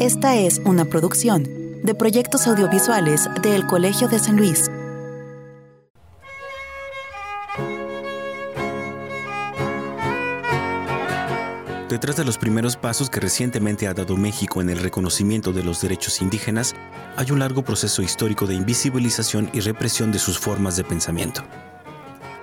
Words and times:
Esta 0.00 0.36
es 0.36 0.60
una 0.64 0.84
producción 0.84 1.42
de 1.82 1.92
proyectos 1.92 2.46
audiovisuales 2.46 3.28
del 3.42 3.66
Colegio 3.66 4.06
de 4.06 4.20
San 4.20 4.36
Luis. 4.36 4.70
Detrás 11.88 12.16
de 12.16 12.24
los 12.24 12.38
primeros 12.38 12.76
pasos 12.76 13.10
que 13.10 13.18
recientemente 13.18 13.88
ha 13.88 13.94
dado 13.94 14.16
México 14.16 14.60
en 14.60 14.70
el 14.70 14.78
reconocimiento 14.78 15.52
de 15.52 15.64
los 15.64 15.80
derechos 15.80 16.22
indígenas, 16.22 16.76
hay 17.16 17.32
un 17.32 17.40
largo 17.40 17.64
proceso 17.64 18.00
histórico 18.00 18.46
de 18.46 18.54
invisibilización 18.54 19.50
y 19.52 19.58
represión 19.58 20.12
de 20.12 20.20
sus 20.20 20.38
formas 20.38 20.76
de 20.76 20.84
pensamiento. 20.84 21.42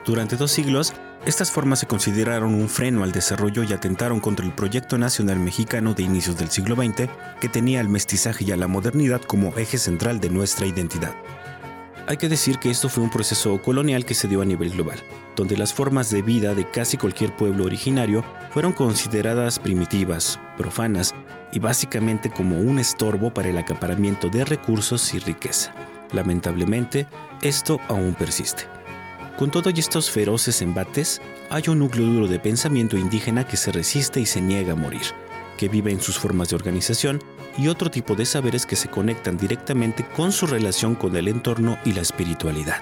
Durante 0.05 0.35
dos 0.35 0.51
siglos, 0.51 0.91
estas 1.25 1.49
formas 1.49 1.79
se 1.79 1.87
consideraron 1.87 2.53
un 2.53 2.69
freno 2.69 3.03
al 3.03 3.11
desarrollo 3.11 3.63
y 3.63 3.73
atentaron 3.73 4.19
contra 4.19 4.45
el 4.45 4.53
proyecto 4.53 4.99
nacional 4.99 5.39
mexicano 5.39 5.95
de 5.95 6.03
inicios 6.03 6.37
del 6.37 6.51
siglo 6.51 6.75
XX, 6.75 7.09
que 7.41 7.49
tenía 7.49 7.79
al 7.79 7.89
mestizaje 7.89 8.45
y 8.45 8.51
a 8.51 8.57
la 8.57 8.67
modernidad 8.67 9.21
como 9.21 9.55
eje 9.57 9.79
central 9.79 10.19
de 10.19 10.29
nuestra 10.29 10.67
identidad. 10.67 11.15
Hay 12.07 12.17
que 12.17 12.29
decir 12.29 12.59
que 12.59 12.69
esto 12.69 12.89
fue 12.89 13.03
un 13.03 13.09
proceso 13.09 13.59
colonial 13.63 14.05
que 14.05 14.13
se 14.13 14.27
dio 14.27 14.43
a 14.43 14.45
nivel 14.45 14.69
global, 14.69 14.99
donde 15.35 15.57
las 15.57 15.73
formas 15.73 16.11
de 16.11 16.21
vida 16.21 16.53
de 16.53 16.69
casi 16.69 16.97
cualquier 16.97 17.35
pueblo 17.35 17.65
originario 17.65 18.23
fueron 18.51 18.73
consideradas 18.73 19.57
primitivas, 19.57 20.39
profanas 20.57 21.15
y 21.51 21.57
básicamente 21.57 22.29
como 22.29 22.59
un 22.59 22.77
estorbo 22.77 23.33
para 23.33 23.49
el 23.49 23.57
acaparamiento 23.57 24.29
de 24.29 24.45
recursos 24.45 25.11
y 25.15 25.19
riqueza. 25.19 25.73
Lamentablemente, 26.11 27.07
esto 27.41 27.79
aún 27.87 28.13
persiste. 28.13 28.84
Con 29.37 29.51
todos 29.51 29.73
estos 29.77 30.09
feroces 30.09 30.61
embates, 30.61 31.21
hay 31.49 31.63
un 31.67 31.79
núcleo 31.79 32.05
duro 32.05 32.27
de 32.29 32.39
pensamiento 32.39 32.95
indígena 32.95 33.45
que 33.45 33.57
se 33.57 33.73
resiste 33.73 34.21
y 34.21 34.25
se 34.25 34.39
niega 34.39 34.71
a 34.71 34.77
morir, 34.77 35.01
que 35.57 35.67
vive 35.67 35.91
en 35.91 35.99
sus 35.99 36.17
formas 36.17 36.49
de 36.49 36.55
organización 36.55 37.21
y 37.57 37.67
otro 37.67 37.91
tipo 37.91 38.15
de 38.15 38.25
saberes 38.25 38.65
que 38.65 38.77
se 38.77 38.87
conectan 38.87 39.35
directamente 39.35 40.05
con 40.15 40.31
su 40.31 40.47
relación 40.47 40.95
con 40.95 41.13
el 41.17 41.27
entorno 41.27 41.77
y 41.83 41.91
la 41.91 42.01
espiritualidad. 42.01 42.81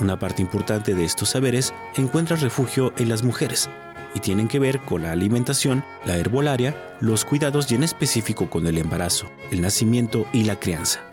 Una 0.00 0.18
parte 0.18 0.42
importante 0.42 0.96
de 0.96 1.04
estos 1.04 1.30
saberes 1.30 1.72
encuentra 1.94 2.36
refugio 2.36 2.92
en 2.96 3.08
las 3.08 3.22
mujeres 3.22 3.70
y 4.16 4.20
tienen 4.20 4.48
que 4.48 4.58
ver 4.58 4.80
con 4.80 5.02
la 5.02 5.12
alimentación, 5.12 5.84
la 6.04 6.16
herbolaria, 6.16 6.96
los 6.98 7.24
cuidados 7.24 7.70
y 7.70 7.76
en 7.76 7.84
específico 7.84 8.50
con 8.50 8.66
el 8.66 8.78
embarazo, 8.78 9.30
el 9.52 9.60
nacimiento 9.60 10.26
y 10.32 10.42
la 10.42 10.58
crianza. 10.58 11.07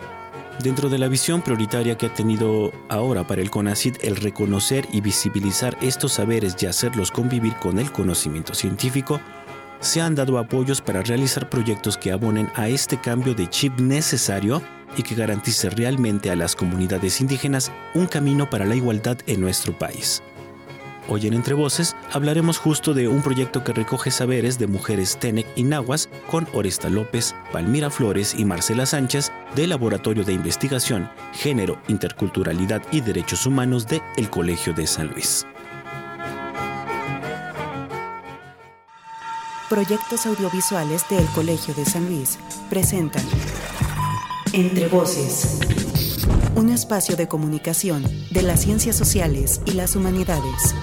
Dentro 0.62 0.90
de 0.90 0.98
la 0.98 1.10
visión 1.10 1.42
prioritaria 1.42 1.98
que 1.98 2.06
ha 2.06 2.14
tenido 2.14 2.72
ahora 2.88 3.28
para 3.28 3.42
el 3.42 3.52
CONACID 3.52 3.98
el 4.02 4.16
reconocer 4.16 4.88
y 4.92 5.02
visibilizar 5.02 5.78
estos 5.82 6.14
saberes 6.14 6.56
y 6.60 6.66
hacerlos 6.66 7.12
convivir 7.12 7.54
con 7.56 7.78
el 7.78 7.92
conocimiento 7.92 8.54
científico, 8.54 9.20
se 9.82 10.02
han 10.02 10.16
dado 10.16 10.40
apoyos 10.40 10.82
para 10.82 11.02
realizar 11.02 11.50
proyectos 11.50 11.98
que 11.98 12.12
abonen 12.12 12.50
a 12.56 12.70
este 12.70 13.00
cambio 13.00 13.36
de 13.36 13.50
chip 13.50 13.80
necesario 13.80 14.62
y 14.98 15.04
que 15.04 15.14
garantice 15.14 15.70
realmente 15.70 16.32
a 16.32 16.36
las 16.36 16.56
comunidades 16.56 17.20
indígenas 17.20 17.72
un 17.94 18.08
camino 18.08 18.50
para 18.50 18.66
la 18.66 18.76
igualdad 18.76 19.18
en 19.28 19.42
nuestro 19.42 19.78
país. 19.78 20.24
Hoy 21.08 21.28
en 21.28 21.36
Entre 21.36 21.54
Voces 21.54 21.96
hablaremos 22.12 22.58
justo 22.58 22.96
de 22.96 23.08
un 23.08 23.22
proyecto 23.22 23.64
que 23.64 23.74
recoge 23.74 24.10
saberes 24.10 24.58
de 24.58 24.66
mujeres 24.66 25.18
Tenec 25.20 25.46
y 25.56 25.62
Nahuas 25.62 26.10
con 26.32 26.48
Oresta 26.52 26.90
López, 26.90 27.36
Palmira 27.52 27.92
Flores 27.92 28.34
y 28.36 28.44
Marcela 28.44 28.88
Sánchez 28.88 29.32
del 29.56 29.70
Laboratorio 29.70 30.24
de 30.24 30.34
Investigación, 30.34 31.10
Género, 31.34 31.80
Interculturalidad 31.90 32.82
y 32.92 33.02
Derechos 33.02 33.46
Humanos 33.46 33.86
de 33.86 34.02
El 34.18 34.32
Colegio 34.32 34.74
de 34.74 34.88
San 34.88 35.10
Luis. 35.10 35.46
Proyectos 39.70 40.26
audiovisuales 40.26 41.08
del 41.10 41.26
Colegio 41.28 41.76
de 41.76 41.86
San 41.86 42.06
Luis 42.08 42.40
presentan 42.70 43.24
Entre 44.54 44.88
Voces 44.88 45.60
un 46.56 46.70
espacio 46.70 47.18
de 47.18 47.28
comunicación 47.28 48.04
de 48.32 48.42
las 48.42 48.62
ciencias 48.62 48.96
sociales 48.96 49.60
y 49.66 49.72
las 49.72 49.96
humanidades. 49.96 50.74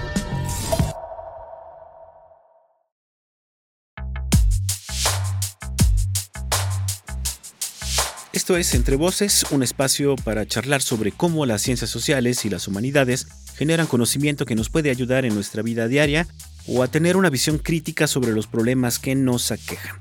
Esto 8.35 8.57
es 8.57 8.75
Entre 8.75 8.97
Voces, 8.97 9.47
un 9.51 9.63
espacio 9.63 10.17
para 10.17 10.47
charlar 10.47 10.83
sobre 10.83 11.11
cómo 11.11 11.47
las 11.47 11.63
ciencias 11.63 11.89
sociales 11.89 12.45
y 12.45 12.51
las 12.51 12.69
humanidades 12.69 13.27
generan 13.55 13.87
conocimiento 13.87 14.45
que 14.45 14.55
nos 14.55 14.69
puede 14.69 14.91
ayudar 14.91 15.25
en 15.25 15.35
nuestra 15.35 15.63
vida 15.63 15.89
diaria 15.89 16.27
o 16.67 16.83
a 16.83 16.89
tener 16.89 17.17
una 17.17 17.31
visión 17.31 17.59
crítica 17.59 18.07
sobre 18.07 18.33
los 18.33 18.47
problemas 18.47 18.99
que 18.99 19.15
nos 19.15 19.51
aquejan. 19.51 19.97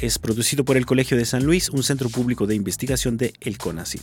Es 0.00 0.18
producido 0.18 0.64
por 0.64 0.76
el 0.76 0.86
Colegio 0.86 1.16
de 1.16 1.24
San 1.24 1.44
Luis, 1.44 1.70
un 1.70 1.82
centro 1.82 2.10
público 2.10 2.46
de 2.46 2.56
investigación 2.56 3.16
de 3.16 3.32
El 3.40 3.56
CONACYT. 3.56 4.02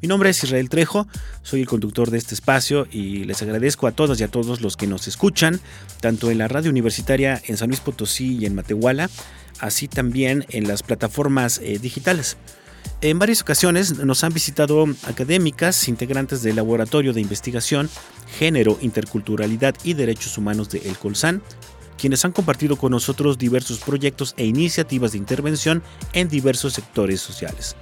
Mi 0.00 0.06
nombre 0.06 0.30
es 0.30 0.44
Israel 0.44 0.68
Trejo, 0.68 1.08
soy 1.42 1.62
el 1.62 1.66
conductor 1.66 2.12
de 2.12 2.18
este 2.18 2.32
espacio 2.32 2.86
y 2.88 3.24
les 3.24 3.42
agradezco 3.42 3.88
a 3.88 3.90
todas 3.90 4.20
y 4.20 4.22
a 4.22 4.28
todos 4.28 4.60
los 4.60 4.76
que 4.76 4.86
nos 4.86 5.08
escuchan, 5.08 5.60
tanto 6.00 6.30
en 6.30 6.38
la 6.38 6.46
radio 6.46 6.70
universitaria 6.70 7.42
en 7.46 7.56
San 7.56 7.68
Luis 7.68 7.80
Potosí 7.80 8.36
y 8.36 8.46
en 8.46 8.54
Matehuala, 8.54 9.10
así 9.58 9.88
también 9.88 10.46
en 10.50 10.68
las 10.68 10.84
plataformas 10.84 11.58
eh, 11.58 11.80
digitales. 11.80 12.36
En 13.00 13.18
varias 13.18 13.42
ocasiones 13.42 13.98
nos 13.98 14.22
han 14.22 14.32
visitado 14.32 14.86
académicas, 15.02 15.88
integrantes 15.88 16.42
del 16.44 16.54
Laboratorio 16.54 17.12
de 17.12 17.20
Investigación, 17.20 17.90
Género, 18.38 18.78
Interculturalidad 18.80 19.74
y 19.82 19.94
Derechos 19.94 20.38
Humanos 20.38 20.70
de 20.70 20.78
El 20.88 20.96
Colsan, 20.96 21.42
quienes 21.98 22.24
han 22.24 22.30
compartido 22.30 22.76
con 22.76 22.92
nosotros 22.92 23.36
diversos 23.36 23.80
proyectos 23.80 24.34
e 24.36 24.46
iniciativas 24.46 25.10
de 25.10 25.18
intervención 25.18 25.82
en 26.12 26.28
diversos 26.28 26.74
sectores 26.74 27.20
sociales. 27.20 27.74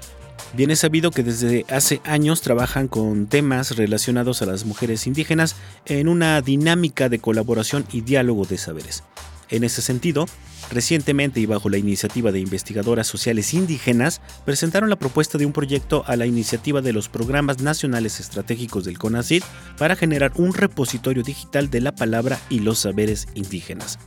Bien 0.54 0.70
es 0.70 0.80
sabido 0.80 1.10
que 1.10 1.22
desde 1.22 1.66
hace 1.68 2.00
años 2.04 2.40
trabajan 2.40 2.88
con 2.88 3.26
temas 3.26 3.76
relacionados 3.76 4.42
a 4.42 4.46
las 4.46 4.64
mujeres 4.64 5.06
indígenas 5.06 5.56
en 5.84 6.08
una 6.08 6.40
dinámica 6.40 7.08
de 7.08 7.18
colaboración 7.18 7.84
y 7.92 8.00
diálogo 8.00 8.44
de 8.46 8.58
saberes. 8.58 9.02
En 9.50 9.64
ese 9.64 9.82
sentido, 9.82 10.26
Recientemente 10.70 11.38
y 11.38 11.46
bajo 11.46 11.68
la 11.68 11.78
iniciativa 11.78 12.32
de 12.32 12.40
investigadoras 12.40 13.06
sociales 13.06 13.54
indígenas, 13.54 14.20
presentaron 14.44 14.90
la 14.90 14.96
propuesta 14.96 15.38
de 15.38 15.46
un 15.46 15.52
proyecto 15.52 16.02
a 16.06 16.16
la 16.16 16.26
iniciativa 16.26 16.82
de 16.82 16.92
los 16.92 17.08
programas 17.08 17.60
nacionales 17.60 18.18
estratégicos 18.18 18.84
del 18.84 18.98
CONACYT 18.98 19.44
para 19.78 19.96
generar 19.96 20.32
un 20.36 20.54
repositorio 20.54 21.22
digital 21.22 21.70
de 21.70 21.80
la 21.80 21.94
palabra 21.94 22.40
y 22.50 22.60
los 22.60 22.80
saberes 22.80 23.28
indígenas. 23.34 23.98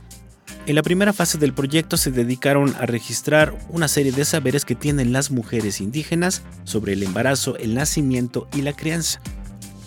En 0.66 0.74
la 0.76 0.82
primera 0.82 1.12
fase 1.12 1.38
del 1.38 1.54
proyecto 1.54 1.96
se 1.96 2.10
dedicaron 2.10 2.74
a 2.78 2.86
registrar 2.86 3.58
una 3.70 3.88
serie 3.88 4.12
de 4.12 4.24
saberes 4.24 4.64
que 4.64 4.74
tienen 4.74 5.12
las 5.12 5.30
mujeres 5.30 5.80
indígenas 5.80 6.42
sobre 6.64 6.92
el 6.92 7.02
embarazo, 7.02 7.56
el 7.56 7.74
nacimiento 7.74 8.46
y 8.54 8.62
la 8.62 8.74
crianza. 8.74 9.20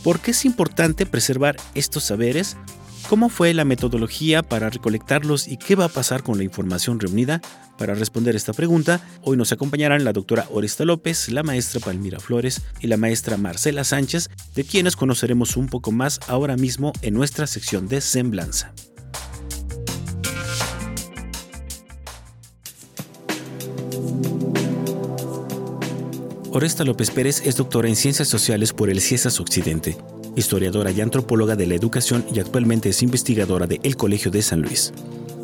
¿Por 0.03 0.19
qué 0.19 0.31
es 0.31 0.43
importante 0.45 1.05
preservar 1.05 1.55
estos 1.75 2.03
saberes? 2.03 2.57
¿Cómo 3.07 3.29
fue 3.29 3.53
la 3.53 3.65
metodología 3.65 4.43
para 4.43 4.69
recolectarlos 4.69 5.47
y 5.47 5.57
qué 5.57 5.75
va 5.75 5.85
a 5.85 5.89
pasar 5.89 6.23
con 6.23 6.37
la 6.37 6.43
información 6.43 6.99
reunida? 6.99 7.41
Para 7.77 7.95
responder 7.95 8.35
esta 8.35 8.53
pregunta, 8.53 9.01
hoy 9.21 9.37
nos 9.37 9.51
acompañarán 9.51 10.03
la 10.03 10.13
doctora 10.13 10.47
Oresta 10.51 10.85
López, 10.85 11.29
la 11.29 11.43
maestra 11.43 11.79
Palmira 11.79 12.19
Flores 12.19 12.61
y 12.81 12.87
la 12.87 12.97
maestra 12.97 13.37
Marcela 13.37 13.83
Sánchez, 13.83 14.29
de 14.55 14.63
quienes 14.63 14.95
conoceremos 14.95 15.55
un 15.55 15.67
poco 15.67 15.91
más 15.91 16.19
ahora 16.27 16.57
mismo 16.57 16.93
en 17.01 17.13
nuestra 17.13 17.47
sección 17.47 17.87
de 17.87 18.01
Semblanza. 18.01 18.73
Oresta 26.51 26.83
López 26.83 27.09
Pérez 27.09 27.41
es 27.45 27.55
doctora 27.55 27.89
en 27.89 27.95
Ciencias 27.95 28.27
Sociales 28.27 28.73
por 28.73 28.89
el 28.89 29.01
CIESAS 29.01 29.39
Occidente 29.39 29.97
historiadora 30.35 30.91
y 30.91 31.01
antropóloga 31.01 31.55
de 31.55 31.67
la 31.67 31.75
educación 31.75 32.25
y 32.33 32.39
actualmente 32.39 32.89
es 32.89 33.03
investigadora 33.03 33.67
de 33.67 33.79
El 33.83 33.95
Colegio 33.95 34.31
de 34.31 34.41
San 34.41 34.61
Luis. 34.61 34.93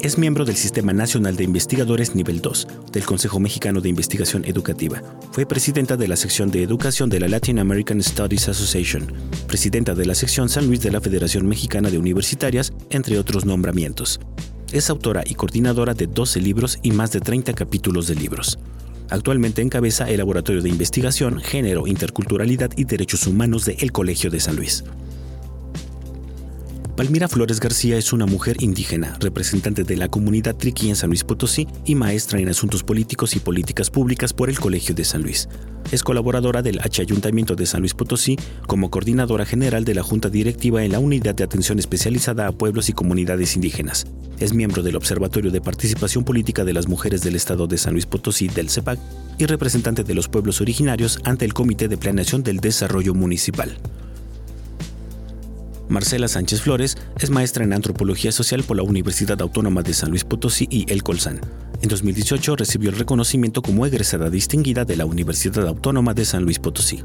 Es 0.01 0.17
miembro 0.17 0.45
del 0.45 0.55
Sistema 0.55 0.93
Nacional 0.93 1.35
de 1.35 1.43
Investigadores 1.43 2.15
Nivel 2.15 2.39
2 2.39 2.67
del 2.93 3.03
Consejo 3.03 3.39
Mexicano 3.41 3.81
de 3.81 3.89
Investigación 3.89 4.45
Educativa. 4.45 5.03
Fue 5.33 5.45
presidenta 5.45 5.97
de 5.97 6.07
la 6.07 6.15
sección 6.15 6.51
de 6.51 6.63
Educación 6.63 7.09
de 7.09 7.19
la 7.19 7.27
Latin 7.27 7.59
American 7.59 8.01
Studies 8.01 8.47
Association, 8.47 9.11
presidenta 9.45 9.95
de 9.95 10.05
la 10.05 10.15
sección 10.15 10.47
San 10.47 10.67
Luis 10.67 10.81
de 10.81 10.91
la 10.91 11.01
Federación 11.01 11.45
Mexicana 11.47 11.89
de 11.89 11.97
Universitarias, 11.97 12.71
entre 12.89 13.19
otros 13.19 13.43
nombramientos. 13.43 14.21
Es 14.71 14.91
autora 14.91 15.23
y 15.25 15.33
coordinadora 15.33 15.95
de 15.95 16.05
12 16.05 16.41
libros 16.41 16.77
y 16.83 16.91
más 16.91 17.11
de 17.11 17.21
30 17.21 17.53
capítulos 17.53 18.07
de 18.07 18.13
libros. 18.13 18.59
Actualmente 19.09 19.63
encabeza 19.63 20.07
el 20.07 20.17
Laboratorio 20.17 20.61
de 20.61 20.69
Investigación, 20.69 21.39
Género, 21.41 21.87
Interculturalidad 21.87 22.69
y 22.77 22.83
Derechos 22.83 23.25
Humanos 23.25 23.65
de 23.65 23.77
El 23.79 23.91
Colegio 23.91 24.29
de 24.29 24.39
San 24.39 24.55
Luis. 24.55 24.83
Palmira 26.99 27.29
Flores 27.29 27.61
García 27.61 27.95
es 27.95 28.11
una 28.11 28.25
mujer 28.25 28.61
indígena, 28.61 29.15
representante 29.21 29.85
de 29.85 29.95
la 29.95 30.09
comunidad 30.09 30.57
triqui 30.57 30.89
en 30.89 30.97
San 30.97 31.09
Luis 31.09 31.23
Potosí 31.23 31.65
y 31.85 31.95
maestra 31.95 32.41
en 32.41 32.49
asuntos 32.49 32.83
políticos 32.83 33.37
y 33.37 33.39
políticas 33.39 33.89
públicas 33.89 34.33
por 34.33 34.49
el 34.49 34.59
Colegio 34.59 34.93
de 34.93 35.05
San 35.05 35.21
Luis. 35.21 35.47
Es 35.93 36.03
colaboradora 36.03 36.61
del 36.61 36.81
H 36.81 37.01
Ayuntamiento 37.01 37.55
de 37.55 37.67
San 37.67 37.79
Luis 37.79 37.93
Potosí 37.93 38.35
como 38.67 38.91
coordinadora 38.91 39.45
general 39.45 39.85
de 39.85 39.95
la 39.95 40.03
Junta 40.03 40.29
Directiva 40.29 40.83
en 40.83 40.91
la 40.91 40.99
Unidad 40.99 41.35
de 41.35 41.45
Atención 41.45 41.79
Especializada 41.79 42.47
a 42.47 42.51
Pueblos 42.51 42.89
y 42.89 42.91
Comunidades 42.91 43.55
Indígenas. 43.55 44.05
Es 44.41 44.53
miembro 44.53 44.83
del 44.83 44.97
Observatorio 44.97 45.51
de 45.51 45.61
Participación 45.61 46.25
Política 46.25 46.65
de 46.65 46.73
las 46.73 46.89
Mujeres 46.89 47.21
del 47.21 47.37
Estado 47.37 47.65
de 47.67 47.77
San 47.77 47.93
Luis 47.93 48.07
Potosí 48.07 48.49
del 48.49 48.69
CEPAC 48.69 48.99
y 49.37 49.45
representante 49.45 50.03
de 50.03 50.15
los 50.15 50.27
pueblos 50.27 50.59
originarios 50.59 51.19
ante 51.23 51.45
el 51.45 51.53
Comité 51.53 51.87
de 51.87 51.95
Planeación 51.95 52.43
del 52.43 52.57
Desarrollo 52.57 53.13
Municipal. 53.13 53.77
Marcela 55.89 56.27
Sánchez 56.27 56.61
Flores 56.61 56.97
es 57.19 57.31
maestra 57.31 57.63
en 57.63 57.73
Antropología 57.73 58.31
Social 58.31 58.63
por 58.63 58.77
la 58.77 58.83
Universidad 58.83 59.41
Autónoma 59.41 59.81
de 59.81 59.93
San 59.93 60.11
Luis 60.11 60.23
Potosí 60.23 60.67
y 60.69 60.85
El 60.91 61.01
Colsan. 61.01 61.41
En 61.81 61.89
2018 61.89 62.55
recibió 62.55 62.91
el 62.91 62.97
reconocimiento 62.97 63.63
como 63.63 63.85
egresada 63.85 64.29
distinguida 64.29 64.85
de 64.85 64.95
la 64.95 65.05
Universidad 65.05 65.67
Autónoma 65.67 66.13
de 66.13 66.25
San 66.25 66.43
Luis 66.43 66.59
Potosí. 66.59 67.03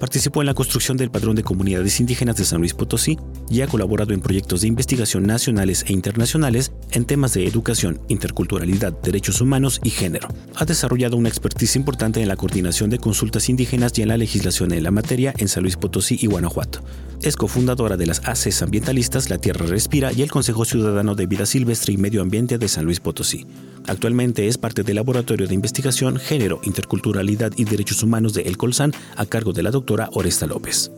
Participó 0.00 0.42
en 0.42 0.46
la 0.46 0.54
construcción 0.54 0.96
del 0.96 1.10
Padrón 1.10 1.36
de 1.36 1.42
Comunidades 1.42 2.00
Indígenas 2.00 2.36
de 2.36 2.44
San 2.44 2.60
Luis 2.60 2.74
Potosí 2.74 3.18
y 3.48 3.60
ha 3.60 3.66
colaborado 3.66 4.12
en 4.12 4.20
proyectos 4.20 4.60
de 4.60 4.68
investigación 4.68 5.24
nacionales 5.24 5.84
e 5.86 5.92
internacionales 5.92 6.72
en 6.90 7.04
temas 7.04 7.34
de 7.34 7.46
educación, 7.46 8.00
interculturalidad, 8.08 8.92
derechos 9.02 9.40
humanos 9.40 9.80
y 9.82 9.90
género. 9.90 10.28
Ha 10.56 10.64
desarrollado 10.64 11.16
una 11.16 11.28
expertise 11.28 11.76
importante 11.76 12.20
en 12.20 12.28
la 12.28 12.36
coordinación 12.36 12.90
de 12.90 12.98
consultas 12.98 13.48
indígenas 13.48 13.98
y 13.98 14.02
en 14.02 14.08
la 14.08 14.16
legislación 14.16 14.72
en 14.72 14.82
la 14.82 14.90
materia 14.90 15.34
en 15.38 15.48
San 15.48 15.62
Luis 15.62 15.76
Potosí 15.76 16.18
y 16.20 16.26
Guanajuato. 16.26 16.80
Es 17.22 17.36
cofundadora 17.36 17.96
de 17.96 18.06
las 18.06 18.20
ACES 18.26 18.62
ambientalistas 18.62 19.30
La 19.30 19.38
Tierra 19.38 19.64
Respira 19.64 20.12
y 20.12 20.22
el 20.22 20.30
Consejo 20.30 20.64
Ciudadano 20.64 21.14
de 21.14 21.26
Vida 21.26 21.46
Silvestre 21.46 21.94
y 21.94 21.96
Medio 21.96 22.20
Ambiente 22.20 22.58
de 22.58 22.68
San 22.68 22.84
Luis 22.84 23.00
Potosí. 23.00 23.46
Actualmente 23.86 24.48
es 24.48 24.58
parte 24.58 24.82
del 24.82 24.96
Laboratorio 24.96 25.46
de 25.46 25.54
Investigación 25.54 26.16
Género, 26.16 26.60
Interculturalidad 26.64 27.52
y 27.56 27.64
Derechos 27.64 28.02
Humanos 28.02 28.34
de 28.34 28.42
El 28.42 28.56
Colsan 28.56 28.92
a 29.16 29.26
cargo 29.26 29.52
de 29.52 29.62
la 29.62 29.70
doctora 29.70 30.08
Oresta 30.12 30.46
López. 30.46 30.90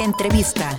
Entrevista. 0.00 0.78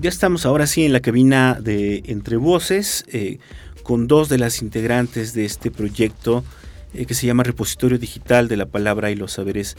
Ya 0.00 0.08
estamos 0.08 0.46
ahora 0.46 0.66
sí 0.66 0.86
en 0.86 0.94
la 0.94 1.00
cabina 1.00 1.58
de 1.60 2.02
Entre 2.06 2.38
Voces 2.38 3.04
eh, 3.12 3.36
con 3.82 4.06
dos 4.06 4.30
de 4.30 4.38
las 4.38 4.62
integrantes 4.62 5.34
de 5.34 5.44
este 5.44 5.70
proyecto 5.70 6.42
eh, 6.94 7.04
que 7.04 7.12
se 7.12 7.26
llama 7.26 7.42
Repositorio 7.42 7.98
Digital 7.98 8.48
de 8.48 8.56
la 8.56 8.64
Palabra 8.64 9.10
y 9.10 9.14
los 9.14 9.32
Saberes 9.32 9.76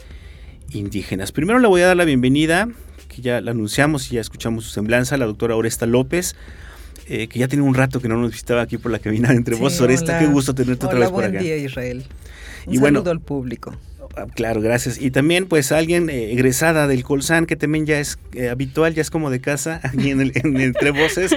Indígenas. 0.70 1.32
Primero 1.32 1.58
le 1.58 1.66
voy 1.66 1.80
a 1.80 1.88
dar 1.88 1.96
la 1.96 2.04
bienvenida, 2.04 2.68
que 3.08 3.20
ya 3.20 3.40
la 3.40 3.50
anunciamos 3.50 4.12
y 4.12 4.14
ya 4.14 4.20
escuchamos 4.20 4.62
su 4.64 4.70
semblanza, 4.70 5.16
la 5.16 5.26
doctora 5.26 5.56
Oresta 5.56 5.86
López. 5.86 6.36
Eh, 7.08 7.26
que 7.26 7.40
ya 7.40 7.48
tiene 7.48 7.64
un 7.64 7.74
rato 7.74 8.00
que 8.00 8.06
no 8.06 8.16
nos 8.16 8.30
visitaba 8.30 8.62
aquí 8.62 8.78
por 8.78 8.92
la 8.92 9.00
cabina 9.00 9.30
de 9.30 9.34
Entre 9.34 9.56
Voces. 9.56 9.80
Oresta, 9.80 10.20
qué 10.20 10.26
gusto 10.26 10.54
tenerte 10.54 10.86
otra 10.86 11.00
vez 11.00 11.10
por 11.10 11.24
acá. 11.24 11.32
Buen 11.32 11.42
día, 11.42 11.56
Israel. 11.56 12.04
Un 12.66 12.74
y 12.74 12.78
saludo 12.78 13.10
al 13.10 13.20
público. 13.20 13.76
Ah, 14.16 14.26
claro, 14.32 14.60
gracias. 14.60 15.00
Y 15.00 15.10
también 15.10 15.46
pues 15.46 15.72
alguien 15.72 16.10
eh, 16.10 16.32
egresada 16.32 16.86
del 16.86 17.02
Colsan 17.02 17.46
que 17.46 17.56
también 17.56 17.86
ya 17.86 17.98
es 17.98 18.18
eh, 18.34 18.50
habitual, 18.50 18.94
ya 18.94 19.02
es 19.02 19.10
como 19.10 19.30
de 19.30 19.40
casa, 19.40 19.80
aquí 19.84 20.10
en, 20.10 20.20
el, 20.20 20.32
en 20.34 20.60
Entre 20.60 20.90
Voces. 20.90 21.34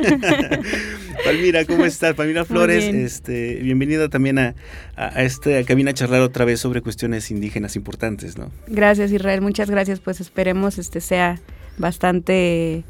Palmira, 1.24 1.66
¿cómo 1.66 1.86
estás? 1.86 2.14
Palmira 2.16 2.46
Flores, 2.46 2.84
este, 2.84 3.56
bienvenida 3.56 4.10
también 4.10 4.38
a, 4.40 4.56
a, 4.96 5.24
esta 5.24 5.64
cabina 5.64 5.92
a 5.92 5.94
charlar 5.94 6.22
otra 6.22 6.46
vez 6.46 6.60
sobre 6.60 6.82
cuestiones 6.82 7.32
indígenas 7.32 7.76
importantes, 7.76 8.38
¿no? 8.38 8.52
Gracias 8.68 9.12
Israel, 9.12 9.42
muchas 9.42 9.70
gracias, 9.70 10.00
pues 10.00 10.20
esperemos 10.20 10.78
este 10.78 11.02
sea 11.02 11.40
bastante... 11.78 12.84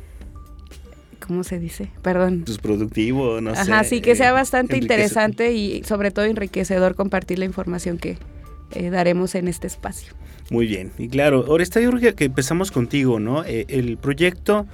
¿cómo 1.26 1.44
se 1.44 1.58
dice? 1.58 1.90
Perdón. 2.04 2.44
Pues 2.46 2.60
productivo, 2.60 3.42
no 3.42 3.56
sé. 3.56 3.62
Ajá, 3.62 3.84
sí, 3.84 4.02
que 4.02 4.16
sea 4.16 4.32
bastante 4.32 4.78
interesante 4.78 5.54
y 5.54 5.84
sobre 5.84 6.12
todo 6.12 6.26
enriquecedor 6.26 6.94
compartir 6.94 7.40
la 7.40 7.46
información 7.46 7.98
que, 7.98 8.18
eh, 8.72 8.90
daremos 8.90 9.36
en 9.36 9.48
este 9.48 9.68
espacio. 9.68 10.14
Muy 10.50 10.68
bien, 10.68 10.92
y 10.98 11.08
claro, 11.08 11.46
ahora 11.48 11.64
está 11.64 11.80
yo 11.82 11.92
que 12.16 12.26
empezamos 12.26 12.72
contigo, 12.72 13.20
¿no? 13.20 13.44
Eh, 13.44 13.66
el 13.70 13.98
proyecto 13.98 14.68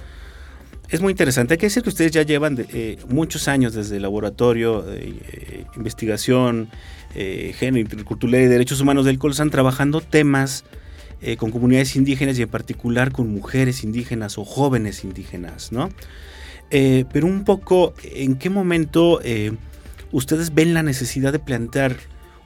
es 0.88 1.00
muy 1.00 1.12
interesante. 1.12 1.54
Hay 1.54 1.58
que 1.58 1.66
decir 1.66 1.82
que 1.82 1.88
ustedes 1.88 2.12
ya 2.12 2.22
llevan 2.22 2.66
eh, 2.72 2.98
muchos 3.08 3.48
años 3.48 3.72
desde 3.72 3.96
el 3.96 4.02
laboratorio 4.02 4.82
de 4.82 5.66
investigación, 5.76 6.68
género, 7.14 7.78
interculturalidad 7.78 8.46
y 8.46 8.48
derechos 8.48 8.80
humanos 8.80 9.04
del 9.04 9.18
Colsan 9.18 9.50
trabajando 9.50 10.00
temas 10.00 10.64
con 11.38 11.50
comunidades 11.50 11.94
indígenas 11.94 12.38
y 12.38 12.42
en 12.42 12.48
particular 12.48 13.12
con 13.12 13.28
mujeres 13.28 13.84
indígenas 13.84 14.38
o 14.38 14.44
jóvenes 14.44 15.04
indígenas, 15.04 15.72
¿no? 15.72 15.90
pero 16.70 17.26
un 17.26 17.44
poco, 17.44 17.94
¿en 18.02 18.36
qué 18.36 18.48
momento 18.48 19.20
ustedes 20.10 20.54
ven 20.54 20.72
la 20.72 20.82
necesidad 20.82 21.32
de 21.32 21.38
plantear 21.38 21.96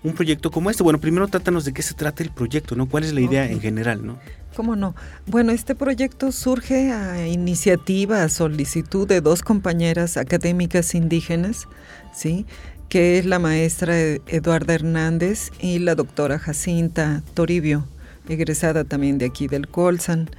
un 0.02 0.12
proyecto 0.12 0.50
como 0.50 0.70
este? 0.70 0.82
Bueno, 0.82 1.00
primero 1.00 1.26
trátanos 1.28 1.64
de 1.64 1.72
qué 1.72 1.82
se 1.82 1.94
trata 1.94 2.22
el 2.22 2.30
proyecto, 2.30 2.76
¿no? 2.76 2.88
¿Cuál 2.88 3.04
es 3.04 3.12
la 3.12 3.20
idea 3.20 3.50
en 3.50 3.60
general, 3.60 4.06
no? 4.06 4.18
¿Cómo 4.54 4.74
no? 4.74 4.94
Bueno, 5.26 5.52
este 5.52 5.74
proyecto 5.74 6.32
surge 6.32 6.90
a 6.90 7.26
iniciativa, 7.26 8.22
a 8.22 8.28
solicitud 8.28 9.06
de 9.06 9.20
dos 9.20 9.42
compañeras 9.42 10.16
académicas 10.16 10.94
indígenas, 10.94 11.68
¿sí? 12.14 12.46
que 12.88 13.18
es 13.18 13.26
la 13.26 13.38
maestra 13.38 13.98
Eduarda 13.98 14.74
Hernández 14.74 15.50
y 15.60 15.78
la 15.80 15.94
doctora 15.94 16.38
Jacinta 16.38 17.22
Toribio, 17.34 17.84
egresada 18.28 18.84
también 18.84 19.18
de 19.18 19.26
aquí 19.26 19.48
del 19.48 19.68
Colsan, 19.68 20.30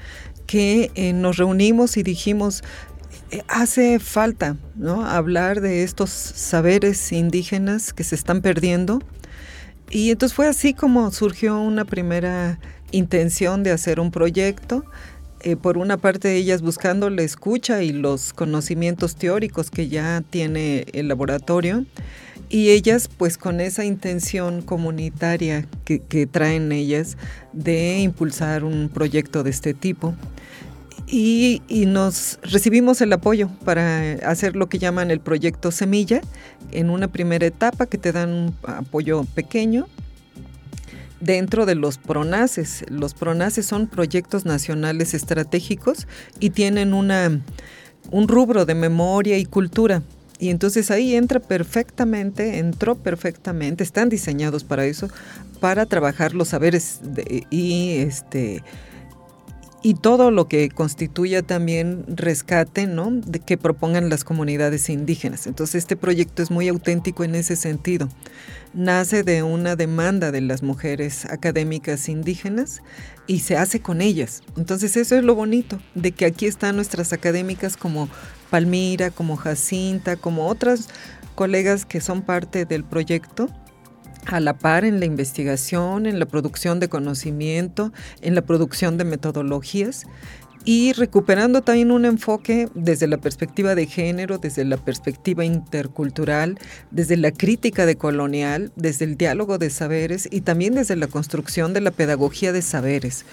que 0.45 0.91
eh, 0.95 1.13
nos 1.13 1.37
reunimos 1.37 1.97
y 1.97 2.03
dijimos, 2.03 2.63
eh, 3.31 3.43
hace 3.47 3.99
falta 3.99 4.55
¿no? 4.75 5.05
hablar 5.05 5.61
de 5.61 5.83
estos 5.83 6.09
saberes 6.09 7.11
indígenas 7.11 7.93
que 7.93 8.03
se 8.03 8.15
están 8.15 8.41
perdiendo 8.41 9.01
y 9.89 10.11
entonces 10.11 10.35
fue 10.35 10.47
así 10.47 10.73
como 10.73 11.11
surgió 11.11 11.59
una 11.59 11.85
primera 11.85 12.59
intención 12.91 13.63
de 13.63 13.71
hacer 13.71 13.99
un 13.99 14.11
proyecto. 14.11 14.85
Eh, 15.41 15.55
por 15.55 15.77
una 15.77 15.97
parte 15.97 16.35
ellas 16.35 16.63
buscando 16.63 17.09
la 17.11 17.21
escucha 17.21 17.83
y 17.83 17.91
los 17.91 18.33
conocimientos 18.33 19.15
teóricos 19.15 19.69
que 19.69 19.87
ya 19.87 20.23
tiene 20.27 20.85
el 20.93 21.07
laboratorio 21.07 21.85
y 22.49 22.69
ellas 22.69 23.07
pues 23.07 23.37
con 23.37 23.61
esa 23.61 23.85
intención 23.85 24.63
comunitaria 24.63 25.67
que, 25.85 25.99
que 25.99 26.25
traen 26.25 26.71
ellas 26.71 27.17
de 27.53 27.99
impulsar 27.99 28.63
un 28.63 28.89
proyecto 28.89 29.43
de 29.43 29.51
este 29.51 29.75
tipo 29.75 30.15
y, 31.09 31.61
nos 31.87 32.37
recibimos 32.43 32.99
el 32.99 33.13
apoyo 33.13 33.49
para 33.63 34.13
hacer 34.29 34.55
lo 34.55 34.67
que 34.67 34.77
llaman 34.77 35.09
el 35.09 35.21
proyecto 35.21 35.71
Semilla 35.71 36.21
en 36.71 36.89
una 36.89 37.07
primera 37.07 37.45
etapa 37.45 37.85
que 37.85 37.97
te 37.97 38.11
dan 38.11 38.29
un 38.31 38.55
apoyo 38.63 39.23
pequeño 39.33 39.87
dentro 41.21 41.65
de 41.65 41.75
los 41.75 41.97
PRONACES. 41.97 42.85
Los 42.89 43.13
PRONACES 43.13 43.65
son 43.65 43.87
proyectos 43.87 44.45
nacionales 44.45 45.13
estratégicos 45.13 46.07
y 46.41 46.49
tienen 46.49 46.93
una, 46.93 47.41
un 48.11 48.27
rubro 48.27 48.65
de 48.65 48.75
memoria 48.75 49.37
y 49.37 49.45
cultura. 49.45 50.03
Y 50.39 50.49
entonces 50.49 50.91
ahí 50.91 51.15
entra 51.15 51.39
perfectamente, 51.39 52.59
entró 52.59 52.95
perfectamente, 52.95 53.83
están 53.83 54.09
diseñados 54.09 54.63
para 54.63 54.85
eso, 54.85 55.09
para 55.59 55.85
trabajar 55.85 56.33
los 56.33 56.49
saberes 56.49 56.99
y 57.49 57.93
este 57.97 58.61
y 59.83 59.93
todo 59.93 60.31
lo 60.31 60.47
que 60.47 60.69
constituya 60.69 61.43
también 61.43 62.03
rescate, 62.07 62.87
¿no? 62.87 63.21
Que 63.45 63.57
propongan 63.57 64.09
las 64.09 64.23
comunidades 64.23 64.89
indígenas. 64.89 65.47
Entonces 65.47 65.75
este 65.75 65.95
proyecto 65.95 66.41
es 66.41 66.51
muy 66.51 66.67
auténtico 66.67 67.23
en 67.23 67.35
ese 67.35 67.55
sentido. 67.55 68.09
Nace 68.73 69.23
de 69.23 69.43
una 69.43 69.75
demanda 69.75 70.31
de 70.31 70.41
las 70.41 70.63
mujeres 70.63 71.25
académicas 71.25 72.09
indígenas 72.09 72.81
y 73.27 73.39
se 73.39 73.57
hace 73.57 73.79
con 73.79 74.01
ellas. 74.01 74.41
Entonces 74.57 74.97
eso 74.97 75.15
es 75.15 75.23
lo 75.23 75.35
bonito, 75.35 75.79
de 75.95 76.11
que 76.11 76.25
aquí 76.25 76.47
están 76.47 76.75
nuestras 76.75 77.13
académicas 77.13 77.77
como 77.77 78.09
Palmira, 78.49 79.11
como 79.11 79.35
Jacinta, 79.35 80.15
como 80.15 80.47
otras 80.47 80.89
colegas 81.35 81.85
que 81.85 82.01
son 82.01 82.23
parte 82.23 82.65
del 82.65 82.83
proyecto 82.83 83.49
a 84.27 84.39
la 84.39 84.57
par 84.57 84.85
en 84.85 84.99
la 84.99 85.05
investigación, 85.05 86.05
en 86.05 86.19
la 86.19 86.25
producción 86.25 86.79
de 86.79 86.89
conocimiento, 86.89 87.91
en 88.21 88.35
la 88.35 88.41
producción 88.41 88.97
de 88.97 89.05
metodologías 89.05 90.05
y 90.67 90.91
recuperando 90.91 91.61
también 91.61 91.91
un 91.91 92.03
enfoque 92.03 92.67
desde 92.73 93.07
la 93.07 93.19
perspectiva 93.19 93.73
de 93.73 93.85
género, 93.85 94.37
desde 94.37 94.65
la 94.65 94.75
perspectiva 94.75 95.45
intercultural, 95.45 96.59
desde 96.91 97.15
la 97.15 97.31
crítica 97.31 97.85
de 97.85 97.95
colonial, 97.95 98.73
desde 98.75 99.05
el 99.05 99.15
diálogo 99.15 99.59
de 99.59 99.69
saberes 99.69 100.27
y 100.29 100.41
también 100.41 100.75
desde 100.75 100.97
la 100.97 101.07
construcción 101.07 101.71
de 101.71 101.79
la 101.79 101.91
pedagogía 101.91 102.51
de 102.51 102.61
saberes. 102.61 103.23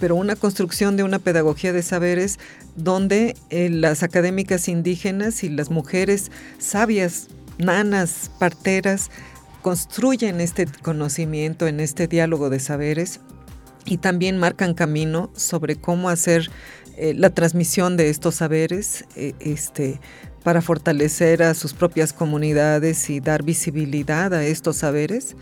Pero 0.00 0.16
una 0.16 0.36
construcción 0.36 0.98
de 0.98 1.02
una 1.02 1.18
pedagogía 1.18 1.72
de 1.72 1.82
saberes 1.82 2.38
donde 2.76 3.36
eh, 3.48 3.70
las 3.70 4.02
académicas 4.02 4.68
indígenas 4.68 5.44
y 5.44 5.48
las 5.48 5.70
mujeres 5.70 6.30
sabias, 6.58 7.28
nanas, 7.56 8.30
parteras, 8.38 9.10
construyen 9.62 10.40
este 10.40 10.66
conocimiento 10.82 11.66
en 11.66 11.80
este 11.80 12.08
diálogo 12.08 12.50
de 12.50 12.60
saberes 12.60 13.20
y 13.84 13.98
también 13.98 14.38
marcan 14.38 14.74
camino 14.74 15.30
sobre 15.34 15.76
cómo 15.76 16.08
hacer 16.08 16.50
eh, 16.96 17.14
la 17.14 17.30
transmisión 17.30 17.96
de 17.96 18.10
estos 18.10 18.36
saberes 18.36 19.04
eh, 19.16 19.34
este, 19.40 20.00
para 20.42 20.60
fortalecer 20.60 21.42
a 21.42 21.54
sus 21.54 21.72
propias 21.72 22.12
comunidades 22.12 23.08
y 23.08 23.20
dar 23.20 23.42
visibilidad 23.42 24.34
a 24.34 24.44
estos 24.44 24.76
saberes 24.76 25.36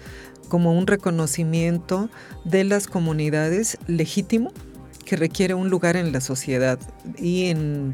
como 0.48 0.76
un 0.76 0.86
reconocimiento 0.86 2.10
de 2.44 2.64
las 2.64 2.86
comunidades 2.86 3.78
legítimo 3.86 4.52
que 5.04 5.16
requiere 5.16 5.54
un 5.54 5.70
lugar 5.70 5.96
en 5.96 6.12
la 6.12 6.20
sociedad 6.20 6.78
y 7.18 7.46
en, 7.46 7.92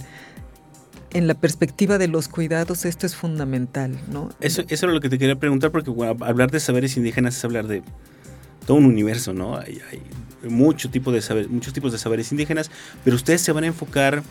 en 1.12 1.26
la 1.26 1.34
perspectiva 1.34 1.98
de 1.98 2.08
los 2.08 2.28
cuidados 2.28 2.84
esto 2.84 3.06
es 3.06 3.14
fundamental, 3.16 3.98
¿no? 4.10 4.30
Eso, 4.40 4.62
eso 4.68 4.86
es 4.86 4.92
lo 4.92 5.00
que 5.00 5.08
te 5.08 5.18
quería 5.18 5.36
preguntar 5.36 5.70
porque 5.70 5.90
hablar 6.20 6.50
de 6.50 6.60
saberes 6.60 6.96
indígenas 6.96 7.36
es 7.36 7.44
hablar 7.44 7.66
de 7.66 7.82
todo 8.66 8.76
un 8.76 8.84
universo, 8.84 9.32
¿no? 9.32 9.56
Hay, 9.56 9.80
hay 9.90 10.02
mucho 10.50 10.90
tipo 10.90 11.12
de 11.12 11.22
saber, 11.22 11.48
muchos 11.48 11.72
tipos 11.72 11.92
de 11.92 11.98
saberes 11.98 12.30
indígenas, 12.32 12.70
pero 13.04 13.16
ustedes 13.16 13.40
se 13.40 13.52
van 13.52 13.64
a 13.64 13.68
enfocar 13.68 14.22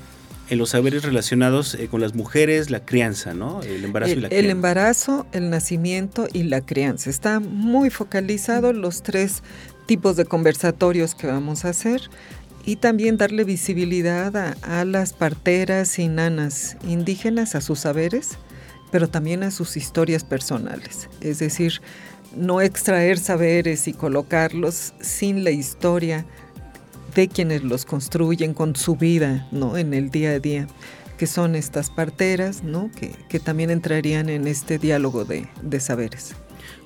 en 0.49 0.57
los 0.57 0.69
saberes 0.69 1.03
relacionados 1.03 1.73
eh, 1.75 1.87
con 1.87 2.01
las 2.01 2.13
mujeres, 2.13 2.69
la 2.69 2.85
crianza, 2.85 3.33
¿no? 3.33 3.61
El 3.63 3.83
embarazo 3.83 4.13
el, 4.13 4.19
y 4.19 4.21
la 4.21 4.27
crianza. 4.29 4.45
El 4.45 4.51
embarazo, 4.51 5.27
el 5.31 5.49
nacimiento 5.49 6.27
y 6.31 6.43
la 6.43 6.61
crianza. 6.61 7.09
Está 7.09 7.39
muy 7.39 7.89
focalizado 7.89 8.73
los 8.73 9.01
tres 9.01 9.41
tipos 9.85 10.15
de 10.15 10.25
conversatorios 10.25 11.15
que 11.15 11.27
vamos 11.27 11.65
a 11.65 11.69
hacer 11.69 12.01
y 12.65 12.77
también 12.77 13.17
darle 13.17 13.43
visibilidad 13.43 14.35
a, 14.35 14.55
a 14.61 14.85
las 14.85 15.13
parteras 15.13 15.99
y 15.99 16.07
nanas 16.07 16.77
indígenas, 16.87 17.55
a 17.55 17.61
sus 17.61 17.79
saberes, 17.79 18.37
pero 18.91 19.07
también 19.09 19.43
a 19.43 19.51
sus 19.51 19.77
historias 19.77 20.23
personales. 20.23 21.09
Es 21.21 21.39
decir, 21.39 21.81
no 22.35 22.61
extraer 22.61 23.17
saberes 23.17 23.87
y 23.87 23.93
colocarlos 23.93 24.93
sin 24.99 25.43
la 25.43 25.51
historia 25.51 26.25
de 27.15 27.27
quienes 27.29 27.63
los 27.63 27.85
construyen 27.85 28.53
con 28.53 28.75
su 28.75 28.95
vida, 28.95 29.47
¿no? 29.51 29.77
En 29.77 29.93
el 29.93 30.09
día 30.09 30.31
a 30.31 30.39
día, 30.39 30.67
que 31.17 31.27
son 31.27 31.55
estas 31.55 31.89
parteras, 31.89 32.63
¿no? 32.63 32.91
Que, 32.91 33.39
también 33.39 33.69
entrarían 33.69 34.29
en 34.29 34.47
este 34.47 34.77
diálogo 34.77 35.25
de, 35.25 35.47
saberes. 35.79 36.35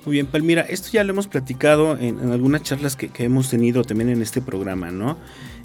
Muy 0.04 0.14
bien, 0.14 0.26
Palmira, 0.26 0.62
esto 0.62 0.88
ya 0.92 1.04
lo 1.04 1.12
hemos 1.12 1.26
platicado 1.26 1.98
en, 1.98 2.18
algunas 2.30 2.62
charlas 2.62 2.96
que, 2.96 3.10
hemos 3.18 3.50
tenido 3.50 3.82
también 3.82 4.08
en 4.08 4.22
este 4.22 4.40
programa, 4.40 4.90
¿no? 4.90 5.18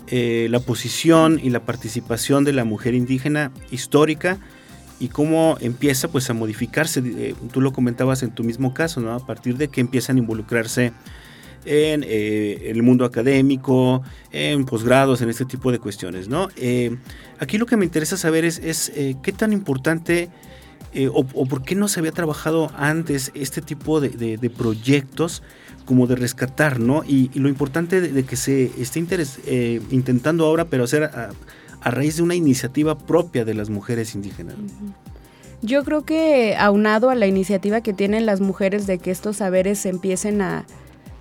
Eh, 0.08 0.48
la 0.52 0.60
posición 0.60 1.40
y 1.42 1.50
la 1.50 1.62
participación 1.62 2.44
de 2.44 2.54
la 2.54 2.64
mujer 2.64 2.94
indígena 2.94 3.52
histórica 3.72 4.38
y 5.00 5.08
cómo 5.08 5.58
empieza 5.62 6.10
pues 6.10 6.30
a 6.30 6.34
modificarse. 6.34 7.02
Eh, 7.04 7.34
tú 7.52 7.60
lo 7.60 7.74
comentabas 7.74 8.22
en 8.22 8.30
tu 8.30 8.44
mismo 8.44 8.74
caso, 8.76 9.02
¿no? 9.02 9.14
A 9.14 9.26
partir 9.26 9.58
de 9.58 9.68
que 9.68 9.82
empiezan 9.82 10.18
a 10.18 10.20
involucrarse 10.20 10.94
en, 11.66 12.04
eh, 12.08 12.70
el 12.70 12.84
mundo 12.84 13.04
académico, 13.04 14.04
en 14.32 14.66
posgrados, 14.66 15.24
en 15.24 15.30
este 15.30 15.46
tipo 15.46 15.72
de 15.72 15.80
cuestiones, 15.80 16.28
¿no? 16.28 16.50
Aquí 17.40 17.58
lo 17.58 17.66
que 17.66 17.76
me 17.76 17.86
interesa 17.86 18.16
saber 18.16 18.46
es 18.46 18.92
qué 19.24 19.32
tan 19.32 19.54
importante 19.54 20.30
o, 21.12 21.26
por 21.26 21.64
qué 21.64 21.74
no 21.74 21.88
se 21.88 22.00
había 22.00 22.12
trabajado 22.12 22.72
antes 22.78 23.32
este 23.34 23.62
tipo 23.62 24.00
de, 24.00 24.52
proyectos 24.56 25.42
como 25.86 26.08
de 26.08 26.16
rescatar, 26.16 26.80
¿no? 26.80 27.04
Y, 27.06 27.30
lo 27.40 27.48
importante 27.48 28.02
de, 28.02 28.24
que 28.24 28.36
se 28.36 28.72
esté 28.80 29.00
intentando 29.92 30.46
ahora, 30.46 30.66
pero 30.66 30.84
hacer... 30.84 31.04
A, 31.04 31.30
a 31.86 31.92
raíz 31.92 32.18
de 32.18 32.24
una 32.24 32.34
iniciativa 32.34 32.98
propia 32.98 33.46
de 33.46 33.54
las 33.54 33.70
mujeres 33.70 34.16
indígenas. 34.16 34.56
Yo 35.62 35.84
creo 35.84 36.04
que 36.04 36.56
aunado 36.58 37.12
a 37.12 37.16
la 37.16 37.28
iniciativa 37.28 37.82
que 37.82 37.94
tienen 37.94 38.26
las 38.26 38.42
mujeres 38.42 38.88
de 38.88 38.98
que 38.98 39.12
estos 39.12 39.38
saberes 39.38 39.80
se 39.80 39.90
empiecen 39.90 40.42
a, 40.42 40.66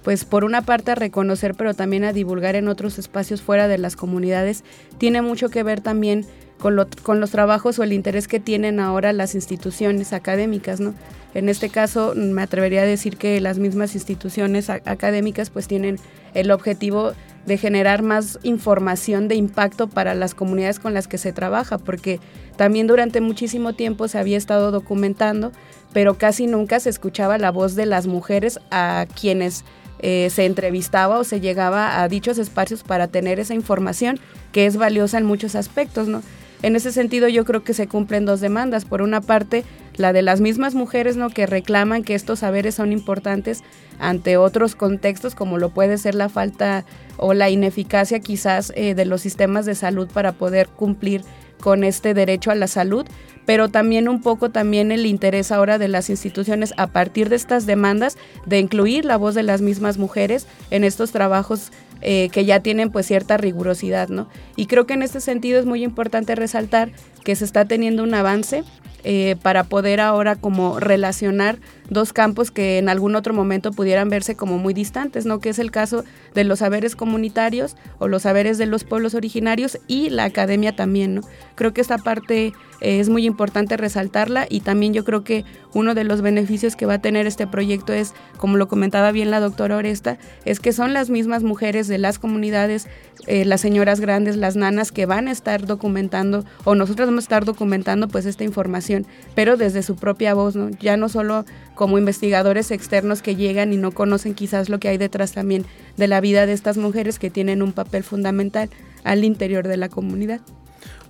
pues 0.03 0.25
por 0.25 0.43
una 0.43 0.63
parte 0.63 0.91
a 0.91 0.95
reconocer, 0.95 1.55
pero 1.55 1.75
también 1.75 2.03
a 2.05 2.15
divulgar 2.15 2.57
en 2.57 2.69
otros 2.69 2.99
espacios 2.99 3.43
fuera 3.43 3.69
de 3.69 3.77
las 3.77 3.95
comunidades, 3.95 4.65
tiene 4.97 5.21
mucho 5.21 5.51
que 5.51 5.63
ver 5.63 5.83
también 5.83 6.25
con, 6.59 6.75
con 7.03 7.21
los 7.21 7.31
trabajos 7.31 7.79
o 7.79 7.83
el 7.83 7.93
interés 7.93 8.27
que 8.27 8.41
tienen 8.41 8.81
ahora 8.81 9.13
las 9.13 9.35
instituciones 9.35 10.15
académicas, 10.15 10.81
¿no? 10.81 10.95
En 11.35 11.49
este 11.49 11.69
caso, 11.69 12.15
me 12.15 12.43
atrevería 12.43 12.83
a 12.83 12.87
decir 12.87 13.17
que 13.17 13.41
las 13.41 13.59
mismas 13.59 13.95
instituciones 13.95 14.71
académicas 14.71 15.51
pues 15.51 15.67
tienen 15.67 15.99
el 16.33 16.53
objetivo 16.53 17.13
de 17.45 17.59
generar 17.59 18.03
más 18.03 18.39
información 18.43 19.29
de 19.29 19.35
impacto 19.35 19.89
para 19.89 20.15
las 20.15 20.35
comunidades 20.35 20.79
con 20.79 20.95
las 20.95 21.09
que 21.09 21.19
se 21.19 21.33
trabaja, 21.33 21.79
porque 21.79 22.21
también 22.57 22.87
durante 22.87 23.21
muchísimo 23.21 23.75
tiempo 23.75 24.09
se 24.09 24.19
había 24.19 24.39
estado 24.39 24.71
documentando, 24.71 25.53
pero 25.93 26.15
casi 26.15 26.47
nunca 26.47 26.81
se 26.81 26.91
escuchaba 26.91 27.37
la 27.37 27.51
voz 27.51 27.75
de 27.75 27.87
las 27.87 28.07
mujeres 28.07 28.61
a 28.71 29.07
quienes 29.21 29.65
eh, 30.01 30.29
se 30.31 30.47
entrevistaba 30.47 31.19
o 31.19 31.25
se 31.25 31.41
llegaba 31.41 32.03
a 32.03 32.09
dichos 32.09 32.39
espacios 32.39 32.83
para 32.83 33.09
tener 33.09 33.41
esa 33.41 33.55
información 33.55 34.19
que 34.53 34.67
es 34.67 34.77
valiosa 34.77 35.19
en 35.19 35.25
muchos 35.25 35.55
aspectos, 35.55 36.09
¿no? 36.09 36.23
En 36.65 36.77
ese 36.77 36.93
sentido 36.93 37.29
yo 37.29 37.45
creo 37.45 37.63
que 37.63 37.75
se 37.75 37.89
cumplen 37.89 38.25
dos 38.25 38.41
demandas. 38.41 38.87
Por 38.87 39.03
una 39.03 39.21
parte, 39.21 39.65
la 39.97 40.15
de 40.15 40.23
las 40.23 40.41
mismas 40.41 40.75
mujeres 40.75 41.15
¿no? 41.15 41.29
que 41.29 41.45
reclaman 41.45 42.03
que 42.03 42.15
estos 42.15 42.39
saberes 42.39 42.75
son 42.75 42.91
importantes 42.91 43.63
ante 43.99 44.39
otros 44.39 44.75
contextos, 44.75 45.35
como 45.35 45.59
lo 45.59 45.69
puede 45.75 45.99
ser 45.99 46.15
la 46.15 46.31
falta 46.31 46.87
o 47.19 47.35
la 47.35 47.51
ineficacia 47.51 48.19
quizás 48.21 48.73
eh, 48.77 48.95
de 48.95 49.05
los 49.05 49.21
sistemas 49.21 49.67
de 49.67 49.75
salud 49.75 50.09
para 50.11 50.33
poder 50.33 50.69
cumplir 50.69 51.21
con 51.61 51.85
este 51.85 52.15
derecho 52.15 52.51
a 52.51 52.55
la 52.55 52.67
salud, 52.67 53.07
pero 53.45 53.69
también 53.69 54.09
un 54.09 54.23
poco 54.23 54.51
también 54.51 54.91
el 54.91 55.05
interés 55.05 55.53
ahora 55.53 55.77
de 55.77 55.89
las 55.89 56.09
instituciones 56.09 56.73
a 56.79 56.87
partir 56.87 57.29
de 57.29 57.37
estas 57.37 57.67
demandas 57.67 58.17
de 58.47 58.59
incluir 58.59 59.05
la 59.05 59.19
voz 59.19 59.35
de 59.35 59.43
las 59.43 59.61
mismas 59.61 59.99
mujeres 59.99 60.47
en 60.71 60.83
estos 60.83 61.13
trabajos 61.13 61.73
eh, 62.07 62.29
que 62.31 62.45
ya 62.45 62.61
tienen 62.61 62.91
pues 62.91 63.07
cierta 63.07 63.39
rigurosidad, 63.39 64.09
¿no? 64.09 64.29
Y 64.57 64.67
creo 64.67 64.87
que 64.87 64.93
en 64.93 65.03
este 65.03 65.21
sentido 65.21 65.59
es 65.59 65.65
muy 65.65 65.83
importante 65.83 66.35
resaltar 66.35 66.91
que 67.25 67.35
se 67.35 67.47
está 67.47 67.65
teniendo 67.65 68.03
un 68.03 68.13
avance 68.13 68.63
eh, 69.05 69.37
para 69.43 69.65
poder 69.65 70.01
ahora 70.01 70.37
como 70.37 70.81
relacionar 70.81 71.59
dos 71.89 72.13
campos 72.13 72.51
que 72.51 72.77
en 72.77 72.91
algún 72.91 73.17
otro 73.17 73.33
momento 73.33 73.71
pudieran 73.71 74.11
verse 74.11 74.37
como 74.37 74.59
muy 74.59 74.75
distantes, 74.75 75.25
¿no? 75.25 75.41
Que 75.41 75.49
es 75.49 75.59
el 75.59 75.71
caso 75.71 76.05
de 76.35 76.45
los 76.45 76.59
saberes 76.59 76.95
comunitarios 76.95 77.75
o 77.99 78.07
los 78.07 78.23
saberes 78.23 78.59
de 78.59 78.67
los 78.67 78.85
pueblos 78.85 79.15
originarios 79.15 79.79
y 79.87 80.11
la 80.11 80.25
academia 80.25 80.77
también, 80.77 81.15
¿no? 81.15 81.21
Creo 81.55 81.73
que 81.73 81.81
esta 81.81 81.97
parte 81.97 82.53
eh, 82.81 83.01
es 83.01 83.09
muy 83.09 83.27
importante 83.27 83.77
resaltarla 83.77 84.47
y 84.49 84.61
también 84.61 84.93
yo 84.95 85.05
creo 85.05 85.25
que 85.25 85.45
uno 85.73 85.95
de 85.95 86.05
los 86.05 86.23
beneficios 86.23 86.77
que 86.77 86.87
va 86.87 86.95
a 86.95 86.99
tener 87.01 87.27
este 87.27 87.47
proyecto 87.47 87.93
es, 87.93 88.15
como 88.37 88.57
lo 88.57 88.69
comentaba 88.69 89.13
bien 89.13 89.31
la 89.31 89.41
doctora 89.41 89.77
Oresta, 89.77 90.19
es 90.45 90.61
que 90.61 90.73
son 90.73 90.93
las 90.93 91.11
mismas 91.11 91.43
mujeres 91.43 91.89
de 91.89 91.99
las 91.99 92.19
comunidades, 92.19 92.87
eh, 93.27 93.45
las 93.45 93.61
señoras 93.61 94.01
grandes, 94.01 94.37
las 94.37 94.57
nanas 94.57 94.93
que 94.93 95.07
van 95.07 95.29
a 95.29 95.33
estar 95.33 95.67
documentando 95.67 96.45
o 96.65 96.75
nosotros 96.75 97.09
vamos 97.09 97.25
a 97.25 97.27
estar 97.27 97.45
documentando 97.45 98.09
pues 98.09 98.27
esta 98.27 98.45
información, 98.45 99.07
pero 99.35 99.57
desde 99.57 99.83
su 99.83 99.97
propia 99.97 100.35
voz, 100.35 100.57
¿no? 100.57 100.71
Ya 100.71 100.97
no 100.97 101.09
solo 101.09 101.45
como 101.75 101.99
investigadores 101.99 102.71
externos 102.71 103.23
que 103.23 103.37
llegan 103.37 103.73
y 103.73 103.77
no 103.77 103.93
conocen 103.93 104.35
quizás 104.35 104.69
lo 104.69 104.79
que 104.79 104.89
hay 104.89 104.99
detrás 104.99 105.33
también 105.33 105.65
de 105.97 106.09
la 106.09 106.21
vida 106.21 106.47
de 106.47 106.53
estas 106.53 106.77
mujeres 106.77 107.19
que 107.19 107.31
tienen 107.31 107.63
un 107.63 107.73
papel 107.73 108.03
fundamental 108.03 108.71
al 109.03 109.25
interior 109.25 109.67
de 109.67 109.77
la 109.77 109.89
comunidad. 109.89 110.41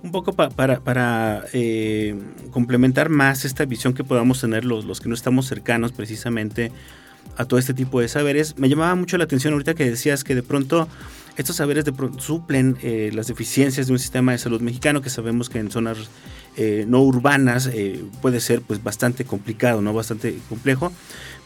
Un 0.05 0.11
poco 0.11 0.33
para, 0.33 1.45
eh, 1.51 2.15
complementar 2.51 3.09
más 3.09 3.43
esta 3.43 3.65
visión 3.65 3.95
que 3.95 4.03
podamos 4.03 4.39
tener 4.39 4.63
los, 4.63 4.85
los 4.85 5.01
que 5.01 5.09
no 5.09 5.15
estamos 5.15 5.47
cercanos 5.47 5.93
precisamente 5.93 6.71
a 7.37 7.45
todo 7.45 7.59
este 7.59 7.73
tipo 7.73 7.99
de 7.99 8.07
saberes, 8.07 8.55
me 8.59 8.69
llamaba 8.69 8.93
mucho 8.93 9.17
la 9.17 9.23
atención 9.23 9.53
ahorita 9.53 9.73
que 9.73 9.89
decías 9.89 10.23
que 10.23 10.35
de 10.35 10.43
pronto 10.43 10.87
estos 11.37 11.55
saberes 11.55 11.85
de 11.85 11.93
suplen 12.19 12.77
eh, 12.81 13.11
las 13.13 13.27
deficiencias 13.27 13.87
de 13.87 13.93
un 13.93 13.99
sistema 13.99 14.31
de 14.31 14.37
salud 14.37 14.61
mexicano 14.61 15.01
que 15.01 15.09
sabemos 15.09 15.49
que 15.49 15.57
en 15.57 15.69
zonas 15.69 15.97
eh, 16.55 16.85
no 16.87 17.01
urbanas 17.01 17.67
eh, 17.67 18.05
puede 18.21 18.39
ser 18.39 18.61
pues 18.61 18.81
bastante 18.81 19.25
complicado, 19.25 19.81
¿no? 19.81 19.91
Bastante 19.91 20.37
complejo. 20.47 20.93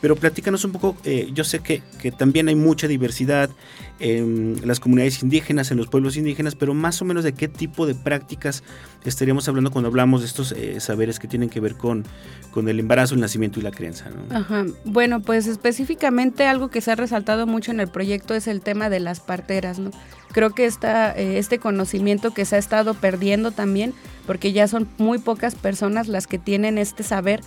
Pero 0.01 0.15
platícanos 0.15 0.63
un 0.63 0.71
poco, 0.71 0.95
eh, 1.03 1.29
yo 1.33 1.43
sé 1.43 1.59
que, 1.59 1.81
que, 2.01 2.11
también 2.11 2.47
hay 2.47 2.55
mucha 2.55 2.87
diversidad 2.87 3.49
en 3.99 4.55
las 4.65 4.79
comunidades 4.79 5.21
indígenas, 5.23 5.71
en 5.71 5.77
los 5.77 5.87
pueblos 5.87 6.15
indígenas, 6.15 6.55
pero 6.55 6.73
más 6.73 7.01
o 7.01 7.05
menos 7.05 7.25
de 7.25 7.33
qué 7.33 7.49
tipo 7.49 7.85
de 7.85 7.95
prácticas 7.95 8.63
estaríamos 9.03 9.47
hablando 9.49 9.71
cuando 9.71 9.89
hablamos 9.89 10.21
de 10.21 10.27
estos 10.27 10.55
saberes 10.79 11.19
que 11.19 11.27
tienen 11.27 11.49
que 11.49 11.59
ver 11.59 11.75
con, 11.75 12.05
con 12.51 12.69
el 12.69 12.79
embarazo, 12.79 13.15
el 13.15 13.21
nacimiento 13.21 13.59
y 13.59 13.63
la 13.63 13.71
crianza. 13.71 14.05
Ajá. 14.29 14.65
Bueno, 14.85 15.19
pues 15.21 15.47
específicamente 15.47 16.45
algo 16.45 16.69
que 16.69 16.79
se 16.79 16.91
ha 16.91 16.95
resaltado 16.95 17.45
mucho 17.45 17.71
en 17.71 17.81
el 17.81 17.89
proyecto 17.89 18.33
es 18.35 18.47
el 18.47 18.61
tema 18.61 18.89
de 18.89 19.01
las 19.01 19.19
parteras, 19.19 19.79
¿no? 19.79 19.91
Creo 20.31 20.51
que 20.51 20.65
esta, 20.65 21.11
este 21.11 21.59
conocimiento 21.59 22.33
que 22.33 22.45
se 22.45 22.55
ha 22.55 22.59
estado 22.59 22.93
perdiendo 22.93 23.51
también 23.51 23.93
porque 24.29 24.53
ya 24.53 24.67
son 24.67 24.87
muy 24.99 25.17
pocas 25.17 25.55
personas 25.55 26.07
las 26.07 26.27
que 26.27 26.37
tienen 26.37 26.77
este 26.77 27.01
saber. 27.01 27.41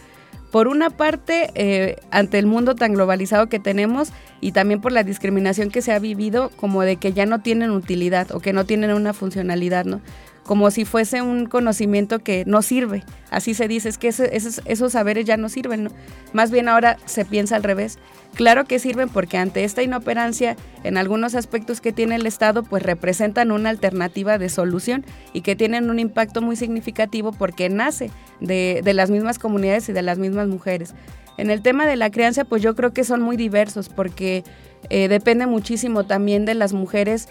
Por 0.53 0.69
una 0.69 0.91
parte, 0.91 1.51
eh, 1.55 1.97
ante 2.11 2.39
el 2.39 2.45
mundo 2.45 2.75
tan 2.75 2.93
globalizado 2.93 3.49
que 3.49 3.59
tenemos 3.59 4.13
y 4.43 4.53
también 4.53 4.83
por 4.83 4.93
la 4.93 5.03
discriminación 5.03 5.71
que 5.71 5.81
se 5.81 5.93
ha 5.93 5.99
vivido, 5.99 6.51
como 6.57 6.83
de 6.83 6.97
que 6.97 7.15
ya 7.15 7.25
no 7.25 7.41
tienen 7.41 7.71
utilidad 7.71 8.31
o 8.33 8.41
que 8.41 8.53
no 8.53 8.67
tienen 8.67 8.93
una 8.93 9.15
funcionalidad, 9.15 9.87
¿no? 9.87 10.03
Como 10.45 10.71
si 10.71 10.85
fuese 10.85 11.23
un 11.23 11.47
conocimiento 11.47 12.19
que 12.19 12.45
no 12.47 12.63
sirve. 12.63 13.05
Así 13.31 13.55
se 13.55 13.69
dice, 13.69 13.89
es 13.89 13.99
que 13.99 14.09
esos, 14.09 14.93
saberes 14.93 15.25
ya 15.25 15.37
no 15.37 15.49
sirven. 15.49 15.89
Más 16.33 16.51
bien 16.51 16.69
ahora 16.69 16.99
se 17.05 17.25
piensa 17.25 17.57
al 17.57 17.63
revés. 17.63 17.99
Claro 18.35 18.65
que 18.65 18.79
sirven 18.79 19.09
porque 19.09 19.39
ante 19.39 19.65
esta 19.65 19.83
inoperancia 19.83 20.57
en 20.85 20.97
algunos 20.97 21.35
aspectos 21.35 21.81
que 21.81 21.93
tiene 21.93 22.17
el 22.17 22.27
Estado, 22.27 22.63
pues 22.63 22.83
representan 22.83 23.53
una 23.53 23.71
alternativa 23.71 24.39
de 24.39 24.49
solución 24.49 25.05
y 25.33 25.43
que 25.43 25.55
tienen 25.55 25.91
un 25.91 25.99
impacto 25.99 26.43
muy 26.43 26.57
significativo 26.57 27.33
porque 27.33 27.69
nace 27.69 28.11
de, 28.41 28.81
de 28.83 28.95
las 28.95 29.11
mismas 29.11 29.39
comunidades 29.39 29.89
y 29.89 29.93
de 29.93 30.03
las 30.03 30.19
mismas 30.19 30.49
mujeres. 30.49 30.95
En 31.39 31.51
el 31.51 31.63
tema 31.63 31.87
de 31.87 31.97
la 31.97 32.11
crianza, 32.11 32.45
pues 32.45 32.63
yo 32.63 32.75
creo 32.75 32.93
que 32.93 33.05
son 33.05 33.23
muy 33.23 33.37
diversos 33.37 33.89
porque 33.89 34.45
eh, 34.91 35.09
depende 35.09 35.47
muchísimo 35.47 36.05
también 36.05 36.45
de 36.45 36.55
las 36.55 36.73
mujeres 36.73 37.29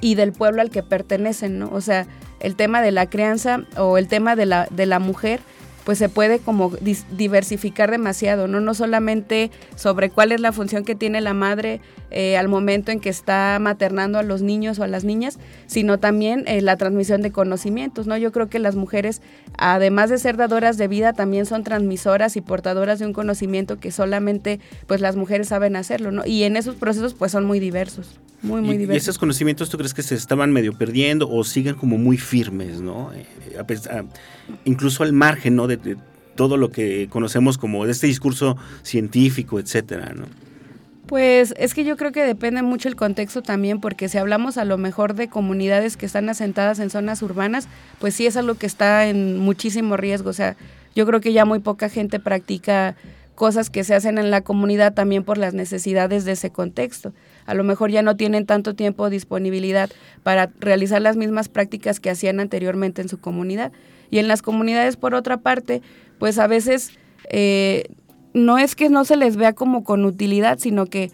y 0.00 0.14
del 0.14 0.32
pueblo 0.32 0.62
al 0.62 0.70
que 0.70 0.82
pertenecen, 0.82 1.58
¿no? 1.58 1.70
O 1.72 1.80
sea, 1.80 2.06
el 2.40 2.56
tema 2.56 2.82
de 2.82 2.92
la 2.92 3.08
crianza 3.08 3.64
o 3.76 3.98
el 3.98 4.08
tema 4.08 4.36
de 4.36 4.46
la, 4.46 4.68
de 4.70 4.86
la 4.86 4.98
mujer 4.98 5.40
pues 5.86 5.98
se 5.98 6.08
puede 6.08 6.40
como 6.40 6.72
diversificar 7.12 7.92
demasiado, 7.92 8.48
¿no? 8.48 8.60
No 8.60 8.74
solamente 8.74 9.52
sobre 9.76 10.10
cuál 10.10 10.32
es 10.32 10.40
la 10.40 10.50
función 10.50 10.84
que 10.84 10.96
tiene 10.96 11.20
la 11.20 11.32
madre 11.32 11.80
eh, 12.16 12.38
al 12.38 12.48
momento 12.48 12.92
en 12.92 12.98
que 12.98 13.10
está 13.10 13.58
maternando 13.60 14.18
a 14.18 14.22
los 14.22 14.40
niños 14.40 14.78
o 14.78 14.82
a 14.82 14.86
las 14.86 15.04
niñas, 15.04 15.38
sino 15.66 15.98
también 15.98 16.44
eh, 16.46 16.62
la 16.62 16.78
transmisión 16.78 17.20
de 17.20 17.30
conocimientos, 17.30 18.06
¿no? 18.06 18.16
Yo 18.16 18.32
creo 18.32 18.48
que 18.48 18.58
las 18.58 18.74
mujeres, 18.74 19.20
además 19.58 20.08
de 20.08 20.16
ser 20.16 20.38
dadoras 20.38 20.78
de 20.78 20.88
vida, 20.88 21.12
también 21.12 21.44
son 21.44 21.62
transmisoras 21.62 22.38
y 22.38 22.40
portadoras 22.40 23.00
de 23.00 23.04
un 23.04 23.12
conocimiento 23.12 23.78
que 23.78 23.90
solamente 23.90 24.60
pues 24.86 25.02
las 25.02 25.14
mujeres 25.14 25.48
saben 25.48 25.76
hacerlo, 25.76 26.10
¿no? 26.10 26.24
Y 26.24 26.44
en 26.44 26.56
esos 26.56 26.76
procesos 26.76 27.12
pues 27.12 27.32
son 27.32 27.44
muy 27.44 27.60
diversos, 27.60 28.18
muy, 28.40 28.62
muy 28.62 28.78
diversos. 28.78 28.94
¿Y 28.94 29.04
esos 29.04 29.18
conocimientos 29.18 29.68
tú 29.68 29.76
crees 29.76 29.92
que 29.92 30.02
se 30.02 30.14
estaban 30.14 30.50
medio 30.52 30.72
perdiendo 30.72 31.28
o 31.28 31.44
siguen 31.44 31.74
como 31.74 31.98
muy 31.98 32.16
firmes, 32.16 32.80
¿no? 32.80 33.10
Eh, 33.12 33.26
incluso 34.64 35.02
al 35.02 35.12
margen 35.12 35.54
¿no? 35.54 35.66
de, 35.66 35.98
todo 36.34 36.56
lo 36.56 36.70
que 36.70 37.08
conocemos 37.10 37.58
como 37.58 37.84
de 37.84 37.92
este 37.92 38.06
discurso 38.06 38.56
científico, 38.82 39.60
etcétera, 39.60 40.14
¿no? 40.14 40.45
Pues 41.06 41.54
es 41.56 41.72
que 41.72 41.84
yo 41.84 41.96
creo 41.96 42.10
que 42.10 42.24
depende 42.24 42.62
mucho 42.62 42.88
el 42.88 42.96
contexto 42.96 43.40
también, 43.40 43.80
porque 43.80 44.08
si 44.08 44.18
hablamos 44.18 44.58
a 44.58 44.64
lo 44.64 44.76
mejor 44.76 45.14
de 45.14 45.28
comunidades 45.28 45.96
que 45.96 46.06
están 46.06 46.28
asentadas 46.28 46.80
en 46.80 46.90
zonas 46.90 47.22
urbanas, 47.22 47.68
pues 48.00 48.14
sí 48.14 48.26
es 48.26 48.36
algo 48.36 48.56
que 48.56 48.66
está 48.66 49.06
en 49.06 49.38
muchísimo 49.38 49.96
riesgo. 49.96 50.30
O 50.30 50.32
sea, 50.32 50.56
yo 50.96 51.06
creo 51.06 51.20
que 51.20 51.32
ya 51.32 51.44
muy 51.44 51.60
poca 51.60 51.88
gente 51.88 52.18
practica 52.18 52.96
cosas 53.36 53.70
que 53.70 53.84
se 53.84 53.94
hacen 53.94 54.18
en 54.18 54.32
la 54.32 54.40
comunidad 54.40 54.94
también 54.94 55.22
por 55.22 55.38
las 55.38 55.54
necesidades 55.54 56.24
de 56.24 56.32
ese 56.32 56.50
contexto. 56.50 57.12
A 57.44 57.54
lo 57.54 57.62
mejor 57.62 57.92
ya 57.92 58.02
no 58.02 58.16
tienen 58.16 58.44
tanto 58.44 58.74
tiempo 58.74 59.04
o 59.04 59.10
disponibilidad 59.10 59.90
para 60.24 60.50
realizar 60.58 61.00
las 61.02 61.16
mismas 61.16 61.48
prácticas 61.48 62.00
que 62.00 62.10
hacían 62.10 62.40
anteriormente 62.40 63.00
en 63.00 63.08
su 63.08 63.20
comunidad. 63.20 63.70
Y 64.10 64.18
en 64.18 64.26
las 64.26 64.42
comunidades, 64.42 64.96
por 64.96 65.14
otra 65.14 65.36
parte, 65.36 65.82
pues 66.18 66.38
a 66.38 66.48
veces 66.48 66.90
eh, 67.30 67.84
no 68.36 68.58
es 68.58 68.76
que 68.76 68.90
no 68.90 69.04
se 69.06 69.16
les 69.16 69.36
vea 69.36 69.54
como 69.54 69.82
con 69.82 70.04
utilidad, 70.04 70.58
sino 70.58 70.84
que 70.84 71.04
eh, 71.04 71.10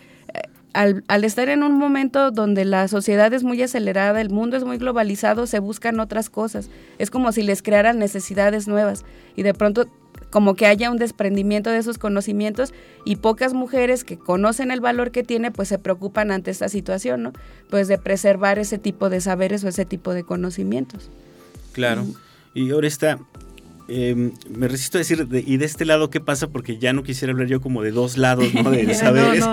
al, 0.72 1.04
al, 1.06 1.22
estar 1.22 1.48
en 1.48 1.62
un 1.62 1.78
momento 1.78 2.32
donde 2.32 2.64
la 2.64 2.88
sociedad 2.88 3.32
es 3.32 3.44
muy 3.44 3.62
acelerada, 3.62 4.20
el 4.20 4.28
mundo 4.28 4.56
es 4.56 4.64
muy 4.64 4.76
globalizado, 4.76 5.46
se 5.46 5.60
buscan 5.60 6.00
otras 6.00 6.30
cosas. 6.30 6.68
Es 6.98 7.10
como 7.10 7.30
si 7.30 7.42
les 7.42 7.62
crearan 7.62 8.00
necesidades 8.00 8.66
nuevas 8.66 9.04
y 9.36 9.44
de 9.44 9.54
pronto 9.54 9.86
como 10.30 10.54
que 10.56 10.66
haya 10.66 10.90
un 10.90 10.96
desprendimiento 10.96 11.70
de 11.70 11.78
esos 11.78 11.96
conocimientos 11.96 12.74
y 13.04 13.16
pocas 13.16 13.54
mujeres 13.54 14.02
que 14.02 14.18
conocen 14.18 14.72
el 14.72 14.80
valor 14.80 15.12
que 15.12 15.22
tiene, 15.22 15.52
pues 15.52 15.68
se 15.68 15.78
preocupan 15.78 16.32
ante 16.32 16.50
esta 16.50 16.68
situación, 16.68 17.22
¿no? 17.22 17.32
Pues 17.70 17.86
de 17.86 17.98
preservar 17.98 18.58
ese 18.58 18.78
tipo 18.78 19.10
de 19.10 19.20
saberes 19.20 19.62
o 19.62 19.68
ese 19.68 19.84
tipo 19.84 20.12
de 20.12 20.24
conocimientos. 20.24 21.08
Claro. 21.72 22.04
Y 22.54 22.70
ahora 22.70 22.88
está, 22.88 23.18
em, 23.92 24.32
me 24.50 24.68
resisto 24.68 24.98
a 24.98 25.00
decir, 25.00 25.28
y 25.46 25.56
de 25.56 25.64
este 25.64 25.84
lado, 25.84 26.10
¿qué 26.10 26.20
pasa? 26.20 26.48
Porque 26.48 26.78
ya 26.78 26.92
no 26.92 27.02
quisiera 27.02 27.32
hablar 27.32 27.48
yo 27.48 27.60
como 27.60 27.82
de 27.82 27.90
dos 27.90 28.16
lados, 28.16 28.52
¿no? 28.54 28.70
De 28.70 28.94
saberes. 28.94 29.44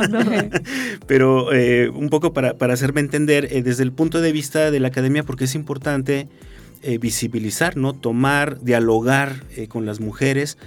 Pero 1.07 1.53
eh, 1.53 1.89
un 1.89 2.09
poco 2.09 2.33
para, 2.33 2.55
hacerme 2.73 3.01
entender, 3.01 3.47
eh, 3.51 3.61
desde 3.61 3.83
el 3.83 3.91
punto 3.91 4.21
de 4.21 4.31
vista 4.31 4.71
de 4.71 4.79
la 4.79 4.89
academia, 4.89 5.23
porque 5.23 5.45
es 5.45 5.55
importante 5.55 6.27
eh, 6.81 6.97
visibilizar, 6.97 7.77
¿no? 7.77 7.93
Tomar, 7.93 8.61
dialogar 8.61 9.43
con 9.67 9.85
las 9.85 9.99
mujeres 9.99 10.57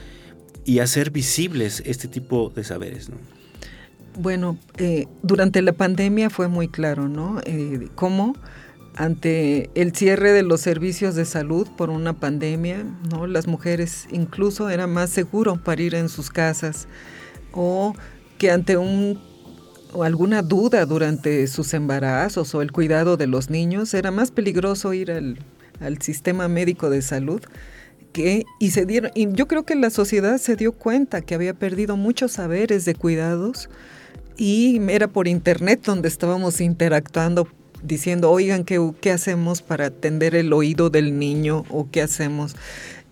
y 0.64 0.79
hacer 0.79 1.11
visibles 1.11 1.83
este 1.87 2.09
tipo 2.09 2.52
de 2.55 2.64
saberes, 2.64 3.09
¿no? 3.09 3.17
Bueno, 4.19 4.59
durante 5.23 5.62
la 5.62 5.73
pandemia 5.73 6.29
fue 6.29 6.47
muy 6.47 6.69
claro, 6.69 7.09
¿no? 7.09 7.41
cómo 7.95 8.37
ante 8.96 9.70
el 9.74 9.94
cierre 9.94 10.33
de 10.33 10.42
los 10.42 10.61
servicios 10.61 11.14
de 11.14 11.24
salud 11.24 11.66
por 11.76 11.90
una 11.90 12.12
pandemia, 12.12 12.85
¿no? 13.11 13.26
Las 13.26 13.46
mujeres 13.46 14.07
incluso 14.11 14.68
era 14.68 14.87
más 14.87 15.11
seguro 15.11 15.57
parir 15.57 15.94
en 15.94 16.09
sus 16.09 16.31
casas 16.31 16.88
o 17.52 17.94
que 18.38 18.50
ante 18.50 18.76
un 18.76 19.18
o 19.94 20.05
alguna 20.05 20.42
duda 20.42 20.87
durante 20.87 21.46
sus 21.46 21.74
embarazos 21.74 22.55
o 22.55 22.62
el 22.62 22.72
cuidado 22.72 23.16
de 23.16 23.26
los 23.26 23.50
niños 23.50 23.92
era 23.92 24.11
más 24.11 24.31
peligroso 24.31 24.94
ir 24.94 25.11
al, 25.11 25.38
al 25.81 26.00
sistema 26.00 26.48
médico 26.48 26.88
de 26.88 27.02
salud 27.02 27.42
que 28.12 28.44
y 28.59 28.70
se 28.70 28.87
dieron 28.87 29.11
y 29.14 29.31
yo 29.33 29.48
creo 29.48 29.64
que 29.64 29.74
la 29.74 29.90
sociedad 29.90 30.38
se 30.38 30.57
dio 30.57 30.72
cuenta 30.72 31.20
que 31.20 31.35
había 31.35 31.55
perdido 31.55 31.96
muchos 31.96 32.33
saberes 32.33 32.85
de 32.85 32.94
cuidados 32.94 33.68
y 34.37 34.81
era 34.88 35.09
por 35.09 35.28
internet 35.28 35.83
donde 35.85 36.09
estábamos 36.09 36.61
interactuando 36.61 37.48
diciendo, 37.83 38.31
oigan, 38.31 38.64
¿qué, 38.64 38.92
¿qué 39.01 39.11
hacemos 39.11 39.62
para 39.62 39.87
atender 39.87 40.35
el 40.35 40.53
oído 40.53 40.90
del 40.90 41.18
niño 41.18 41.64
o 41.68 41.88
qué 41.90 42.03
hacemos? 42.03 42.57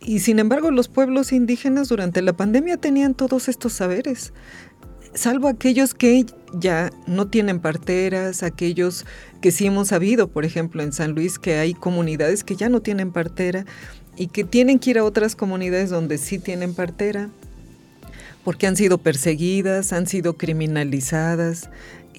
Y 0.00 0.20
sin 0.20 0.38
embargo, 0.38 0.70
los 0.70 0.88
pueblos 0.88 1.32
indígenas 1.32 1.88
durante 1.88 2.22
la 2.22 2.32
pandemia 2.32 2.76
tenían 2.76 3.14
todos 3.14 3.48
estos 3.48 3.72
saberes, 3.74 4.32
salvo 5.14 5.48
aquellos 5.48 5.94
que 5.94 6.24
ya 6.54 6.90
no 7.06 7.28
tienen 7.28 7.60
parteras, 7.60 8.42
aquellos 8.42 9.04
que 9.40 9.50
sí 9.50 9.66
hemos 9.66 9.88
sabido, 9.88 10.28
por 10.28 10.44
ejemplo, 10.44 10.82
en 10.82 10.92
San 10.92 11.12
Luis, 11.12 11.38
que 11.38 11.58
hay 11.58 11.74
comunidades 11.74 12.44
que 12.44 12.56
ya 12.56 12.68
no 12.68 12.80
tienen 12.80 13.12
partera 13.12 13.64
y 14.16 14.28
que 14.28 14.44
tienen 14.44 14.78
que 14.78 14.90
ir 14.90 14.98
a 14.98 15.04
otras 15.04 15.36
comunidades 15.36 15.90
donde 15.90 16.18
sí 16.18 16.38
tienen 16.38 16.74
partera, 16.74 17.30
porque 18.44 18.66
han 18.66 18.76
sido 18.76 18.98
perseguidas, 18.98 19.92
han 19.92 20.06
sido 20.06 20.36
criminalizadas, 20.36 21.70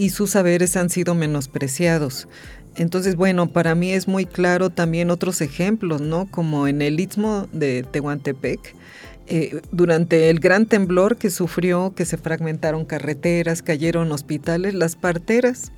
y 0.01 0.09
sus 0.09 0.31
saberes 0.31 0.77
han 0.77 0.89
sido 0.89 1.13
menospreciados. 1.13 2.27
Entonces, 2.75 3.15
bueno, 3.15 3.53
para 3.53 3.75
mí 3.75 3.91
es 3.91 4.07
muy 4.07 4.25
claro 4.25 4.71
también 4.71 5.11
otros 5.11 5.41
ejemplos, 5.41 6.01
¿no? 6.01 6.25
Como 6.25 6.67
en 6.67 6.81
el 6.81 6.99
istmo 6.99 7.47
de 7.53 7.83
Tehuantepec, 7.83 8.73
eh, 9.27 9.61
durante 9.71 10.31
el 10.31 10.39
gran 10.39 10.65
temblor 10.65 11.17
que 11.17 11.29
sufrió, 11.29 11.93
que 11.95 12.05
se 12.05 12.17
fragmentaron 12.17 12.83
carreteras, 12.83 13.61
cayeron 13.61 14.11
hospitales, 14.11 14.73
las 14.73 14.95
parteras 14.95 15.71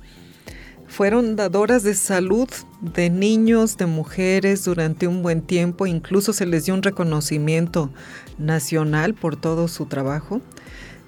fueron 0.86 1.36
dadoras 1.36 1.82
de 1.82 1.92
salud 1.92 2.48
de 2.80 3.10
niños, 3.10 3.76
de 3.76 3.84
mujeres 3.84 4.64
durante 4.64 5.06
un 5.06 5.22
buen 5.22 5.42
tiempo, 5.42 5.86
incluso 5.86 6.32
se 6.32 6.46
les 6.46 6.64
dio 6.64 6.72
un 6.72 6.82
reconocimiento 6.82 7.90
nacional 8.38 9.12
por 9.12 9.36
todo 9.36 9.68
su 9.68 9.84
trabajo. 9.84 10.40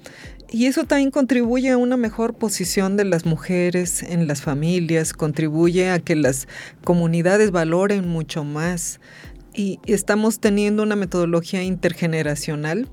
y 0.50 0.68
eso 0.68 0.86
también 0.86 1.12
contribuye 1.12 1.72
a 1.72 1.78
una 1.78 1.98
mejor 1.98 2.36
posición 2.36 2.96
de 2.96 3.04
las 3.04 3.26
mujeres 3.26 4.02
en 4.02 4.30
las 4.30 4.42
familias, 4.42 5.12
contribuye 5.12 5.90
a 5.90 6.00
que 6.00 6.16
las 6.16 6.48
comunidades 6.86 7.52
valoren 7.52 8.08
mucho 8.08 8.46
más. 8.46 9.02
Y 9.54 9.80
estamos 9.88 10.40
teniendo 10.40 10.84
una 10.84 10.96
metodología 10.96 11.64
intergeneracional 11.64 12.88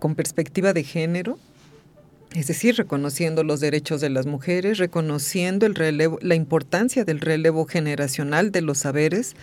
con 0.00 0.16
perspectiva 0.16 0.72
de 0.72 0.82
género, 0.82 1.38
es 2.34 2.46
decir, 2.46 2.76
reconociendo 2.76 3.42
los 3.42 3.60
derechos 3.60 4.00
de 4.00 4.10
las 4.10 4.26
mujeres, 4.26 4.78
reconociendo 4.78 5.66
la 5.68 6.34
importancia 6.34 7.04
del 7.04 7.20
relevo 7.20 7.64
generacional 7.64 8.52
de 8.52 8.60
los 8.60 8.78
saberes 8.78 9.34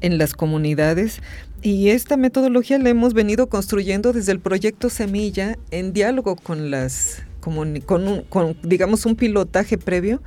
en 0.00 0.18
las 0.18 0.34
comunidades 0.34 1.20
y 1.62 1.88
esta 1.88 2.16
metodología 2.16 2.78
la 2.78 2.90
hemos 2.90 3.14
venido 3.14 3.48
construyendo 3.48 4.12
desde 4.12 4.32
el 4.32 4.38
proyecto 4.38 4.90
Semilla 4.90 5.58
en 5.72 5.92
diálogo 5.92 6.36
con 6.36 6.70
las, 6.70 7.22
con, 7.40 7.80
con, 7.80 8.56
digamos, 8.62 9.06
un 9.06 9.16
pilotaje 9.16 9.76
previo 9.76 10.22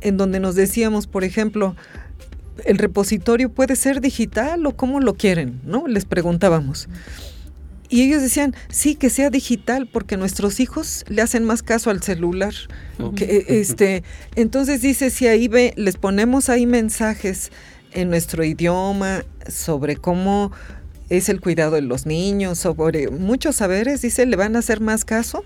en 0.00 0.16
donde 0.16 0.40
nos 0.40 0.54
decíamos, 0.54 1.06
por 1.06 1.24
ejemplo, 1.24 1.76
el 2.64 2.78
repositorio 2.78 3.50
puede 3.50 3.76
ser 3.76 4.00
digital 4.00 4.64
o 4.66 4.74
cómo 4.74 5.00
lo 5.00 5.14
quieren, 5.14 5.60
¿no? 5.64 5.86
Les 5.86 6.06
preguntábamos. 6.06 6.88
Y 7.92 8.00
ellos 8.00 8.22
decían, 8.22 8.56
sí, 8.70 8.94
que 8.94 9.10
sea 9.10 9.28
digital, 9.28 9.86
porque 9.86 10.16
nuestros 10.16 10.60
hijos 10.60 11.04
le 11.08 11.20
hacen 11.20 11.44
más 11.44 11.62
caso 11.62 11.90
al 11.90 12.02
celular. 12.02 12.54
Que, 13.14 13.44
este, 13.48 14.02
entonces 14.34 14.80
dice, 14.80 15.10
si 15.10 15.26
ahí 15.26 15.46
ve, 15.46 15.74
les 15.76 15.98
ponemos 15.98 16.48
ahí 16.48 16.64
mensajes 16.64 17.52
en 17.92 18.08
nuestro 18.08 18.44
idioma 18.44 19.26
sobre 19.46 19.96
cómo 19.96 20.52
es 21.10 21.28
el 21.28 21.42
cuidado 21.42 21.72
de 21.72 21.82
los 21.82 22.06
niños, 22.06 22.58
sobre 22.58 23.10
muchos 23.10 23.56
saberes, 23.56 24.00
dice, 24.00 24.24
le 24.24 24.36
van 24.36 24.56
a 24.56 24.60
hacer 24.60 24.80
más 24.80 25.04
caso 25.04 25.44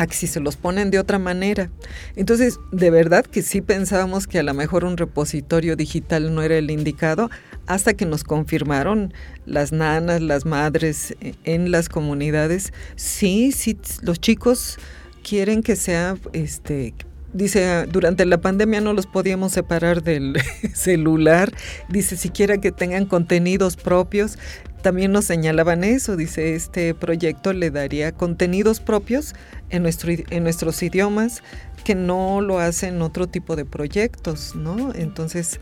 a 0.00 0.06
que 0.06 0.14
si 0.14 0.26
se 0.26 0.40
los 0.40 0.56
ponen 0.56 0.90
de 0.90 0.98
otra 0.98 1.18
manera. 1.18 1.70
Entonces, 2.16 2.58
de 2.72 2.88
verdad 2.88 3.26
que 3.26 3.42
sí 3.42 3.60
pensábamos 3.60 4.26
que 4.26 4.38
a 4.38 4.42
lo 4.42 4.54
mejor 4.54 4.86
un 4.86 4.96
repositorio 4.96 5.76
digital 5.76 6.34
no 6.34 6.40
era 6.40 6.56
el 6.56 6.70
indicado 6.70 7.28
hasta 7.66 7.92
que 7.92 8.06
nos 8.06 8.24
confirmaron 8.24 9.12
las 9.44 9.72
nanas, 9.72 10.22
las 10.22 10.46
madres 10.46 11.14
eh, 11.20 11.34
en 11.44 11.70
las 11.70 11.90
comunidades. 11.90 12.72
Sí, 12.96 13.52
sí, 13.52 13.78
los 14.00 14.18
chicos 14.18 14.78
quieren 15.22 15.62
que 15.62 15.76
sea, 15.76 16.16
este, 16.32 16.94
dice, 17.32 17.86
durante 17.86 18.26
la 18.26 18.40
pandemia 18.40 18.80
no 18.80 18.92
los 18.92 19.06
podíamos 19.06 19.52
separar 19.52 20.02
del 20.02 20.36
celular, 20.74 21.52
dice, 21.88 22.16
siquiera 22.16 22.58
que 22.58 22.72
tengan 22.72 23.06
contenidos 23.06 23.76
propios 23.76 24.38
también 24.80 25.12
nos 25.12 25.26
señalaban 25.26 25.84
eso, 25.84 26.16
dice, 26.16 26.54
este 26.54 26.94
proyecto 26.94 27.52
le 27.52 27.70
daría 27.70 28.12
contenidos 28.12 28.80
propios 28.80 29.34
en, 29.68 29.82
nuestro, 29.82 30.12
en 30.12 30.42
nuestros 30.42 30.82
idiomas 30.82 31.42
que 31.84 31.94
no 31.94 32.40
lo 32.40 32.58
hacen 32.58 33.02
otro 33.02 33.26
tipo 33.26 33.56
de 33.56 33.64
proyectos, 33.64 34.54
¿no? 34.54 34.92
Entonces 34.94 35.60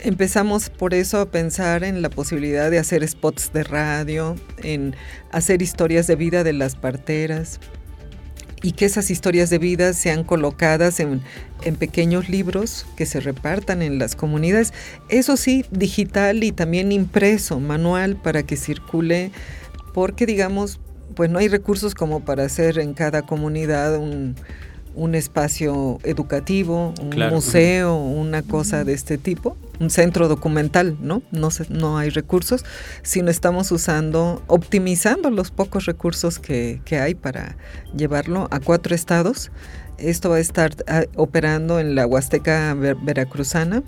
empezamos 0.00 0.70
por 0.70 0.94
eso 0.94 1.20
a 1.20 1.30
pensar 1.30 1.84
en 1.84 2.02
la 2.02 2.10
posibilidad 2.10 2.70
de 2.70 2.78
hacer 2.78 3.06
spots 3.06 3.52
de 3.52 3.64
radio, 3.64 4.36
en 4.62 4.94
hacer 5.30 5.62
historias 5.62 6.06
de 6.06 6.16
vida 6.16 6.44
de 6.44 6.52
las 6.52 6.74
parteras, 6.76 7.60
y 8.64 8.72
que 8.72 8.86
esas 8.86 9.10
historias 9.10 9.50
de 9.50 9.58
vida 9.58 9.92
sean 9.92 10.24
colocadas 10.24 10.98
en, 10.98 11.20
pequeños 11.78 12.30
libros 12.30 12.86
que 12.96 13.04
se 13.04 13.20
repartan 13.20 13.82
en 13.82 13.98
las 13.98 14.16
comunidades. 14.16 14.72
Eso 15.10 15.36
sí, 15.36 15.66
digital 15.70 16.42
y 16.42 16.50
también 16.50 16.90
impreso, 16.90 17.60
manual, 17.60 18.16
para 18.16 18.42
que 18.42 18.56
circule, 18.56 19.32
porque 19.92 20.24
digamos, 20.24 20.80
pues 21.14 21.28
no 21.28 21.38
hay 21.38 21.48
recursos 21.48 21.94
como 21.94 22.24
para 22.24 22.44
hacer 22.44 22.78
en 22.78 22.94
cada 22.94 23.20
comunidad 23.26 23.98
un, 23.98 24.34
un 24.94 25.14
espacio 25.14 25.98
educativo, 26.04 26.94
un 27.00 27.28
museo, 27.30 27.96
una 27.96 28.42
cosa 28.42 28.84
de 28.84 28.92
este 28.92 29.18
tipo, 29.18 29.56
un 29.80 29.90
centro 29.90 30.28
documental, 30.28 30.96
¿no? 31.00 31.22
No, 31.32 31.48
no 31.68 31.98
hay 31.98 32.10
recursos, 32.10 32.64
sino 33.02 33.30
estamos 33.30 33.72
usando, 33.72 34.42
optimizando 34.46 35.30
los 35.30 35.50
pocos 35.50 35.86
recursos 35.86 36.38
que, 36.38 36.80
hay 36.92 37.14
para 37.14 37.56
llevarlo 37.96 38.48
a 38.50 38.60
cuatro 38.60 38.94
estados. 38.94 39.50
Esto 39.98 40.30
va 40.30 40.36
a 40.36 40.40
estar 40.40 40.72
ah, 40.86 41.04
operando 41.16 41.80
en 41.80 41.94
la 41.94 42.06
Huasteca 42.06 42.74
Veracruzana, 42.74 43.82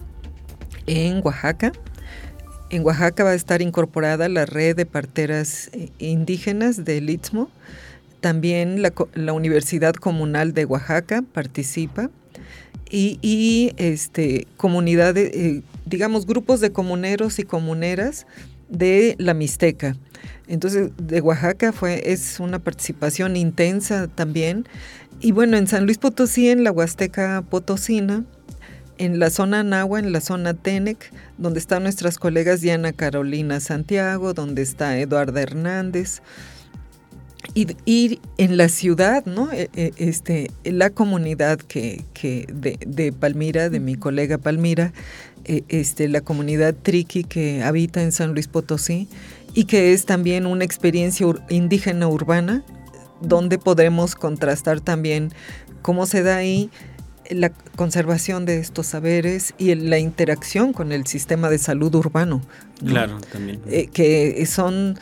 en 0.86 1.20
Oaxaca. 1.24 1.72
En 2.70 2.84
Oaxaca 2.84 3.22
va 3.22 3.30
a 3.30 3.34
estar 3.34 3.62
incorporada 3.62 4.28
la 4.28 4.44
red 4.44 4.74
de 4.74 4.86
parteras 4.86 5.70
eh, 5.72 5.90
indígenas 5.98 6.84
del 6.84 7.10
Istmo 7.10 7.48
también 8.26 8.82
la, 8.82 9.32
Universidad 9.32 9.94
Comunal 9.94 10.52
de 10.52 10.64
Oaxaca 10.64 11.22
participa 11.22 12.10
y, 12.90 13.72
este, 13.76 14.48
comunidades, 14.56 15.30
eh, 15.32 15.62
digamos, 15.84 16.26
grupos 16.26 16.58
de 16.58 16.72
comuneros 16.72 17.38
y 17.38 17.44
comuneras 17.44 18.26
de 18.68 19.14
la 19.20 19.32
Mixteca. 19.32 19.96
Entonces, 20.48 20.90
de 20.98 21.20
Oaxaca 21.20 21.70
fue, 21.70 22.10
es 22.12 22.40
una 22.40 22.58
participación 22.58 23.36
intensa 23.36 24.08
también. 24.08 24.66
Y 25.20 25.30
bueno, 25.30 25.56
en 25.56 25.68
San 25.68 25.84
Luis 25.84 25.98
Potosí, 25.98 26.48
en 26.48 26.64
la 26.64 26.72
Huasteca 26.72 27.44
Potosina, 27.48 28.24
en 28.98 29.20
la 29.20 29.30
zona 29.30 29.62
Nahua, 29.62 30.00
en 30.00 30.10
la 30.10 30.20
zona 30.20 30.54
Tenec, 30.54 31.12
donde 31.38 31.60
están 31.60 31.84
nuestras 31.84 32.18
colegas 32.18 32.60
Diana 32.60 32.92
Carolina 32.92 33.60
Santiago, 33.60 34.34
donde 34.34 34.62
está 34.62 34.98
Eduardo 34.98 35.38
Hernández, 35.38 36.22
y, 37.54 38.20
en 38.38 38.56
la 38.56 38.68
ciudad, 38.68 39.24
¿no? 39.26 39.52
E, 39.52 39.70
e, 39.74 39.92
este, 39.96 40.50
la 40.64 40.90
comunidad 40.90 41.58
que, 41.58 42.04
que 42.14 42.46
de, 42.52 43.12
Palmira, 43.12 43.70
de 43.70 43.80
mi 43.80 43.96
colega 43.96 44.38
Palmira, 44.38 44.92
e, 45.44 45.64
este, 45.68 46.08
la 46.08 46.20
comunidad 46.20 46.74
triqui 46.74 47.24
que 47.24 47.62
habita 47.62 48.02
en 48.02 48.12
San 48.12 48.32
Luis 48.32 48.48
Potosí 48.48 49.08
y 49.54 49.64
que 49.64 49.92
es 49.92 50.04
también 50.04 50.46
una 50.46 50.64
experiencia 50.64 51.26
indígena 51.48 52.08
urbana, 52.08 52.62
donde 53.20 53.58
podemos 53.58 54.14
contrastar 54.14 54.80
también 54.80 55.32
cómo 55.82 56.06
se 56.06 56.22
da 56.22 56.36
ahí 56.36 56.70
la 57.30 57.50
conservación 57.50 58.44
de 58.44 58.58
estos 58.58 58.86
saberes 58.86 59.54
y 59.58 59.74
la 59.74 59.98
interacción 59.98 60.72
con 60.72 60.92
el 60.92 61.06
sistema 61.06 61.48
de 61.48 61.58
salud 61.58 61.94
urbano. 61.94 62.42
Claro, 62.84 63.18
también. 63.32 63.60
Eh, 63.66 63.88
que 63.88 64.44
son 64.46 64.98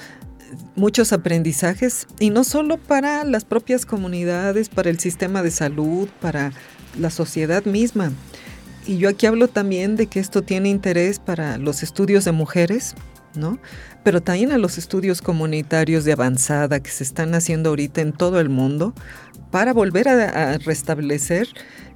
muchos 0.76 1.12
aprendizajes 1.12 2.06
y 2.18 2.30
no 2.30 2.44
solo 2.44 2.78
para 2.78 3.24
las 3.24 3.44
propias 3.44 3.86
comunidades, 3.86 4.68
para 4.68 4.90
el 4.90 4.98
sistema 4.98 5.42
de 5.42 5.50
salud, 5.50 6.08
para 6.20 6.52
la 6.98 7.10
sociedad 7.10 7.64
misma. 7.64 8.12
Y 8.86 8.98
yo 8.98 9.08
aquí 9.08 9.26
hablo 9.26 9.48
también 9.48 9.96
de 9.96 10.06
que 10.06 10.20
esto 10.20 10.42
tiene 10.42 10.68
interés 10.68 11.18
para 11.18 11.56
los 11.58 11.82
estudios 11.82 12.24
de 12.24 12.32
mujeres, 12.32 12.94
¿no? 13.34 13.58
Pero 14.02 14.22
también 14.22 14.52
a 14.52 14.58
los 14.58 14.76
estudios 14.76 15.22
comunitarios 15.22 16.04
de 16.04 16.12
avanzada 16.12 16.80
que 16.80 16.90
se 16.90 17.04
están 17.04 17.34
haciendo 17.34 17.70
ahorita 17.70 18.02
en 18.02 18.12
todo 18.12 18.40
el 18.40 18.50
mundo 18.50 18.94
para 19.50 19.72
volver 19.72 20.08
a, 20.08 20.52
a 20.52 20.58
restablecer 20.58 21.48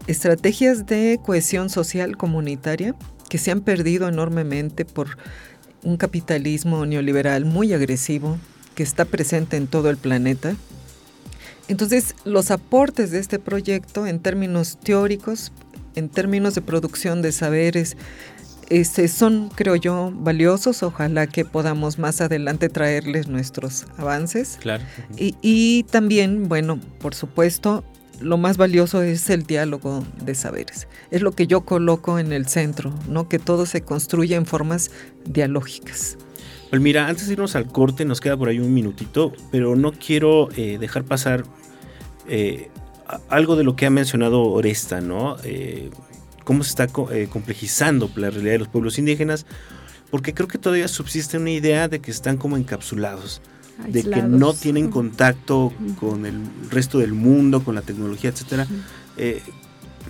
estrategias 0.06 0.86
de 0.86 1.20
cohesión 1.22 1.68
social 1.68 2.16
comunitaria 2.16 2.94
que 3.28 3.38
se 3.38 3.50
han 3.50 3.60
perdido 3.60 4.08
enormemente 4.08 4.84
por 4.84 5.18
un 5.82 5.96
capitalismo 5.96 6.84
neoliberal 6.86 7.44
muy 7.44 7.72
agresivo 7.72 8.38
que 8.74 8.82
está 8.82 9.04
presente 9.04 9.56
en 9.56 9.66
todo 9.66 9.90
el 9.90 9.96
planeta. 9.96 10.54
Entonces, 11.68 12.14
los 12.24 12.50
aportes 12.50 13.10
de 13.10 13.18
este 13.18 13.38
proyecto 13.38 14.06
en 14.06 14.20
términos 14.20 14.78
teóricos, 14.82 15.52
en 15.94 16.08
términos 16.08 16.54
de 16.54 16.62
producción 16.62 17.20
de 17.20 17.32
saberes, 17.32 17.96
este, 18.70 19.08
son, 19.08 19.50
creo 19.54 19.76
yo, 19.76 20.12
valiosos. 20.14 20.82
Ojalá 20.82 21.26
que 21.26 21.44
podamos 21.44 21.98
más 21.98 22.20
adelante 22.20 22.68
traerles 22.68 23.28
nuestros 23.28 23.86
avances. 23.96 24.58
Claro. 24.60 24.84
Y, 25.16 25.34
y 25.42 25.84
también, 25.84 26.48
bueno, 26.48 26.80
por 27.00 27.14
supuesto, 27.14 27.84
lo 28.20 28.36
más 28.36 28.56
valioso 28.56 29.02
es 29.02 29.28
el 29.30 29.44
diálogo 29.44 30.04
de 30.22 30.34
saberes. 30.34 30.88
Es 31.10 31.22
lo 31.22 31.32
que 31.32 31.46
yo 31.46 31.62
coloco 31.62 32.18
en 32.18 32.32
el 32.32 32.46
centro, 32.46 32.92
¿no? 33.08 33.28
Que 33.28 33.38
todo 33.38 33.66
se 33.66 33.82
construya 33.82 34.36
en 34.36 34.46
formas 34.46 34.90
dialógicas. 35.24 36.18
Pues 36.70 36.82
mira, 36.82 37.08
antes 37.08 37.26
de 37.26 37.32
irnos 37.32 37.56
al 37.56 37.66
corte, 37.66 38.04
nos 38.04 38.20
queda 38.20 38.36
por 38.36 38.48
ahí 38.48 38.58
un 38.58 38.74
minutito, 38.74 39.32
pero 39.50 39.74
no 39.74 39.92
quiero 39.92 40.48
eh, 40.56 40.78
dejar 40.78 41.04
pasar 41.04 41.44
eh, 42.28 42.68
algo 43.28 43.56
de 43.56 43.64
lo 43.64 43.74
que 43.74 43.86
ha 43.86 43.90
mencionado 43.90 44.42
Oresta, 44.42 45.00
¿no? 45.00 45.36
Eh, 45.44 45.90
cómo 46.44 46.64
se 46.64 46.70
está 46.70 46.86
complejizando 46.86 48.10
la 48.16 48.30
realidad 48.30 48.52
de 48.52 48.58
los 48.58 48.68
pueblos 48.68 48.98
indígenas, 48.98 49.46
porque 50.10 50.32
creo 50.32 50.48
que 50.48 50.56
todavía 50.56 50.88
subsiste 50.88 51.36
una 51.36 51.50
idea 51.50 51.88
de 51.88 52.00
que 52.00 52.10
están 52.10 52.38
como 52.38 52.56
encapsulados 52.56 53.42
de 53.86 54.02
que 54.02 54.22
no 54.22 54.54
tienen 54.54 54.90
contacto 54.90 55.72
con 55.98 56.26
el 56.26 56.40
resto 56.70 56.98
del 56.98 57.12
mundo, 57.12 57.62
con 57.62 57.74
la 57.74 57.82
tecnología, 57.82 58.30
etcétera. 58.30 58.66
Eh, 59.16 59.42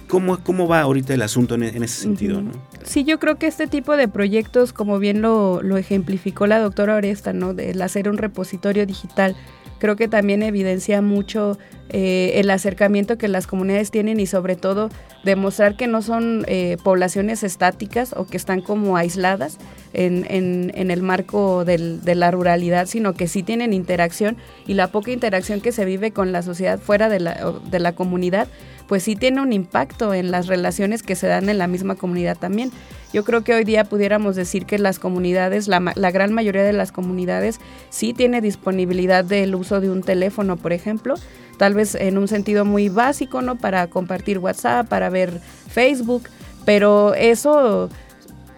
¿cómo, 0.09 0.39
¿Cómo 0.43 0.67
va 0.67 0.81
ahorita 0.81 1.15
el 1.15 1.23
asunto 1.23 1.55
en, 1.55 1.63
ese 1.63 2.03
sentido? 2.03 2.43
Sí, 2.85 3.05
yo 3.05 3.19
creo 3.19 3.37
que 3.37 3.47
este 3.47 3.67
tipo 3.67 3.97
de 3.97 4.09
proyectos, 4.09 4.73
como 4.73 4.99
bien 4.99 5.21
lo, 5.21 5.63
lo 5.63 5.77
ejemplificó 5.77 6.47
la 6.47 6.59
doctora 6.59 6.97
Oresta, 6.97 7.33
¿no? 7.33 7.51
El 7.51 7.81
hacer 7.83 8.09
un 8.09 8.19
repositorio 8.19 8.87
digital 8.87 9.37
creo 9.79 9.97
que 9.97 10.09
también 10.09 10.43
evidencia 10.43 11.03
mucho 11.03 11.59
eh, 11.91 12.33
el 12.35 12.51
acercamiento 12.51 13.17
que 13.17 13.29
las 13.29 13.47
comunidades 13.47 13.91
tienen 13.91 14.21
y 14.21 14.27
sobre 14.27 14.57
todo 14.57 14.91
demostrar 15.25 15.77
que 15.77 15.87
no 15.87 16.03
son 16.03 16.45
eh, 16.47 16.77
poblaciones 16.83 17.43
estáticas 17.43 18.15
o 18.17 18.27
que 18.27 18.37
están 18.37 18.61
como 18.61 18.97
aisladas 18.97 19.59
en, 19.95 20.27
en, 20.29 20.91
el 20.91 21.03
marco 21.03 21.65
del, 21.65 22.03
de 22.03 22.15
la 22.15 22.31
ruralidad, 22.31 22.87
sino 22.87 23.15
que 23.15 23.27
sí 23.27 23.43
tienen 23.43 23.73
interacción 23.73 24.37
y 24.67 24.75
la 24.75 24.89
poca 24.89 25.13
interacción 25.13 25.61
que 25.61 25.73
se 25.73 25.85
vive 25.87 26.11
con 26.11 26.31
la 26.31 26.43
sociedad 26.43 26.79
fuera 26.79 27.09
de 27.09 27.21
la, 27.21 27.55
de 27.71 27.79
la 27.79 27.95
comunidad, 27.95 28.49
pues 28.89 29.03
sí 29.03 29.15
tiene 29.15 29.41
un 29.41 29.53
impacto 29.53 30.15
en 30.15 30.31
las 30.31 30.47
relaciones 30.47 31.03
que 31.03 31.15
se 31.15 31.27
dan 31.27 31.49
en 31.49 31.59
la 31.59 31.67
misma 31.69 31.95
comunidad 31.95 32.37
también. 32.37 32.73
Yo 33.13 33.23
creo 33.25 33.45
que 33.45 33.55
hoy 33.55 33.65
día 33.65 33.85
pudiéramos 33.85 34.35
decir 34.35 34.67
que 34.67 34.79
las 34.79 34.99
comunidades, 34.99 35.69
la, 35.69 35.81
gran 36.11 36.33
mayoría 36.33 36.63
de 36.63 36.73
las 36.73 36.91
comunidades 36.91 37.61
sí 37.91 38.15
tiene 38.15 38.41
disponibilidad 38.41 39.25
del 39.25 39.55
uso 39.55 39.81
de 39.81 39.91
un 39.91 40.03
teléfono, 40.03 40.57
por 40.57 40.73
ejemplo, 40.73 41.15
tal 41.59 41.75
vez 41.75 41.95
en 41.95 42.19
un 42.19 42.29
sentido 42.29 42.65
muy 42.65 42.89
básico, 42.89 43.43
¿no? 43.43 43.57
Para 43.57 43.87
compartir 43.89 44.39
WhatsApp, 44.39 44.89
para 44.89 45.11
ver 45.11 45.41
Facebook, 45.69 46.25
pero 46.65 47.15
eso 47.15 47.91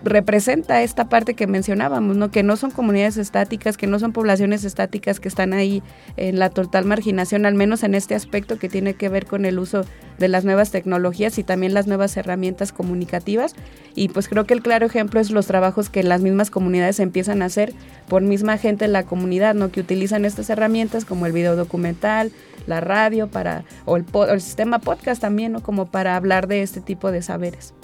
representa 0.02 0.82
esta 0.82 1.08
parte 1.08 1.34
que 1.34 1.46
mencionábamos, 1.46 2.16
¿no? 2.16 2.30
Que 2.30 2.42
no 2.42 2.56
son 2.56 2.70
comunidades 2.70 3.16
estáticas, 3.16 3.76
que 3.76 3.86
no 3.86 3.98
son 3.98 4.12
poblaciones 4.12 4.64
estáticas 4.64 5.20
que 5.20 5.28
están 5.28 5.52
ahí 5.52 5.82
en 6.16 6.38
la 6.38 6.50
total 6.50 6.84
marginación, 6.84 7.46
al 7.46 7.54
menos 7.54 7.82
en 7.82 7.94
este 7.94 8.14
aspecto 8.14 8.58
que 8.58 8.68
tiene 8.68 8.94
que 8.94 9.08
ver 9.08 9.26
con 9.26 9.44
el 9.44 9.58
uso 9.58 9.84
de 10.18 10.28
las 10.28 10.44
nuevas 10.44 10.70
tecnologías 10.70 11.38
y 11.38 11.44
también 11.44 11.74
las 11.74 11.86
nuevas 11.86 12.16
herramientas 12.16 12.72
comunicativas. 12.72 13.54
Y 13.94 14.08
pues 14.08 14.28
creo 14.28 14.44
que 14.44 14.54
el 14.54 14.62
claro 14.62 14.86
ejemplo 14.86 15.20
es 15.20 15.30
los 15.30 15.46
trabajos 15.46 15.90
que 15.90 16.02
las 16.02 16.20
mismas 16.20 16.50
comunidades 16.50 17.00
empiezan 17.00 17.42
a 17.42 17.46
hacer 17.46 17.74
por 18.08 18.22
misma 18.22 18.58
gente 18.58 18.86
en 18.86 18.92
la 18.92 19.04
comunidad, 19.04 19.54
¿no? 19.54 19.70
Que 19.70 19.80
utilizan 19.80 20.24
estas 20.24 20.50
herramientas 20.50 21.04
como 21.04 21.26
el 21.26 21.32
video 21.32 21.56
documental, 21.56 22.32
la 22.66 22.80
radio 22.80 23.28
para 23.28 23.64
o 23.84 23.96
el, 23.96 24.04
o 24.12 24.24
el 24.24 24.40
sistema 24.40 24.78
podcast 24.78 25.20
también, 25.20 25.52
¿no? 25.52 25.62
Como 25.62 25.86
para 25.86 26.16
hablar 26.16 26.46
de 26.46 26.62
este 26.62 26.80
tipo 26.80 27.10
de 27.10 27.22
saberes. 27.22 27.74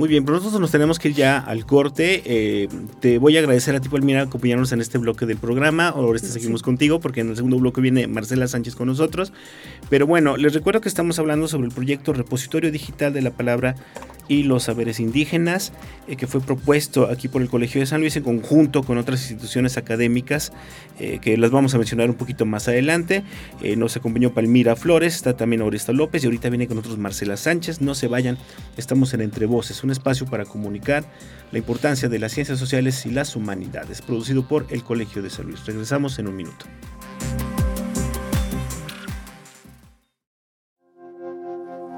Muy 0.00 0.08
bien, 0.08 0.24
pero 0.24 0.38
nosotros 0.38 0.62
nos 0.62 0.70
tenemos 0.70 0.98
que 0.98 1.08
ir 1.10 1.14
ya 1.14 1.36
al 1.36 1.66
corte. 1.66 2.22
Eh, 2.24 2.68
te 3.00 3.18
voy 3.18 3.36
a 3.36 3.40
agradecer 3.40 3.76
a 3.76 3.80
ti, 3.80 3.90
Palmira, 3.90 4.22
acompañarnos 4.22 4.72
en 4.72 4.80
este 4.80 4.96
bloque 4.96 5.26
del 5.26 5.36
programa. 5.36 5.88
Ahora 5.88 6.16
este 6.16 6.28
seguimos 6.28 6.62
contigo 6.62 7.00
porque 7.00 7.20
en 7.20 7.28
el 7.28 7.36
segundo 7.36 7.58
bloque 7.58 7.82
viene 7.82 8.06
Marcela 8.06 8.48
Sánchez 8.48 8.76
con 8.76 8.86
nosotros. 8.86 9.30
Pero 9.90 10.06
bueno, 10.06 10.38
les 10.38 10.54
recuerdo 10.54 10.80
que 10.80 10.88
estamos 10.88 11.18
hablando 11.18 11.48
sobre 11.48 11.66
el 11.68 11.74
proyecto 11.74 12.14
Repositorio 12.14 12.72
Digital 12.72 13.12
de 13.12 13.20
la 13.20 13.32
Palabra 13.32 13.74
y 14.30 14.44
los 14.44 14.62
saberes 14.62 15.00
indígenas, 15.00 15.72
eh, 16.06 16.14
que 16.14 16.28
fue 16.28 16.40
propuesto 16.40 17.10
aquí 17.10 17.26
por 17.26 17.42
el 17.42 17.48
Colegio 17.48 17.80
de 17.80 17.86
San 17.86 18.00
Luis 18.00 18.14
en 18.14 18.22
conjunto 18.22 18.84
con 18.84 18.96
otras 18.96 19.22
instituciones 19.22 19.76
académicas, 19.76 20.52
eh, 21.00 21.18
que 21.20 21.36
las 21.36 21.50
vamos 21.50 21.74
a 21.74 21.78
mencionar 21.78 22.08
un 22.08 22.14
poquito 22.14 22.46
más 22.46 22.68
adelante. 22.68 23.24
Eh, 23.60 23.74
nos 23.74 23.96
acompañó 23.96 24.32
Palmira 24.32 24.76
Flores, 24.76 25.16
está 25.16 25.36
también 25.36 25.62
Oresta 25.62 25.92
López 25.92 26.22
y 26.22 26.26
ahorita 26.26 26.48
viene 26.48 26.68
con 26.68 26.76
nosotros 26.76 26.96
Marcela 27.00 27.36
Sánchez. 27.36 27.80
No 27.80 27.96
se 27.96 28.06
vayan, 28.06 28.38
estamos 28.76 29.12
en 29.14 29.22
Entre 29.22 29.46
Voces, 29.46 29.82
un 29.82 29.90
espacio 29.90 30.26
para 30.26 30.44
comunicar 30.44 31.04
la 31.50 31.58
importancia 31.58 32.08
de 32.08 32.20
las 32.20 32.30
ciencias 32.30 32.60
sociales 32.60 33.04
y 33.06 33.10
las 33.10 33.34
humanidades, 33.34 34.00
producido 34.00 34.46
por 34.46 34.64
el 34.70 34.84
Colegio 34.84 35.22
de 35.22 35.30
San 35.30 35.46
Luis. 35.46 35.66
Regresamos 35.66 36.20
en 36.20 36.28
un 36.28 36.36
minuto. 36.36 36.66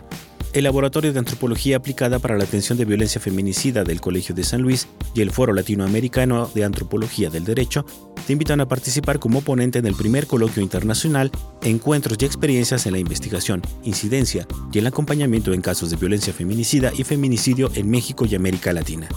El 0.54 0.64
Laboratorio 0.64 1.14
de 1.14 1.20
Antropología 1.20 1.78
Aplicada 1.78 2.18
para 2.18 2.36
la 2.36 2.46
Atención 2.46 2.80
de 2.80 2.86
Violencia 2.86 3.22
Feminicida 3.22 3.84
del 3.84 4.02
Colegio 4.02 4.34
de 4.34 4.44
San 4.44 4.64
Luis 4.64 4.88
y 5.14 5.22
el 5.22 5.30
Foro 5.30 5.54
Latinoamericano 5.54 6.50
de 6.52 6.64
Antropología 6.64 7.30
del 7.30 7.46
Derecho 7.46 7.86
te 8.26 8.34
invitan 8.34 8.60
a 8.60 8.68
participar 8.68 9.20
como 9.20 9.42
ponente 9.42 9.78
en 9.78 9.86
el 9.86 9.94
primer 9.94 10.26
coloquio 10.26 10.64
internacional 10.64 11.30
Encuentros 11.62 12.18
y 12.20 12.26
experiencias 12.26 12.88
en 12.88 12.94
la 12.94 13.00
investigación, 13.00 13.62
incidencia 13.84 14.48
y 14.74 14.80
el 14.80 14.88
acompañamiento 14.88 15.54
en 15.54 15.62
casos 15.62 15.92
de 15.92 15.98
violencia 15.98 16.34
feminicida 16.34 16.92
y 16.98 17.04
feminicidio 17.04 17.70
en 17.76 17.92
México 17.92 18.26
y 18.26 18.34
América 18.34 18.74
Latina. 18.74 19.10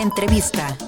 Entrevista. 0.00 0.78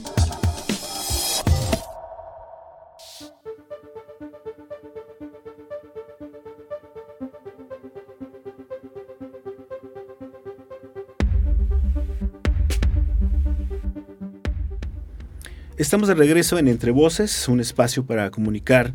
Estamos 15.76 16.06
de 16.06 16.14
regreso 16.14 16.56
en 16.58 16.68
Entre 16.68 16.92
Voces, 16.92 17.48
un 17.48 17.58
espacio 17.58 18.06
para 18.06 18.30
comunicar 18.30 18.94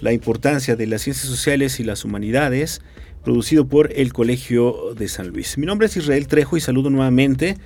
la 0.00 0.12
importancia 0.12 0.74
de 0.74 0.88
las 0.88 1.02
ciencias 1.02 1.28
sociales 1.28 1.78
y 1.78 1.84
las 1.84 2.04
humanidades, 2.04 2.82
producido 3.22 3.68
por 3.68 3.92
el 3.92 4.12
Colegio 4.12 4.92
de 4.98 5.06
San 5.06 5.28
Luis. 5.28 5.56
Mi 5.56 5.66
nombre 5.66 5.86
es 5.86 5.96
Israel 5.96 6.26
Trejo 6.26 6.56
y 6.56 6.60
saludo 6.60 6.90
nuevamente 6.90 7.58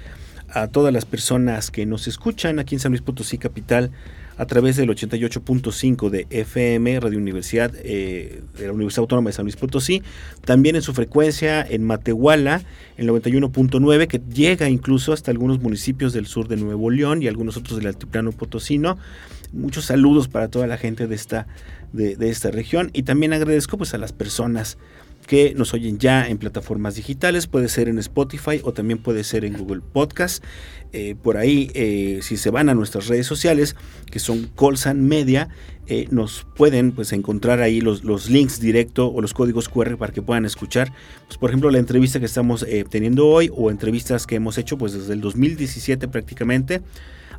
a 0.49 0.69
todas 0.69 0.93
las 0.93 1.05
personas 1.05 1.71
que 1.71 1.87
nos 1.87 2.09
escuchan 2.09 2.59
aquí 2.59 2.75
en 2.75 2.81
San 2.81 2.93
Luis 2.93 3.03
Potosí 3.03 3.39
Capital 3.39 3.91
a 4.39 4.47
través 4.47 4.77
del 4.77 4.91
88.5 4.91 6.11
de 6.11 6.27
FM, 6.29 7.01
Radio 7.01 7.19
Universidad 7.19 7.73
eh, 7.83 8.43
de 8.59 8.67
la 8.67 8.73
Universidad 8.73 9.01
Autónoma 9.01 9.31
de 9.31 9.33
San 9.35 9.47
Luis 9.47 9.57
Potosí, 9.57 10.03
también 10.45 10.77
en 10.77 10.83
su 10.83 10.93
frecuencia 10.93 11.67
en 11.67 11.85
Matehuala, 11.85 12.63
el 12.99 13.09
91.9, 13.09 14.07
que 14.07 14.21
llega 14.33 14.69
incluso 14.69 15.13
hasta 15.13 15.31
algunos 15.31 15.61
municipios 15.61 16.13
del 16.13 16.27
sur 16.27 16.49
de 16.49 16.57
Nuevo 16.57 16.91
León 16.91 17.23
y 17.23 17.29
algunos 17.29 17.57
otros 17.57 17.79
del 17.79 17.87
altiplano 17.87 18.33
potosino. 18.33 18.99
Muchos 19.53 19.87
saludos 19.87 20.29
para 20.29 20.49
toda 20.49 20.67
la 20.67 20.77
gente 20.77 21.07
de 21.07 21.15
esta, 21.15 21.47
de, 21.93 22.17
de 22.17 22.29
esta 22.29 22.51
región 22.51 22.91
y 22.93 23.05
también 23.05 23.33
agradezco 23.33 23.79
pues 23.79 23.95
a 23.95 23.99
las 23.99 24.13
personas 24.13 24.77
que 25.27 25.55
nos 25.55 25.75
oyen 25.75 25.99
ya 25.99 26.29
en 26.29 26.39
plataformas 26.39 26.95
digitales, 26.95 27.47
puede 27.47 27.69
ser 27.69 27.89
en 27.89 27.99
Spotify 27.99 28.61
o 28.63 28.73
también 28.73 28.99
puede 28.99 29.25
ser 29.25 29.45
en 29.45 29.55
Google 29.59 29.81
Podcast. 29.81 30.43
Eh, 30.93 31.17
por 31.21 31.37
ahí, 31.37 31.71
eh, 31.75 32.21
si 32.23 32.37
se 32.37 32.51
van 32.51 32.69
a 32.69 32.75
nuestras 32.75 33.09
redes 33.09 33.27
sociales, 33.27 33.77
que 34.11 34.19
son 34.19 34.45
Colsan 34.55 35.03
Media, 35.03 35.49
eh, 35.89 36.07
nos 36.11 36.47
pueden 36.57 36.93
pues 36.93 37.13
encontrar 37.13 37.61
ahí 37.61 37.81
los, 37.81 38.05
los 38.05 38.31
links 38.31 38.61
directo 38.61 39.09
o 39.09 39.21
los 39.21 39.35
códigos 39.35 39.69
QR 39.69 39.99
para 39.99 40.13
que 40.13 40.23
puedan 40.23 40.45
escuchar, 40.45 40.93
pues, 41.27 41.39
por 41.39 41.51
ejemplo, 41.51 41.71
la 41.71 41.79
entrevista 41.79 42.21
que 42.21 42.27
estamos 42.27 42.65
teniendo 42.89 43.27
hoy 43.27 43.51
o 43.55 43.71
entrevistas 43.71 44.27
que 44.27 44.37
hemos 44.37 44.59
hecho 44.59 44.79
pues 44.79 44.93
desde 44.93 45.13
el 45.13 45.21
2017 45.21 46.09
prácticamente 46.09 46.83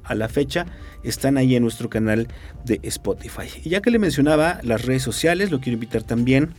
a 0.03 0.15
la 0.15 0.29
fecha 0.29 0.65
están 1.03 1.37
ahí 1.37 1.55
en 1.55 1.63
nuestro 1.63 1.89
canal 1.89 2.27
de 2.65 2.79
Spotify. 2.83 3.47
Y 3.63 3.69
ya 3.69 3.81
que 3.81 3.91
le 3.91 3.99
mencionaba 3.99 4.59
las 4.63 4.85
redes 4.85 5.03
sociales, 5.03 5.51
lo 5.51 5.59
quiero 5.59 5.75
invitar 5.75 6.03
también 6.03 6.53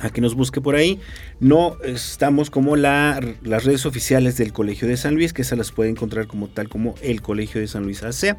a 0.00 0.10
que 0.10 0.20
nos 0.20 0.34
busque 0.34 0.60
por 0.60 0.74
ahí. 0.74 1.00
No 1.40 1.76
estamos 1.84 2.50
como 2.50 2.76
las 2.76 3.20
redes 3.42 3.86
oficiales 3.86 4.36
del 4.36 4.52
Colegio 4.52 4.88
de 4.88 4.96
San 4.96 5.14
Luis, 5.14 5.32
que 5.32 5.44
se 5.44 5.56
las 5.56 5.72
puede 5.72 5.90
encontrar 5.90 6.26
como 6.26 6.48
tal 6.48 6.68
como 6.68 6.94
el 7.02 7.22
Colegio 7.22 7.60
de 7.60 7.68
San 7.68 7.84
Luis 7.84 8.02
AC. 8.02 8.36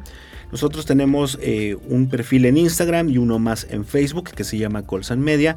Nosotros 0.50 0.86
tenemos 0.86 1.38
eh, 1.42 1.76
un 1.88 2.08
perfil 2.08 2.46
en 2.46 2.56
Instagram 2.56 3.10
y 3.10 3.18
uno 3.18 3.38
más 3.38 3.66
en 3.70 3.84
Facebook 3.84 4.30
que 4.30 4.44
se 4.44 4.56
llama 4.58 4.86
Colsan 4.86 5.20
Media 5.20 5.56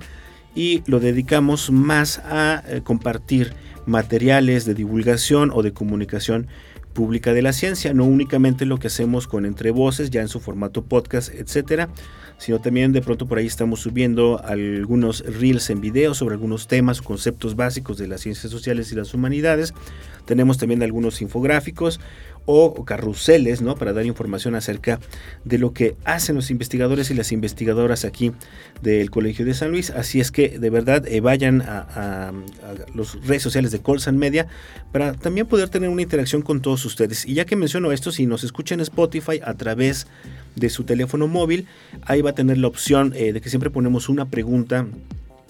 y 0.54 0.84
lo 0.86 1.00
dedicamos 1.00 1.72
más 1.72 2.20
a 2.20 2.64
eh, 2.68 2.82
compartir 2.84 3.54
materiales 3.86 4.66
de 4.66 4.74
divulgación 4.74 5.52
o 5.54 5.64
de 5.64 5.74
comunicación 5.74 6.48
pública 6.94 7.34
de 7.34 7.42
la 7.42 7.54
ciencia, 7.54 7.94
no 7.94 8.06
únicamente 8.06 8.66
lo 8.66 8.78
que 8.78 8.88
hacemos 8.88 9.28
con 9.28 9.46
entre 9.46 9.72
voces, 9.72 10.10
ya 10.10 10.22
en 10.22 10.28
su 10.28 10.40
formato 10.40 10.84
podcast, 10.84 11.34
etcétera, 11.34 11.90
sino 12.38 12.60
también 12.60 12.92
de 12.92 13.02
pronto 13.02 13.28
por 13.28 13.38
ahí 13.38 13.46
estamos 13.46 13.82
subiendo 13.82 14.42
algunos 14.44 15.24
reels 15.26 15.70
en 15.70 15.82
video 15.82 16.14
sobre 16.14 16.36
algunos 16.36 16.68
temas 16.68 17.00
o 17.00 17.04
conceptos 17.04 17.56
básicos 17.56 17.98
de 17.98 18.08
las 18.08 18.22
ciencias 18.22 18.52
sociales 18.52 18.92
y 18.92 18.96
las 18.96 19.14
humanidades. 19.14 19.74
Tenemos 20.26 20.58
también 20.58 20.82
algunos 20.84 21.22
infográficos 21.22 22.00
o 22.46 22.84
carruseles, 22.86 23.62
¿no? 23.62 23.76
Para 23.76 23.94
dar 23.94 24.06
información 24.06 24.56
acerca 24.56 25.00
de 25.46 25.58
lo 25.58 25.74
que 25.74 25.96
hacen 26.06 26.36
los 26.36 26.52
investigadores 26.52 27.12
y 27.12 27.14
las 27.14 27.32
investigadoras 27.32 28.06
aquí 28.06 28.32
del 28.82 29.12
Colegio 29.12 29.46
de 29.46 29.54
San 29.54 29.72
Luis. 29.72 29.90
Así 29.92 30.20
es 30.20 30.32
que 30.32 30.60
de 30.60 30.70
verdad 30.70 31.08
eh, 31.08 31.22
vayan 31.22 31.62
a, 31.62 32.32
las 32.96 33.26
redes 33.26 33.44
sociales 33.44 33.72
de 33.72 33.80
Colsan 33.80 34.18
Media 34.18 34.48
para 34.92 35.14
también 35.14 35.48
poder 35.48 35.70
tener 35.70 35.90
una 35.90 36.02
interacción 36.02 36.42
con 36.42 36.62
todos 36.62 36.84
ustedes. 36.86 37.26
Y 37.26 37.36
ya 37.36 37.46
que 37.46 37.56
menciono 37.56 37.92
esto, 37.92 38.12
si 38.12 38.26
nos 38.26 38.44
escuchan 38.44 38.80
Spotify 38.80 39.40
a 39.44 39.54
través 39.54 40.08
de 40.56 40.70
su 40.70 40.84
teléfono 40.84 41.28
móvil, 41.28 41.68
ahí 42.04 42.22
va 42.22 42.32
a 42.32 42.36
tener 42.36 42.58
la 42.58 42.68
opción 42.68 43.14
eh, 43.16 43.34
de 43.34 43.42
que 43.42 43.50
siempre 43.50 43.70
ponemos 43.70 44.10
una 44.10 44.26
pregunta 44.26 44.88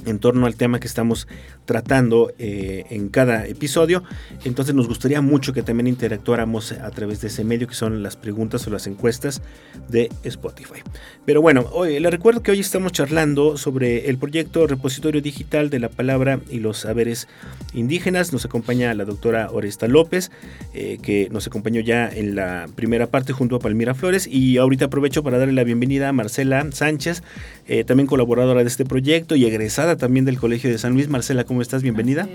en 0.06 0.19
torno 0.19 0.45
al 0.45 0.56
tema 0.56 0.80
que 0.80 0.88
estamos 0.88 1.27
tratando 1.65 2.32
eh, 2.39 2.86
en 2.89 3.10
cada 3.10 3.47
episodio. 3.47 4.04
Entonces 4.43 4.76
nos 4.76 4.88
gustaría 4.88 5.21
mucho 5.21 5.54
que 5.54 5.63
también 5.63 5.88
interactuáramos 5.88 6.71
a 6.74 6.89
través 6.91 7.21
de 7.21 7.28
ese 7.28 7.43
medio 7.43 7.67
que 7.67 7.76
son 7.76 8.04
las 8.04 8.15
preguntas 8.15 8.65
o 8.67 8.69
las 8.69 8.88
encuestas 8.88 9.41
de 9.89 10.10
Spotify. 10.24 10.82
Pero 11.26 11.41
bueno, 11.41 11.65
hoy, 11.71 12.00
les 12.00 12.12
recuerdo 12.12 12.43
que 12.43 12.52
hoy 12.52 12.60
estamos 12.60 12.91
charlando 12.91 13.58
sobre 13.58 14.10
el 14.10 14.17
proyecto 14.17 14.67
Repositorio 14.67 15.21
Digital 15.21 15.69
de 15.69 15.80
la 15.80 15.89
Palabra 15.89 16.39
y 16.50 16.60
los 16.60 16.80
Saberes 16.80 17.28
Indígenas. 17.74 18.34
Nos 18.34 18.45
acompaña 18.45 18.93
la 18.93 19.06
doctora 19.06 19.50
Oresta 19.52 19.88
López, 19.88 20.32
eh, 20.74 20.97
que 21.02 21.30
nos 21.32 21.47
acompañó 21.47 21.82
ya 21.82 22.10
en 22.10 22.36
la 22.36 22.67
primera 22.76 23.08
parte 23.08 23.34
junto 23.34 23.56
a 23.56 23.60
Palmira 23.60 23.93
Flores. 23.93 24.28
Y 24.28 24.58
ahorita 24.58 24.86
aprovecho 24.86 25.24
para 25.24 25.38
darle 25.38 25.54
la 25.54 25.63
bienvenida 25.63 26.10
a 26.10 26.13
Marcela 26.13 26.65
Sánchez, 26.71 27.24
eh, 27.67 27.84
también 27.84 28.08
colaboradora 28.08 28.62
de 28.62 28.67
este 28.67 28.86
proyecto 28.86 29.36
y 29.36 29.45
egresada 29.45 29.97
también 29.97 30.26
del 30.26 30.38
Colegio 30.38 30.69
de 30.69 30.78
San 30.78 30.93
Luis. 30.93 31.08
Marcela, 31.08 31.43
¿cómo 31.52 31.62
estás? 31.62 31.84
Bienvenida. 31.84 32.30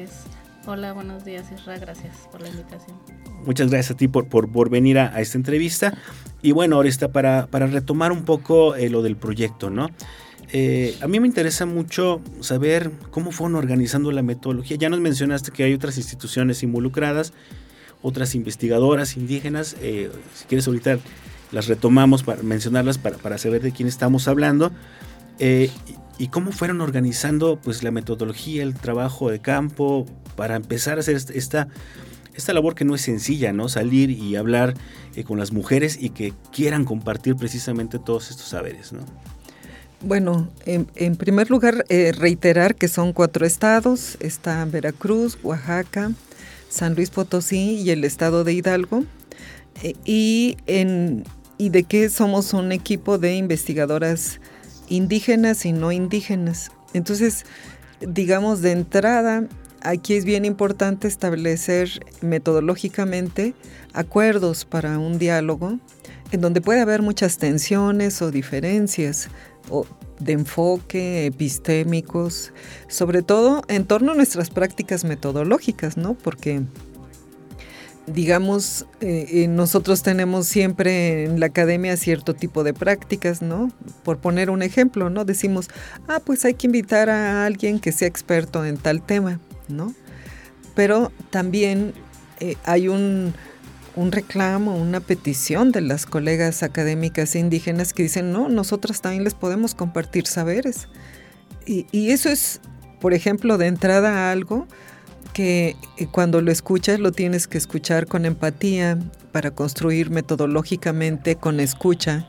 Hola, 0.66 0.92
buenos 0.92 1.24
días, 1.24 1.46
Isra. 1.50 1.78
Gracias 1.78 2.14
por 2.30 2.42
la 2.42 2.50
invitación. 2.50 2.98
Muchas 3.46 3.70
gracias 3.70 3.92
a 3.92 3.96
ti 3.96 4.08
por, 4.08 4.28
por, 4.28 4.68
venir 4.68 4.98
a, 4.98 5.18
esta 5.22 5.38
entrevista. 5.38 5.96
Y 6.42 6.52
bueno, 6.52 6.76
ahora 6.76 6.90
está 6.90 7.08
para, 7.12 7.46
para 7.46 7.66
retomar 7.66 8.12
un 8.12 8.26
poco 8.26 8.76
eh, 8.76 8.90
lo 8.90 9.00
del 9.00 9.16
proyecto, 9.16 9.70
¿no? 9.70 9.88
Eh, 10.52 10.98
a 11.00 11.08
mí 11.08 11.18
me 11.18 11.26
interesa 11.26 11.64
mucho 11.64 12.20
saber 12.40 12.90
cómo 13.10 13.32
fueron 13.32 13.56
organizando 13.56 14.12
la 14.12 14.20
metodología. 14.20 14.76
Ya 14.76 14.90
nos 14.90 15.00
mencionaste 15.00 15.50
que 15.50 15.64
hay 15.64 15.72
otras 15.72 15.96
instituciones 15.96 16.62
involucradas, 16.62 17.32
otras 18.02 18.34
investigadoras 18.34 19.16
indígenas. 19.16 19.78
Eh, 19.80 20.10
si 20.34 20.44
quieres 20.44 20.66
ahorita 20.66 20.98
las 21.52 21.68
retomamos 21.68 22.22
para 22.22 22.42
mencionarlas 22.42 22.98
para, 22.98 23.16
para 23.16 23.38
saber 23.38 23.62
de 23.62 23.72
quién 23.72 23.88
estamos 23.88 24.28
hablando 24.28 24.72
y 26.18 26.28
cómo 26.28 26.52
fueron 26.52 26.80
organizando 26.80 27.58
pues 27.62 27.82
la 27.82 27.90
metodología, 27.90 28.62
el 28.62 28.74
trabajo 28.74 29.30
de 29.30 29.40
campo 29.40 30.06
para 30.34 30.56
empezar 30.56 30.98
a 30.98 31.00
hacer 31.00 31.16
esta, 31.16 31.68
esta 32.34 32.52
labor 32.52 32.74
que 32.74 32.84
no 32.84 32.94
es 32.94 33.02
sencilla, 33.02 33.52
¿no? 33.52 33.68
Salir 33.68 34.10
y 34.10 34.36
hablar 34.36 34.74
eh, 35.14 35.24
con 35.24 35.38
las 35.38 35.52
mujeres 35.52 35.98
y 36.00 36.10
que 36.10 36.32
quieran 36.52 36.84
compartir 36.84 37.36
precisamente 37.36 37.98
todos 37.98 38.30
estos 38.30 38.48
saberes, 38.48 38.92
¿no? 38.92 39.00
Bueno, 40.02 40.48
en, 40.66 41.16
primer 41.16 41.50
lugar, 41.50 41.86
eh, 41.88 42.12
reiterar 42.12 42.74
que 42.74 42.86
son 42.86 43.14
cuatro 43.14 43.46
estados, 43.46 44.18
está 44.20 44.64
Veracruz, 44.66 45.38
Oaxaca, 45.42 46.12
San 46.68 46.94
Luis 46.94 47.08
Potosí 47.08 47.80
y 47.80 47.90
el 47.90 48.04
estado 48.04 48.44
de 48.44 48.52
Hidalgo, 48.52 49.04
eh, 49.82 49.94
y, 50.04 50.58
en, 50.66 51.24
y 51.56 51.70
de 51.70 51.84
que 51.84 52.10
somos 52.10 52.52
un 52.52 52.72
equipo 52.72 53.16
de 53.16 53.36
investigadoras 53.36 54.38
indígenas 54.88 55.64
y 55.66 55.72
no 55.72 55.92
indígenas. 55.92 56.70
Entonces, 56.94 57.44
digamos 58.00 58.62
de 58.62 58.72
entrada, 58.72 59.48
aquí 59.82 60.14
es 60.14 60.24
bien 60.24 60.44
importante 60.44 61.08
establecer 61.08 62.04
metodológicamente 62.20 63.54
acuerdos 63.92 64.64
para 64.64 64.98
un 64.98 65.18
diálogo 65.18 65.78
en 66.32 66.40
donde 66.40 66.60
puede 66.60 66.80
haber 66.80 67.02
muchas 67.02 67.38
tensiones 67.38 68.20
o 68.20 68.30
diferencias 68.30 69.28
o 69.70 69.86
de 70.18 70.32
enfoque, 70.32 71.26
epistémicos, 71.26 72.52
sobre 72.88 73.22
todo 73.22 73.62
en 73.68 73.84
torno 73.84 74.12
a 74.12 74.14
nuestras 74.14 74.50
prácticas 74.50 75.04
metodológicas, 75.04 75.96
¿no? 75.96 76.14
Porque 76.14 76.62
digamos, 78.06 78.86
eh, 79.00 79.26
eh, 79.30 79.48
nosotros 79.48 80.02
tenemos 80.02 80.46
siempre 80.46 81.24
en 81.24 81.40
la 81.40 81.46
academia 81.46 81.96
cierto 81.96 82.34
tipo 82.34 82.62
de 82.62 82.72
prácticas, 82.72 83.42
¿no? 83.42 83.70
Por 84.04 84.18
poner 84.18 84.50
un 84.50 84.62
ejemplo, 84.62 85.10
¿no? 85.10 85.24
Decimos, 85.24 85.68
ah, 86.06 86.20
pues 86.24 86.44
hay 86.44 86.54
que 86.54 86.68
invitar 86.68 87.10
a 87.10 87.44
alguien 87.44 87.80
que 87.80 87.92
sea 87.92 88.06
experto 88.06 88.64
en 88.64 88.76
tal 88.76 89.02
tema, 89.02 89.40
¿no? 89.68 89.92
Pero 90.74 91.10
también 91.30 91.94
eh, 92.38 92.56
hay 92.64 92.88
un, 92.88 93.34
un 93.96 94.12
reclamo, 94.12 94.76
una 94.76 95.00
petición 95.00 95.72
de 95.72 95.80
las 95.80 96.06
colegas 96.06 96.62
académicas 96.62 97.34
indígenas 97.34 97.92
que 97.92 98.04
dicen, 98.04 98.30
no, 98.30 98.48
nosotras 98.48 99.00
también 99.00 99.24
les 99.24 99.34
podemos 99.34 99.74
compartir 99.74 100.26
saberes. 100.26 100.88
Y, 101.66 101.86
y 101.90 102.10
eso 102.10 102.28
es, 102.28 102.60
por 103.00 103.14
ejemplo, 103.14 103.58
de 103.58 103.66
entrada 103.66 104.30
algo 104.30 104.68
que 105.36 105.76
eh, 105.98 106.06
cuando 106.10 106.40
lo 106.40 106.50
escuchas 106.50 106.98
lo 106.98 107.12
tienes 107.12 107.46
que 107.46 107.58
escuchar 107.58 108.06
con 108.06 108.24
empatía 108.24 108.98
para 109.32 109.50
construir 109.50 110.08
metodológicamente 110.08 111.36
con 111.36 111.60
escucha 111.60 112.26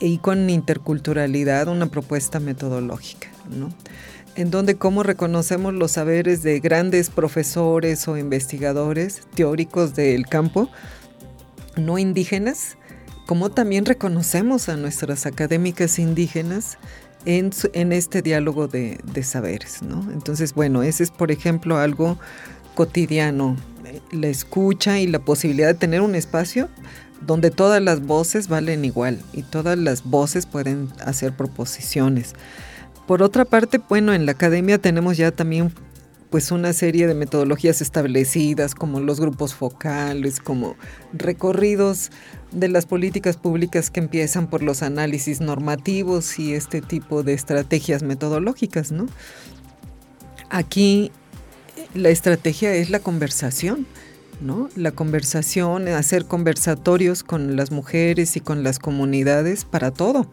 y 0.00 0.18
con 0.18 0.50
interculturalidad 0.50 1.68
una 1.68 1.86
propuesta 1.86 2.40
metodológica, 2.40 3.28
¿no? 3.56 3.72
En 4.34 4.50
donde 4.50 4.74
cómo 4.74 5.04
reconocemos 5.04 5.74
los 5.74 5.92
saberes 5.92 6.42
de 6.42 6.58
grandes 6.58 7.08
profesores 7.08 8.08
o 8.08 8.16
investigadores 8.16 9.22
teóricos 9.36 9.94
del 9.94 10.26
campo 10.26 10.68
no 11.76 11.98
indígenas, 11.98 12.78
como 13.28 13.50
también 13.50 13.84
reconocemos 13.84 14.68
a 14.68 14.76
nuestras 14.76 15.24
académicas 15.24 16.00
indígenas 16.00 16.78
en, 17.24 17.92
este 17.92 18.22
diálogo 18.22 18.68
de, 18.68 18.98
saberes. 19.22 19.82
¿no? 19.82 20.10
Entonces, 20.12 20.54
bueno, 20.54 20.82
ese 20.82 21.02
es, 21.02 21.10
por 21.10 21.30
ejemplo, 21.30 21.78
algo 21.78 22.18
cotidiano, 22.74 23.56
la 24.12 24.28
escucha 24.28 24.98
y 24.98 25.06
la 25.06 25.18
posibilidad 25.18 25.68
de 25.68 25.74
tener 25.74 26.00
un 26.00 26.14
espacio 26.14 26.68
donde 27.20 27.50
todas 27.50 27.82
las 27.82 28.00
voces 28.00 28.48
valen 28.48 28.84
igual 28.84 29.18
y 29.32 29.42
todas 29.42 29.76
las 29.76 30.04
voces 30.04 30.46
pueden 30.46 30.88
hacer 31.04 31.34
proposiciones. 31.34 32.34
Por 33.06 33.22
otra 33.22 33.44
parte, 33.44 33.80
bueno, 33.88 34.12
en 34.12 34.26
la 34.26 34.32
academia 34.32 34.78
tenemos 34.78 35.16
ya 35.16 35.32
también 35.32 35.72
pues 36.30 36.50
una 36.50 36.72
serie 36.72 37.06
de 37.06 37.14
metodologías 37.14 37.80
establecidas 37.80 38.74
como 38.74 39.00
los 39.00 39.20
grupos 39.20 39.54
focales, 39.54 40.40
como 40.40 40.76
recorridos 41.12 42.10
de 42.52 42.68
las 42.68 42.86
políticas 42.86 43.36
públicas 43.36 43.90
que 43.90 44.00
empiezan 44.00 44.48
por 44.48 44.62
los 44.62 44.82
análisis 44.82 45.40
normativos 45.40 46.38
y 46.38 46.54
este 46.54 46.80
tipo 46.80 47.22
de 47.22 47.32
estrategias 47.34 48.02
metodológicas, 48.02 48.92
¿no? 48.92 49.06
Aquí 50.50 51.10
la 51.94 52.10
estrategia 52.10 52.74
es 52.74 52.90
la 52.90 53.00
conversación, 53.00 53.86
¿no? 54.40 54.68
La 54.76 54.92
conversación, 54.92 55.88
hacer 55.88 56.26
conversatorios 56.26 57.22
con 57.22 57.56
las 57.56 57.70
mujeres 57.70 58.36
y 58.36 58.40
con 58.40 58.62
las 58.62 58.78
comunidades 58.78 59.64
para 59.64 59.90
todo 59.90 60.28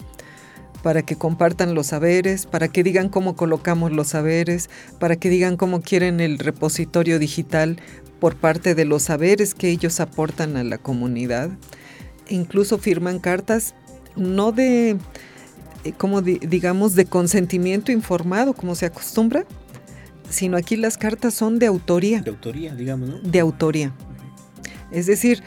para 0.86 1.02
que 1.02 1.16
compartan 1.16 1.74
los 1.74 1.88
saberes, 1.88 2.46
para 2.46 2.68
que 2.68 2.84
digan 2.84 3.10
cómo 3.10 3.36
colocamos 3.36 3.92
los 3.92 4.10
saberes, 4.10 4.70
para 5.00 5.16
que 5.16 5.32
digan 5.32 5.58
cómo 5.58 5.82
quieren 5.82 6.20
el 6.20 6.38
repositorio 6.38 7.18
digital 7.18 7.78
por 8.20 8.36
parte 8.36 8.76
de 8.76 8.86
los 8.86 9.02
saberes 9.02 9.56
que 9.56 9.72
ellos 9.72 10.00
aportan 10.00 10.58
a 10.58 10.64
la 10.64 10.78
comunidad. 10.78 11.50
Incluso 12.30 12.78
firman 12.78 13.18
cartas 13.18 13.74
no 14.16 14.52
de, 14.52 14.98
eh, 15.86 15.94
como 15.98 16.22
digamos, 16.22 16.94
de 16.94 17.06
consentimiento 17.06 17.92
informado, 17.92 18.54
como 18.54 18.76
se 18.76 18.86
acostumbra, 18.86 19.44
sino 20.30 20.56
aquí 20.56 20.76
las 20.76 21.00
cartas 21.00 21.34
son 21.34 21.58
de 21.58 21.66
autoría. 21.66 22.22
De 22.22 22.30
autoría, 22.30 22.76
digamos, 22.76 23.10
¿no? 23.10 23.18
De 23.22 23.40
autoría. 23.40 23.92
Es 24.92 25.08
decir, 25.08 25.42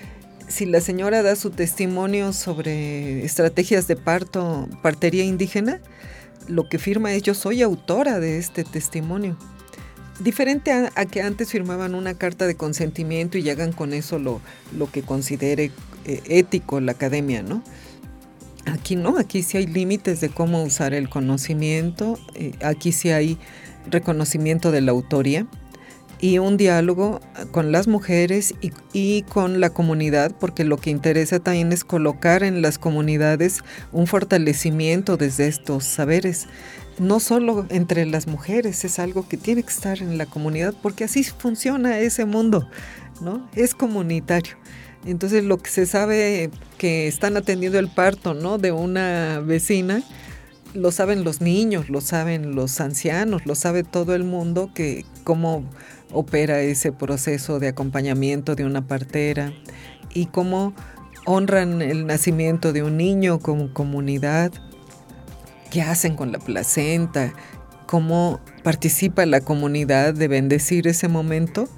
si 0.49 0.67
la 0.67 0.81
señora 0.81 1.23
da 1.23 1.37
su 1.37 1.51
testimonio 1.51 2.33
sobre 2.33 3.25
estrategias 3.25 3.87
de 3.87 3.97
parto, 3.97 4.69
partería 4.83 5.25
indígena, 5.25 5.81
lo 6.49 6.69
que 6.69 6.79
firma 6.79 7.13
es 7.13 7.23
yo 7.23 7.35
soy 7.35 7.63
autora 7.63 8.19
de 8.19 8.39
este 8.39 8.65
testimonio. 8.65 9.37
Diferente 10.21 10.73
a, 10.73 10.91
que 11.07 11.23
antes 11.23 11.51
firmaban 11.51 11.95
una 11.95 12.15
carta 12.15 12.47
de 12.47 12.57
consentimiento 12.57 13.39
y 13.39 13.49
hagan 13.51 13.73
con 13.73 13.93
eso 13.93 14.19
lo, 14.19 14.41
lo 14.77 14.91
que 14.91 15.03
considere 15.03 15.71
eh, 16.07 16.23
ético 16.27 16.81
la 16.81 16.93
academia, 16.93 17.43
¿no? 17.43 17.63
Aquí 18.67 18.97
no, 18.97 19.19
aquí 19.19 19.43
sí 19.43 19.59
hay 19.59 19.67
límites 19.67 20.21
de 20.21 20.29
cómo 20.29 20.65
usar 20.65 20.93
el 20.93 21.09
conocimiento, 21.09 22.19
eh, 22.35 22.53
aquí 22.63 22.91
sí 22.91 23.11
hay 23.11 23.39
reconocimiento 23.89 24.73
de 24.73 24.81
la 24.81 24.91
autoría 24.91 25.47
y 26.21 26.39
un 26.39 26.57
diálogo 26.57 27.21
con 27.53 27.73
las 27.73 27.87
mujeres 27.87 28.55
y, 28.93 29.23
con 29.23 29.61
la 29.61 29.71
comunidad, 29.71 30.35
porque 30.39 30.65
lo 30.65 30.77
que 30.77 30.91
interesa 30.91 31.39
también 31.39 31.73
es 31.73 31.85
colocar 31.85 32.43
en 32.43 32.63
las 32.63 32.79
comunidades 32.79 33.61
un 33.93 34.07
fortalecimiento 34.07 35.17
desde 35.17 35.47
estos 35.47 35.85
saberes. 35.85 36.47
No 36.99 37.21
solo 37.21 37.67
entre 37.69 38.05
las 38.07 38.27
mujeres, 38.27 38.85
es 38.85 38.99
algo 38.99 39.29
que 39.29 39.37
tiene 39.37 39.63
que 39.63 39.71
estar 39.71 39.99
en 39.99 40.19
la 40.19 40.27
comunidad, 40.27 40.75
porque 40.83 41.05
así 41.05 41.23
funciona 41.23 42.01
ese 42.01 42.25
mundo, 42.25 42.69
¿no? 43.21 43.49
Es 43.55 43.75
comunitario. 43.75 44.57
Entonces 45.07 45.45
lo 45.45 45.59
que 45.59 45.71
se 45.71 45.87
sabe 45.87 46.51
que 46.77 47.07
están 47.07 47.37
atendiendo 47.37 47.79
el 47.79 47.89
parto, 47.89 48.35
¿no? 48.35 48.59
De 48.59 48.73
una 48.73 49.39
vecina, 49.39 50.03
lo 50.75 50.91
saben 50.91 51.23
los 51.23 51.41
niños, 51.41 51.89
lo 51.89 52.01
saben 52.01 52.55
los 52.55 52.81
ancianos, 52.81 53.47
lo 53.47 53.55
sabe 53.55 53.85
todo 53.85 54.15
el 54.15 54.25
mundo 54.25 54.71
que 54.75 55.05
cómo 55.25 55.65
opera 56.13 56.61
ese 56.61 56.93
proceso 56.93 57.59
de 57.59 57.69
acompañamiento 57.69 58.55
de 58.55 58.65
una 58.65 58.87
partera 58.87 59.53
y 60.15 60.27
cómo 60.27 60.75
honran 61.27 61.83
el 61.83 62.07
nacimiento 62.07 62.73
de 62.73 62.83
un 62.83 62.97
niño 62.97 63.39
como 63.39 63.73
comunidad, 63.73 64.53
qué 65.71 65.83
hacen 65.83 66.17
con 66.17 66.33
la 66.33 66.39
placenta, 66.39 67.33
cómo 67.87 68.41
participa 68.63 69.27
la 69.27 69.41
comunidad 69.41 70.15
de 70.15 70.29
bendecir 70.29 70.87
ese 70.87 71.09
momento 71.09 71.69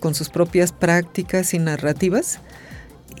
con 0.00 0.14
sus 0.14 0.28
propias 0.28 0.72
prácticas 0.72 1.54
y 1.54 1.58
narrativas 1.58 2.40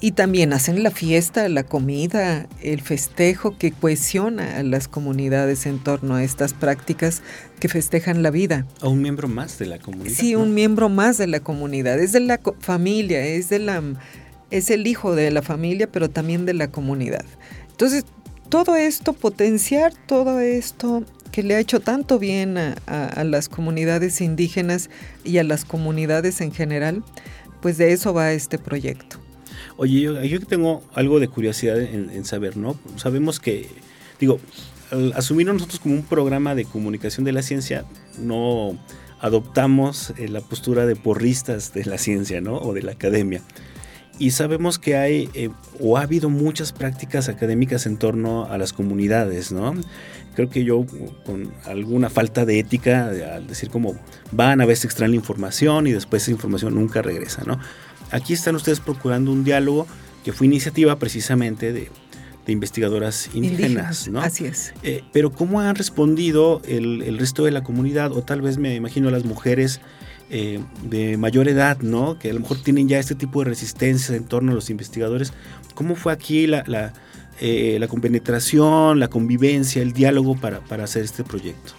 y 0.00 0.12
también 0.12 0.52
hacen 0.52 0.82
la 0.82 0.90
fiesta, 0.90 1.48
la 1.48 1.64
comida, 1.64 2.46
el 2.62 2.80
festejo 2.80 3.56
que 3.56 3.72
cohesiona 3.72 4.58
a 4.58 4.62
las 4.62 4.88
comunidades 4.88 5.66
en 5.66 5.78
torno 5.78 6.16
a 6.16 6.24
estas 6.24 6.52
prácticas 6.52 7.22
que 7.60 7.68
festejan 7.68 8.22
la 8.22 8.30
vida. 8.30 8.66
A 8.80 8.88
un 8.88 9.00
miembro 9.00 9.28
más 9.28 9.58
de 9.58 9.66
la 9.66 9.78
comunidad. 9.78 10.14
Sí, 10.14 10.34
un 10.34 10.54
miembro 10.54 10.88
más 10.88 11.18
de 11.18 11.26
la 11.26 11.40
comunidad. 11.40 11.98
Es 11.98 12.12
de 12.12 12.20
la 12.20 12.40
familia, 12.60 13.24
es 13.24 13.48
de 13.48 13.58
la 13.58 13.82
es 14.50 14.70
el 14.70 14.86
hijo 14.86 15.14
de 15.16 15.30
la 15.30 15.42
familia, 15.42 15.90
pero 15.90 16.08
también 16.08 16.46
de 16.46 16.54
la 16.54 16.70
comunidad. 16.70 17.24
Entonces, 17.70 18.04
todo 18.48 18.76
esto, 18.76 19.12
potenciar 19.12 19.92
todo 20.06 20.38
esto 20.38 21.04
que 21.32 21.42
le 21.42 21.56
ha 21.56 21.58
hecho 21.58 21.80
tanto 21.80 22.18
bien 22.18 22.56
a 22.56 23.24
las 23.24 23.48
comunidades 23.48 24.20
indígenas 24.20 24.88
y 25.24 25.38
a 25.38 25.44
las 25.44 25.64
comunidades 25.64 26.40
en 26.40 26.52
general, 26.52 27.02
pues 27.60 27.76
de 27.76 27.92
eso 27.92 28.14
va 28.14 28.32
este 28.32 28.58
proyecto. 28.58 29.18
Oye, 29.78 30.28
yo, 30.28 30.40
tengo 30.40 30.82
algo 30.94 31.20
de 31.20 31.28
curiosidad 31.28 31.78
en, 31.80 32.24
saber, 32.24 32.56
¿no? 32.56 32.78
Sabemos 32.96 33.40
que, 33.40 33.68
digo, 34.18 34.40
al 34.90 35.12
asumirnos 35.14 35.56
nosotros 35.56 35.80
como 35.80 35.94
un 35.94 36.02
programa 36.02 36.54
de 36.54 36.64
comunicación 36.64 37.24
de 37.24 37.32
la 37.32 37.42
ciencia, 37.42 37.84
no 38.18 38.78
adoptamos 39.20 40.14
eh, 40.16 40.28
la 40.28 40.40
postura 40.40 40.86
de 40.86 40.96
porristas 40.96 41.74
de 41.74 41.84
la 41.84 41.98
ciencia, 41.98 42.40
¿no? 42.40 42.56
O 42.56 42.72
de 42.72 42.82
la 42.82 42.92
academia. 42.92 43.42
Y 44.18 44.30
sabemos 44.30 44.78
que 44.78 44.96
hay 44.96 45.28
eh, 45.34 45.50
o 45.78 45.98
ha 45.98 46.02
habido 46.02 46.30
muchas 46.30 46.72
prácticas 46.72 47.28
académicas 47.28 47.84
en 47.84 47.98
torno 47.98 48.46
a 48.46 48.56
las 48.56 48.72
comunidades, 48.72 49.52
¿no? 49.52 49.74
Creo 50.34 50.48
que 50.48 50.64
yo 50.64 50.86
con 51.26 51.52
alguna 51.64 52.08
falta 52.08 52.46
de 52.46 52.58
ética, 52.58 53.10
al 53.34 53.46
decir 53.46 53.68
como 53.68 53.94
van 54.32 54.62
a 54.62 54.66
veces 54.66 54.86
extraen 54.86 55.12
la 55.12 55.16
información 55.16 55.86
y 55.86 55.92
después 55.92 56.22
esa 56.22 56.30
información 56.30 56.74
nunca 56.74 57.02
regresa, 57.02 57.42
¿no? 57.44 57.58
Aquí 58.10 58.32
están 58.32 58.54
ustedes 58.54 58.80
procurando 58.80 59.32
un 59.32 59.44
diálogo 59.44 59.86
que 60.24 60.32
fue 60.32 60.46
iniciativa 60.46 60.98
precisamente 60.98 61.72
de, 61.72 61.90
investigadoras 62.48 63.30
indígenas, 63.34 64.06
¿no? 64.08 64.20
Así 64.20 64.44
es. 64.44 64.72
Eh, 64.84 65.02
pero 65.12 65.32
¿cómo 65.32 65.60
han 65.60 65.74
respondido 65.74 66.62
el, 66.66 67.18
resto 67.18 67.44
de 67.44 67.50
la 67.50 67.64
comunidad 67.64 68.12
o 68.12 68.22
tal 68.22 68.40
vez 68.40 68.56
me 68.56 68.76
imagino 68.76 69.10
las 69.10 69.24
mujeres 69.24 69.80
eh, 70.30 70.60
de 70.84 71.16
mayor 71.16 71.48
edad, 71.48 71.78
¿no? 71.80 72.18
Que 72.20 72.30
a 72.30 72.32
lo 72.32 72.40
mejor 72.40 72.62
tienen 72.62 72.88
ya 72.88 73.00
este 73.00 73.16
tipo 73.16 73.40
de 73.40 73.50
resistencia 73.50 74.14
en 74.14 74.24
torno 74.24 74.52
a 74.52 74.54
los 74.54 74.70
investigadores. 74.70 75.32
¿Cómo 75.74 75.96
fue 75.96 76.12
aquí 76.12 76.46
la, 76.46 76.62
la, 76.66 76.92
eh, 77.40 77.78
la 77.80 77.88
compenetración, 77.88 79.00
la 79.00 79.08
convivencia, 79.08 79.82
el 79.82 79.92
diálogo 79.92 80.36
para, 80.36 80.60
para 80.60 80.84
hacer 80.84 81.04
este 81.04 81.24
proyecto? 81.24 81.74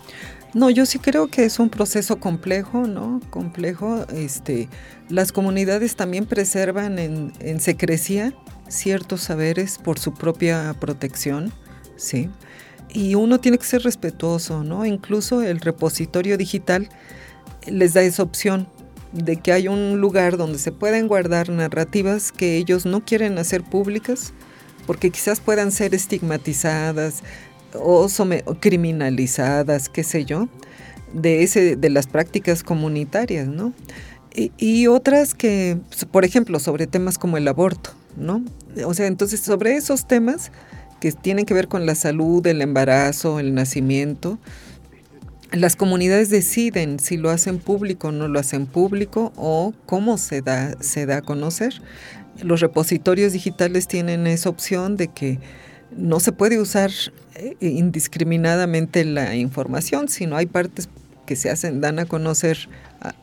No, 0.58 0.72
yo 0.72 0.88
sí 0.88 0.98
creo 0.98 1.28
que 1.28 1.46
es 1.46 1.60
un 1.60 1.70
proceso 1.70 2.20
complejo, 2.20 2.88
¿no? 2.88 3.22
Complejo. 3.30 4.08
Este, 4.12 4.70
las 5.08 5.32
comunidades 5.32 5.96
también 5.96 6.26
preservan 6.26 6.98
en, 6.98 7.32
en 7.42 7.60
secrecía 7.60 8.34
ciertos 8.68 9.22
saberes 9.22 9.78
por 9.78 10.00
su 10.00 10.16
propia 10.16 10.76
protección, 10.80 11.54
¿sí? 11.96 12.32
Y 12.90 13.14
uno 13.14 13.40
tiene 13.40 13.60
que 13.60 13.66
ser 13.66 13.84
respetuoso, 13.84 14.64
¿no? 14.64 14.84
Incluso 14.88 15.44
el 15.44 15.60
repositorio 15.60 16.40
digital 16.40 16.90
les 17.68 17.94
da 17.94 18.02
esa 18.02 18.24
opción 18.24 18.68
de 19.12 19.36
que 19.36 19.52
hay 19.52 19.68
un 19.68 20.02
lugar 20.02 20.38
donde 20.38 20.58
se 20.58 20.72
pueden 20.72 21.08
guardar 21.08 21.50
narrativas 21.50 22.32
que 22.32 22.58
ellos 22.58 22.88
no 22.88 23.06
quieren 23.06 23.38
hacer 23.38 23.62
públicas 23.62 24.34
porque 24.88 25.12
quizás 25.12 25.40
puedan 25.42 25.72
ser 25.72 25.94
estigmatizadas, 25.94 27.22
o, 27.74 28.08
criminalizadas, 28.60 29.90
qué 29.90 30.04
sé 30.04 30.26
yo, 30.26 30.48
de, 31.14 31.44
ese, 31.44 31.76
de 31.76 31.90
las 31.90 32.08
prácticas 32.08 32.64
comunitarias, 32.64 33.48
¿no? 33.48 33.74
Y, 34.60 34.86
otras 34.86 35.34
que, 35.34 35.80
por 36.12 36.24
ejemplo, 36.24 36.60
sobre 36.60 36.86
temas 36.86 37.18
como 37.18 37.38
el 37.38 37.48
aborto, 37.48 37.90
¿no? 38.16 38.44
O 38.86 38.94
sea, 38.94 39.08
entonces 39.08 39.40
sobre 39.40 39.76
esos 39.76 40.08
temas 40.08 40.52
que 41.00 41.12
tienen 41.12 41.46
que 41.46 41.56
ver 41.56 41.68
con 41.68 41.88
la 41.88 41.96
salud, 41.96 42.46
el 42.46 42.62
embarazo, 42.62 43.40
el 43.40 43.56
nacimiento, 43.56 44.38
las 45.52 45.76
comunidades 45.76 46.30
deciden 46.30 47.00
si 47.00 47.18
lo 47.18 47.30
hacen 47.30 47.58
público 47.58 48.10
o 48.10 48.12
no 48.12 48.28
lo 48.28 48.40
hacen 48.40 48.66
público 48.68 49.32
o 49.38 49.74
cómo 49.86 50.18
se 50.18 50.42
da, 50.42 50.76
se 50.82 51.06
da 51.06 51.18
a 51.18 51.22
conocer. 51.22 51.82
Los 52.42 52.60
repositorios 52.60 53.34
digitales 53.34 53.88
tienen 53.88 54.28
esa 54.28 54.50
opción 54.50 54.98
de 54.98 55.08
que 55.08 55.40
no 55.96 56.20
se 56.20 56.32
puede 56.32 56.60
usar 56.60 56.92
eh, 57.36 57.56
indiscriminadamente 57.60 59.06
la 59.06 59.36
información, 59.36 60.10
sino 60.10 60.36
hay 60.36 60.46
partes 60.46 60.90
que 61.26 61.36
se 61.36 61.50
hacen, 61.50 61.82
dan 61.82 62.00
a 62.00 62.06
conocer, 62.06 62.70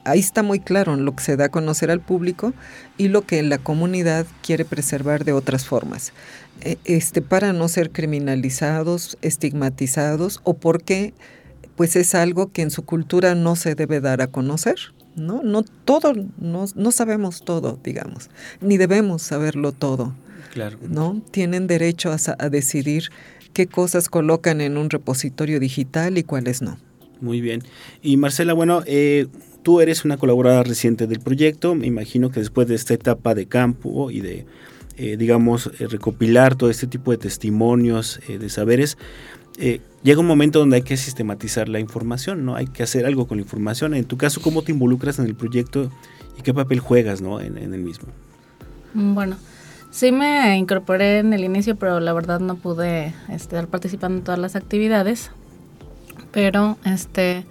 ahí 0.05 0.21
está 0.21 0.43
muy 0.43 0.61
claro 0.61 0.95
lo 0.97 1.17
que 1.17 1.25
se 1.25 1.37
da 1.37 1.47
a 1.47 1.49
conocer 1.49 1.91
al 1.91 2.01
público 2.01 2.53
y 2.99 3.09
lo 3.09 3.23
que 3.23 3.43
la 3.43 3.59
comunidad 3.59 4.27
quiere 4.43 4.65
preservar 4.65 5.25
de 5.25 5.33
otras 5.33 5.65
formas, 5.65 6.13
e, 6.61 6.79
este, 6.85 7.23
para 7.23 7.53
no 7.53 7.67
ser 7.69 7.91
criminalizados, 7.91 9.19
estigmatizados 9.23 10.41
o 10.45 10.55
porque 10.55 11.15
pues 11.77 11.97
es 11.97 12.15
algo 12.15 12.53
que 12.53 12.63
en 12.63 12.71
su 12.71 12.85
cultura 12.85 13.35
no 13.35 13.57
se 13.57 13.75
debe 13.75 14.01
dar 14.01 14.23
a 14.23 14.29
conocer. 14.29 14.77
¿no? 15.17 15.43
No 15.43 15.63
todo, 15.63 16.13
no, 16.39 16.67
no 16.75 16.91
sabemos 16.93 17.45
todo, 17.45 17.79
digamos, 17.83 18.31
ni 18.61 18.77
debemos 18.77 19.23
saberlo 19.23 19.73
todo. 19.73 20.15
¿No? 20.89 21.23
Tienen 21.31 21.67
derecho 21.67 22.11
a, 22.13 22.49
decidir 22.49 23.11
qué 23.53 23.67
cosas 23.67 24.09
colocan 24.09 24.61
en 24.61 24.77
un 24.77 24.91
repositorio 24.91 25.61
digital 25.61 26.19
y 26.19 26.23
cuáles 26.23 26.63
no. 26.63 26.79
Muy 27.21 27.41
bien. 27.41 27.63
Y 28.03 28.17
Marcela, 28.17 28.53
bueno, 28.53 28.83
eh, 28.87 29.27
tú 29.63 29.81
eres 29.81 30.05
una 30.05 30.17
colaboradora 30.17 30.63
reciente 30.63 31.07
del 31.07 31.21
proyecto. 31.21 31.75
Me 31.75 31.87
imagino 31.87 32.31
que 32.31 32.41
después 32.41 32.69
de 32.69 32.75
esta 32.75 32.95
etapa 32.95 33.35
de 33.35 33.47
campo 33.47 34.11
y 34.11 34.21
de, 34.21 34.47
eh, 34.97 35.17
digamos, 35.17 35.71
eh, 35.79 35.87
recopilar 35.87 36.55
todo 36.55 36.71
este 36.71 36.87
tipo 36.87 37.13
de 37.13 37.19
testimonios, 37.19 38.21
de 38.29 38.49
saberes, 38.49 38.99
llega 40.03 40.21
un 40.21 40.27
momento 40.27 40.59
donde 40.59 40.77
hay 40.77 40.83
que 40.83 40.97
sistematizar 40.97 41.69
la 41.69 41.79
información, 41.79 42.45
¿no? 42.45 42.57
Hay 42.57 42.67
que 42.67 42.83
hacer 42.83 43.07
algo 43.07 43.27
con 43.27 43.39
la 43.39 43.43
información. 43.43 43.95
En 43.95 44.05
tu 44.05 44.17
caso, 44.17 44.41
¿cómo 44.43 44.63
te 44.63 44.73
involucras 44.73 45.19
en 45.21 45.27
el 45.27 45.37
proyecto 45.37 45.91
y 46.37 46.43
qué 46.43 46.53
papel 46.53 46.81
juegas, 46.81 47.23
¿no? 47.23 47.41
En, 47.41 47.57
en 47.57 47.73
el 47.73 47.81
mismo. 47.81 48.09
Bueno, 48.93 49.37
Sí 49.95 50.11
me 50.11 50.57
incorporé 50.57 51.21
en 51.21 51.33
el 51.35 51.45
inicio, 51.45 51.77
pero 51.77 52.01
la 52.01 52.13
verdad 52.13 52.41
no 52.41 52.57
pude 52.57 53.15
estar 53.29 53.69
participando 53.69 54.19
en 54.19 54.25
todas 54.25 54.41
las 54.41 54.57
actividades. 54.57 55.31
Pero 56.33 56.77
este 56.85 57.47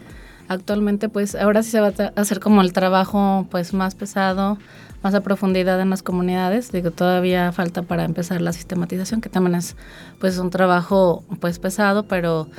actualmente 0.49 1.07
pues 1.07 1.35
ahora 1.35 1.63
sí 1.63 1.71
se 1.71 1.79
va 1.79 1.93
a 1.97 2.19
hacer 2.19 2.41
como 2.41 2.61
el 2.61 2.73
trabajo 2.73 3.47
pues 3.49 3.73
más 3.73 3.95
pesado, 3.95 4.57
más 5.03 5.13
a 5.13 5.21
profundidad 5.21 5.79
en 5.79 5.89
las 5.89 6.03
comunidades. 6.03 6.73
Digo, 6.73 6.91
todavía 6.91 7.53
falta 7.53 7.81
para 7.81 8.03
empezar 8.03 8.41
la 8.41 8.51
sistematización, 8.51 9.21
que 9.21 9.29
también 9.29 9.55
es 9.55 9.77
pues 10.19 10.37
un 10.37 10.49
trabajo 10.49 11.23
pues 11.39 11.59
pesado, 11.59 12.03
pero 12.03 12.49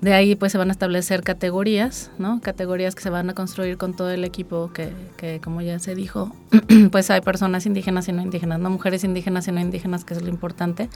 de 0.00 0.12
ahí 0.12 0.34
pues 0.34 0.52
se 0.52 0.58
van 0.58 0.68
a 0.68 0.72
establecer 0.72 1.22
categorías, 1.22 2.10
¿no? 2.18 2.40
Categorías 2.40 2.94
que 2.94 3.02
se 3.02 3.10
van 3.10 3.30
a 3.30 3.34
construir 3.34 3.78
con 3.78 3.94
todo 3.94 4.10
el 4.10 4.24
equipo 4.24 4.70
que, 4.72 4.92
que 5.16 5.40
como 5.40 5.62
ya 5.62 5.78
se 5.78 5.94
dijo, 5.94 6.34
pues 6.90 7.10
hay 7.10 7.22
personas 7.22 7.66
indígenas 7.66 8.08
y 8.08 8.12
no 8.12 8.22
indígenas, 8.22 8.60
no 8.60 8.70
mujeres 8.70 9.04
indígenas 9.04 9.48
y 9.48 9.52
no 9.52 9.60
indígenas, 9.60 10.04
que 10.04 10.14
es 10.14 10.22
lo 10.22 10.28
importante. 10.28 10.88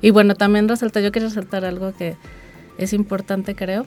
Y 0.00 0.10
bueno, 0.10 0.34
también 0.34 0.68
resalta, 0.68 1.00
yo 1.00 1.10
quiero 1.10 1.28
resaltar 1.28 1.64
algo 1.64 1.92
que 1.92 2.16
es 2.78 2.92
importante 2.92 3.56
creo, 3.56 3.86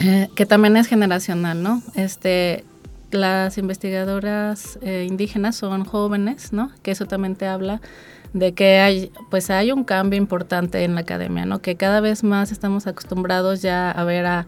eh, 0.00 0.28
que 0.36 0.46
también 0.46 0.76
es 0.76 0.86
generacional, 0.86 1.62
¿no? 1.62 1.82
Este, 1.96 2.64
las 3.10 3.58
investigadoras 3.58 4.78
eh, 4.82 5.06
indígenas 5.08 5.56
son 5.56 5.84
jóvenes, 5.84 6.52
¿no? 6.52 6.70
Que 6.82 6.92
eso 6.92 7.06
también 7.06 7.34
te 7.34 7.46
habla 7.46 7.80
de 8.32 8.52
que 8.52 8.78
hay, 8.80 9.12
pues 9.30 9.50
hay 9.50 9.72
un 9.72 9.84
cambio 9.84 10.18
importante 10.18 10.84
en 10.84 10.94
la 10.94 11.02
academia, 11.02 11.46
¿no? 11.46 11.60
Que 11.60 11.76
cada 11.76 12.00
vez 12.00 12.24
más 12.24 12.52
estamos 12.52 12.86
acostumbrados 12.86 13.62
ya 13.62 13.90
a 13.90 14.04
ver 14.04 14.26
a, 14.26 14.46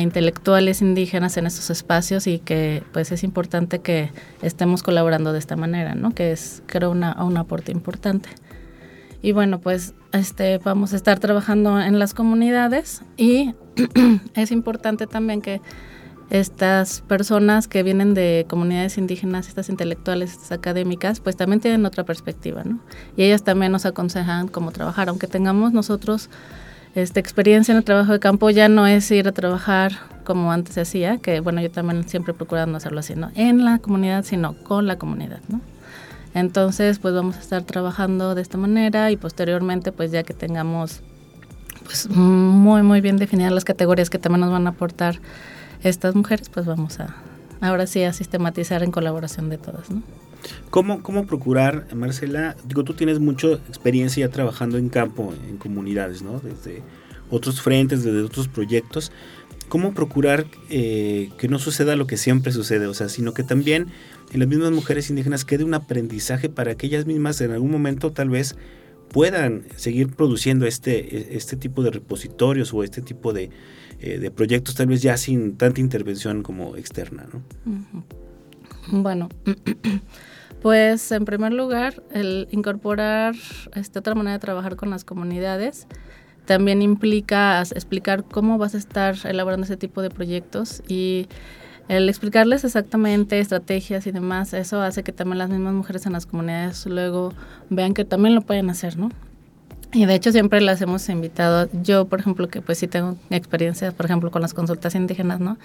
intelectuales 0.00 0.82
indígenas 0.82 1.36
en 1.36 1.46
estos 1.46 1.70
espacios 1.70 2.26
y 2.26 2.38
que 2.38 2.84
pues 2.92 3.10
es 3.10 3.24
importante 3.24 3.80
que 3.80 4.10
estemos 4.42 4.82
colaborando 4.82 5.32
de 5.32 5.38
esta 5.38 5.56
manera, 5.56 5.94
¿no? 5.94 6.12
Que 6.12 6.32
es 6.32 6.62
creo 6.66 6.90
una, 6.90 7.24
un 7.24 7.36
aporte 7.38 7.72
importante. 7.72 8.28
Y 9.22 9.32
bueno, 9.32 9.58
pues 9.58 9.94
este 10.12 10.58
vamos 10.58 10.92
a 10.92 10.96
estar 10.96 11.18
trabajando 11.18 11.80
en 11.80 11.98
las 11.98 12.12
comunidades 12.12 13.00
y 13.16 13.54
es 14.34 14.52
importante 14.52 15.06
también 15.06 15.40
que 15.40 15.62
estas 16.30 17.02
personas 17.02 17.68
que 17.68 17.82
vienen 17.82 18.14
de 18.14 18.46
comunidades 18.48 18.98
indígenas, 18.98 19.48
estas 19.48 19.68
intelectuales, 19.68 20.32
estas 20.32 20.52
académicas, 20.52 21.20
pues 21.20 21.36
también 21.36 21.60
tienen 21.60 21.84
otra 21.86 22.04
perspectiva, 22.04 22.64
¿no? 22.64 22.80
Y 23.16 23.24
ellas 23.24 23.44
también 23.44 23.72
nos 23.72 23.86
aconsejan 23.86 24.48
cómo 24.48 24.72
trabajar, 24.72 25.08
aunque 25.08 25.26
tengamos 25.26 25.72
nosotros 25.72 26.30
esta 26.94 27.20
experiencia 27.20 27.72
en 27.72 27.78
el 27.78 27.84
trabajo 27.84 28.12
de 28.12 28.20
campo, 28.20 28.50
ya 28.50 28.68
no 28.68 28.86
es 28.86 29.10
ir 29.10 29.26
a 29.28 29.32
trabajar 29.32 29.92
como 30.24 30.52
antes 30.52 30.74
se 30.74 30.80
hacía, 30.80 31.18
que 31.18 31.40
bueno, 31.40 31.60
yo 31.60 31.70
también 31.70 32.08
siempre 32.08 32.32
procurando 32.34 32.76
hacerlo 32.76 33.00
así, 33.00 33.14
¿no? 33.14 33.30
En 33.34 33.64
la 33.64 33.78
comunidad, 33.78 34.24
sino 34.24 34.54
con 34.54 34.86
la 34.86 34.96
comunidad, 34.96 35.40
¿no? 35.48 35.60
Entonces, 36.34 36.98
pues 36.98 37.14
vamos 37.14 37.36
a 37.36 37.40
estar 37.40 37.62
trabajando 37.62 38.34
de 38.34 38.42
esta 38.42 38.58
manera 38.58 39.10
y 39.10 39.16
posteriormente, 39.16 39.92
pues 39.92 40.10
ya 40.10 40.22
que 40.22 40.34
tengamos 40.34 41.00
pues 41.84 42.08
muy, 42.08 42.82
muy 42.82 43.00
bien 43.00 43.18
definidas 43.18 43.52
las 43.52 43.64
categorías 43.64 44.08
que 44.08 44.18
también 44.18 44.40
nos 44.40 44.50
van 44.50 44.66
a 44.66 44.70
aportar 44.70 45.20
estas 45.84 46.14
mujeres, 46.14 46.48
pues 46.48 46.66
vamos 46.66 46.98
a, 47.00 47.14
ahora 47.60 47.86
sí, 47.86 48.02
a 48.02 48.12
sistematizar 48.12 48.82
en 48.82 48.90
colaboración 48.90 49.48
de 49.50 49.58
todas, 49.58 49.90
¿no? 49.90 50.02
¿Cómo, 50.70 51.02
¿Cómo 51.02 51.26
procurar, 51.26 51.86
Marcela? 51.94 52.56
Digo, 52.66 52.84
tú 52.84 52.94
tienes 52.94 53.20
mucha 53.20 53.48
experiencia 53.52 54.26
ya 54.26 54.32
trabajando 54.32 54.76
en 54.76 54.88
campo, 54.88 55.32
en 55.48 55.56
comunidades, 55.56 56.22
¿no? 56.22 56.40
Desde 56.40 56.82
otros 57.30 57.62
frentes, 57.62 58.04
desde 58.04 58.22
otros 58.22 58.48
proyectos. 58.48 59.12
¿Cómo 59.68 59.94
procurar 59.94 60.46
eh, 60.68 61.30
que 61.38 61.48
no 61.48 61.58
suceda 61.58 61.96
lo 61.96 62.06
que 62.06 62.16
siempre 62.16 62.52
sucede? 62.52 62.86
O 62.86 62.94
sea, 62.94 63.08
sino 63.08 63.32
que 63.32 63.42
también 63.42 63.86
en 64.32 64.40
las 64.40 64.48
mismas 64.48 64.72
mujeres 64.72 65.08
indígenas 65.08 65.44
quede 65.44 65.64
un 65.64 65.74
aprendizaje 65.74 66.48
para 66.48 66.74
que 66.74 66.86
ellas 66.86 67.06
mismas 67.06 67.40
en 67.40 67.52
algún 67.52 67.70
momento 67.70 68.12
tal 68.12 68.28
vez 68.28 68.56
puedan 69.10 69.64
seguir 69.76 70.08
produciendo 70.08 70.66
este, 70.66 71.36
este 71.36 71.56
tipo 71.56 71.82
de 71.82 71.90
repositorios 71.90 72.74
o 72.74 72.82
este 72.82 73.00
tipo 73.00 73.32
de, 73.32 73.50
eh, 74.06 74.18
de 74.18 74.30
proyectos 74.30 74.74
tal 74.74 74.88
vez 74.88 75.00
ya 75.00 75.16
sin 75.16 75.56
tanta 75.56 75.80
intervención 75.80 76.42
como 76.42 76.76
externa, 76.76 77.26
¿no? 77.32 77.42
Bueno, 78.88 79.30
pues 80.60 81.10
en 81.10 81.24
primer 81.24 81.54
lugar, 81.54 82.02
el 82.10 82.46
incorporar 82.50 83.34
esta 83.74 84.00
otra 84.00 84.14
manera 84.14 84.34
de 84.34 84.40
trabajar 84.40 84.76
con 84.76 84.90
las 84.90 85.04
comunidades 85.04 85.86
también 86.44 86.82
implica 86.82 87.62
explicar 87.62 88.24
cómo 88.24 88.58
vas 88.58 88.74
a 88.74 88.78
estar 88.78 89.16
elaborando 89.24 89.64
ese 89.64 89.78
tipo 89.78 90.02
de 90.02 90.10
proyectos 90.10 90.82
y 90.86 91.26
el 91.88 92.10
explicarles 92.10 92.62
exactamente 92.62 93.38
estrategias 93.38 94.06
y 94.06 94.10
demás, 94.10 94.52
eso 94.52 94.82
hace 94.82 95.02
que 95.02 95.12
también 95.12 95.38
las 95.38 95.48
mismas 95.48 95.72
mujeres 95.72 96.04
en 96.04 96.12
las 96.12 96.26
comunidades 96.26 96.84
luego 96.84 97.32
vean 97.70 97.94
que 97.94 98.04
también 98.04 98.34
lo 98.34 98.42
pueden 98.42 98.68
hacer, 98.68 98.98
¿no? 98.98 99.08
Y 99.94 100.06
de 100.06 100.14
hecho 100.14 100.32
siempre 100.32 100.60
las 100.60 100.82
hemos 100.82 101.08
invitado, 101.08 101.68
yo 101.82 102.06
por 102.06 102.18
ejemplo 102.18 102.48
que 102.48 102.60
pues 102.60 102.78
sí 102.78 102.88
tengo 102.88 103.16
experiencia, 103.30 103.92
por 103.92 104.06
ejemplo 104.06 104.32
con 104.32 104.42
las 104.42 104.52
consultas 104.52 104.96
indígenas, 104.96 105.38
¿no? 105.38 105.56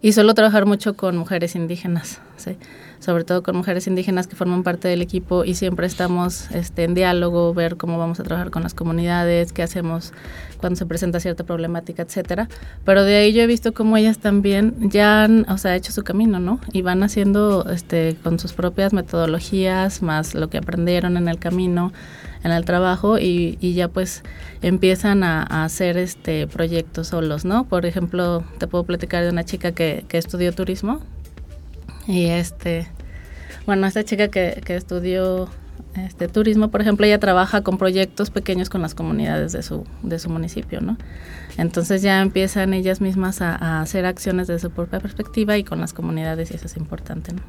Y 0.00 0.12
suelo 0.12 0.32
trabajar 0.32 0.64
mucho 0.64 0.94
con 0.94 1.16
mujeres 1.16 1.54
indígenas, 1.54 2.20
¿sí? 2.36 2.56
sobre 3.00 3.24
todo 3.24 3.42
con 3.42 3.56
mujeres 3.56 3.86
indígenas 3.86 4.26
que 4.26 4.36
forman 4.36 4.62
parte 4.62 4.88
del 4.88 5.02
equipo 5.02 5.44
y 5.44 5.54
siempre 5.54 5.86
estamos 5.86 6.50
este, 6.50 6.84
en 6.84 6.94
diálogo, 6.94 7.54
ver 7.54 7.76
cómo 7.76 7.98
vamos 7.98 8.18
a 8.20 8.24
trabajar 8.24 8.50
con 8.50 8.62
las 8.62 8.74
comunidades, 8.74 9.52
qué 9.52 9.62
hacemos 9.62 10.12
cuando 10.58 10.76
se 10.76 10.86
presenta 10.86 11.20
cierta 11.20 11.44
problemática, 11.44 12.02
etcétera. 12.02 12.48
Pero 12.84 13.04
de 13.04 13.16
ahí 13.16 13.32
yo 13.32 13.42
he 13.42 13.46
visto 13.46 13.72
cómo 13.72 13.96
ellas 13.96 14.18
también 14.18 14.90
ya 14.90 15.24
han, 15.24 15.48
o 15.48 15.58
sea, 15.58 15.76
hecho 15.76 15.92
su 15.92 16.02
camino, 16.02 16.40
¿no? 16.40 16.60
Y 16.72 16.82
van 16.82 17.02
haciendo 17.02 17.68
este, 17.70 18.16
con 18.22 18.38
sus 18.38 18.52
propias 18.52 18.92
metodologías, 18.92 20.02
más 20.02 20.34
lo 20.34 20.48
que 20.50 20.58
aprendieron 20.58 21.16
en 21.16 21.28
el 21.28 21.38
camino, 21.38 21.92
en 22.44 22.52
el 22.52 22.64
trabajo 22.64 23.18
y, 23.18 23.56
ya 23.74 23.88
pues 23.88 24.22
empiezan 24.62 25.22
a, 25.22 25.42
hacer 25.64 25.96
este 25.96 26.46
proyectos 26.46 27.08
solos, 27.08 27.44
¿no? 27.44 27.64
Por 27.64 27.86
ejemplo, 27.86 28.44
te 28.58 28.66
puedo 28.66 28.84
platicar 28.84 29.24
de 29.24 29.30
una 29.30 29.44
chica 29.44 29.72
que, 29.72 30.04
que 30.08 30.18
estudió 30.18 30.52
turismo 30.52 31.00
y 32.06 32.26
este, 32.26 32.88
bueno, 33.66 33.86
esta 33.86 34.04
chica 34.04 34.28
que, 34.28 34.62
que 34.64 34.76
estudió 34.76 35.48
este 35.96 36.28
turismo, 36.28 36.70
por 36.70 36.80
ejemplo, 36.80 37.06
ella 37.06 37.18
trabaja 37.18 37.62
con 37.62 37.78
proyectos 37.78 38.30
pequeños 38.30 38.68
con 38.70 38.82
las 38.82 38.94
comunidades 38.94 39.52
de 39.52 39.62
su, 39.62 39.84
de 40.02 40.18
su 40.18 40.30
municipio, 40.30 40.80
¿no? 40.80 40.96
Entonces 41.56 42.02
ya 42.02 42.20
empiezan 42.20 42.72
ellas 42.72 43.00
mismas 43.00 43.42
a, 43.42 43.56
a 43.56 43.80
hacer 43.80 44.06
acciones 44.06 44.46
desde 44.46 44.68
su 44.68 44.70
propia 44.70 45.00
perspectiva 45.00 45.56
y 45.58 45.64
con 45.64 45.80
las 45.80 45.92
comunidades 45.92 46.50
y 46.50 46.54
eso 46.54 46.66
es 46.66 46.76
importante, 46.76 47.32
¿no? 47.32 47.42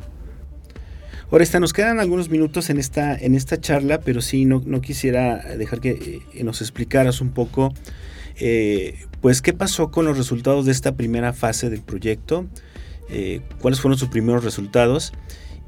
Ahora 1.31 1.45
nos 1.59 1.73
quedan 1.73 1.99
algunos 1.99 2.29
minutos 2.29 2.71
en 2.71 2.79
esta, 2.79 3.15
en 3.15 3.35
esta 3.35 3.61
charla, 3.61 4.01
pero 4.01 4.19
sí, 4.19 4.45
no, 4.45 4.63
no 4.65 4.81
quisiera 4.81 5.37
dejar 5.57 5.79
que 5.79 6.23
eh, 6.33 6.43
nos 6.43 6.61
explicaras 6.61 7.21
un 7.21 7.29
poco, 7.29 7.71
eh, 8.39 8.95
pues, 9.21 9.43
qué 9.43 9.53
pasó 9.53 9.91
con 9.91 10.05
los 10.05 10.17
resultados 10.17 10.65
de 10.65 10.71
esta 10.71 10.95
primera 10.95 11.31
fase 11.31 11.69
del 11.69 11.81
proyecto, 11.81 12.47
eh, 13.11 13.41
cuáles 13.61 13.79
fueron 13.79 13.99
sus 13.99 14.09
primeros 14.09 14.43
resultados 14.43 15.13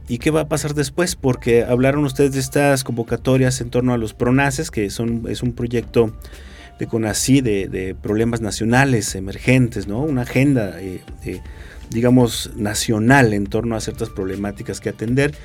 y 0.08 0.18
qué 0.18 0.32
va 0.32 0.42
a 0.42 0.50
pasar 0.50 0.74
después, 0.74 1.16
porque 1.16 1.64
hablaron 1.64 2.06
ustedes 2.06 2.32
de 2.32 2.40
estas 2.40 2.84
convocatorias 2.84 3.62
en 3.62 3.70
torno 3.70 3.94
a 3.94 4.00
los 4.00 4.16
PRONACES, 4.16 4.72
que 4.72 4.90
son, 4.90 5.26
es 5.30 5.44
un 5.44 5.54
proyecto 5.54 6.12
de 6.80 6.88
CONACI 6.88 7.42
de, 7.42 7.96
problemas 8.02 8.42
nacionales 8.42 9.14
emergentes, 9.14 9.88
¿no? 9.88 10.02
Una 10.02 10.24
agenda 10.24 10.72
de 10.72 11.42
digamos, 11.92 12.52
nacional 12.56 13.34
en 13.34 13.46
torno 13.46 13.76
a 13.76 13.82
ciertas 13.82 14.10
problemáticas 14.10 14.80
que 14.80 14.90
atender. 14.90 15.36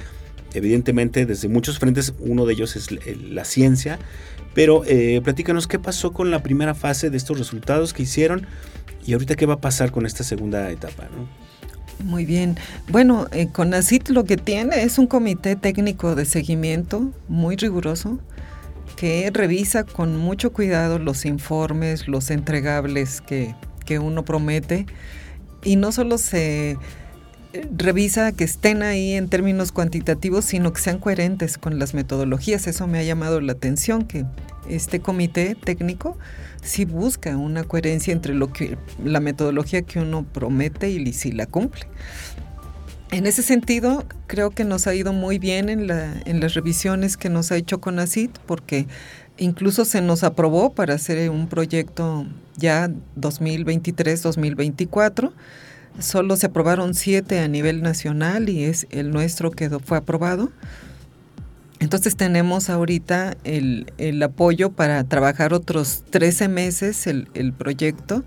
Evidentemente, 0.55 1.27
desde 1.27 1.49
muchos 1.49 1.79
frentes, 1.79 2.15
uno 2.21 2.47
de 2.47 2.55
ellos 2.55 2.77
es 2.77 2.91
la 3.21 3.45
ciencia, 3.45 3.99
pero 4.55 4.85
eh, 4.87 5.21
platícanos 5.23 5.67
qué 5.67 5.79
pasó 5.79 6.13
con 6.13 6.31
la 6.31 6.43
primera 6.43 6.75
fase 6.75 7.11
de 7.11 7.17
estos 7.17 7.39
resultados 7.39 7.93
que 7.93 8.05
hicieron 8.05 8.47
y 9.05 9.13
ahorita 9.13 9.35
qué 9.35 9.45
va 9.45 9.55
a 9.55 9.61
pasar 9.61 9.91
con 9.91 10.07
esta 10.07 10.25
segunda 10.25 10.71
etapa, 10.71 11.09
Muy 12.03 12.25
bien. 12.25 12.57
Bueno, 12.89 13.27
eh, 13.33 13.49
CONACIT 13.53 14.09
lo 14.09 14.25
que 14.25 14.37
tiene 14.37 14.83
es 14.83 14.99
un 14.99 15.07
comité 15.07 15.57
técnico 15.57 16.15
de 16.15 16.25
seguimiento 16.25 17.13
muy 17.29 17.57
riguroso 17.57 18.19
que 18.97 19.31
revisa 19.33 19.85
con 19.85 20.17
mucho 20.17 20.53
cuidado 20.53 20.99
los 20.99 21.27
informes, 21.27 22.09
los 22.09 22.31
entregables 22.31 23.21
que, 23.21 23.55
que 23.85 23.99
uno 23.99 24.25
promete 24.25 24.87
y 25.67 25.77
no 25.77 25.91
solo 25.91 26.17
se 26.17 26.71
eh, 27.53 27.69
revisa 27.77 28.31
que 28.33 28.45
estén 28.45 28.83
ahí 28.83 29.15
en 29.15 29.29
términos 29.29 29.73
cuantitativos, 29.73 30.45
sino 30.45 30.73
que 30.73 30.81
sean 30.81 30.99
coherentes 30.99 31.59
con 31.59 31.79
las 31.79 31.93
metodologías. 31.93 32.69
Eso 32.69 32.87
me 32.87 33.01
ha 33.01 33.03
llamado 33.03 33.41
la 33.41 33.53
atención, 33.53 34.05
que 34.05 34.25
este 34.69 35.01
comité 35.01 35.57
técnico 35.57 36.17
sí 36.63 36.85
busca 36.85 37.37
una 37.37 37.65
coherencia 37.65 38.13
entre 38.13 38.33
lo 38.35 38.53
que 38.53 38.79
la 39.05 39.21
metodología 39.21 39.83
que 39.83 39.99
uno 39.99 40.25
promete 40.25 40.89
y 40.89 41.13
si 41.13 41.33
la 41.33 41.47
cumple. 41.47 41.87
En 43.11 43.27
ese 43.27 43.43
sentido, 43.43 44.05
creo 44.27 44.51
que 44.51 44.65
nos 44.65 44.87
ha 44.87 44.95
ido 44.95 45.13
muy 45.13 45.39
bien 45.39 45.69
en, 45.69 45.87
la, 45.87 46.13
en 46.27 46.41
las 46.41 46.55
revisiones 46.55 47.17
que 47.17 47.29
nos 47.29 47.53
ha 47.53 47.57
hecho 47.57 47.81
CONACIT, 47.81 48.37
porque 48.47 48.87
incluso 49.39 49.85
se 49.85 50.01
nos 50.01 50.25
aprobó 50.25 50.73
para 50.73 50.95
hacer 50.95 51.31
un 51.31 51.47
proyecto 51.49 52.27
ya 52.57 52.91
2023-2024. 53.19 55.33
Solo 55.99 56.37
se 56.37 56.47
aprobaron 56.47 56.95
siete 56.95 57.41
a 57.41 57.49
nivel 57.49 57.83
nacional 57.83 58.49
y 58.49 58.63
es 58.65 58.87
el 58.91 59.11
nuestro 59.11 59.51
que 59.51 59.69
fue 59.71 59.99
aprobado. 59.99 60.53
Entonces 61.79 62.17
tenemos 62.17 62.71
ahorita 62.71 63.37
el, 63.45 63.93
el, 63.99 64.23
apoyo 64.23 64.73
para 64.73 65.05
trabajar 65.05 65.53
otros 65.53 66.05
13 66.11 66.49
meses 66.49 67.07
el, 67.07 67.29
el 67.35 67.53
proyecto 67.53 68.25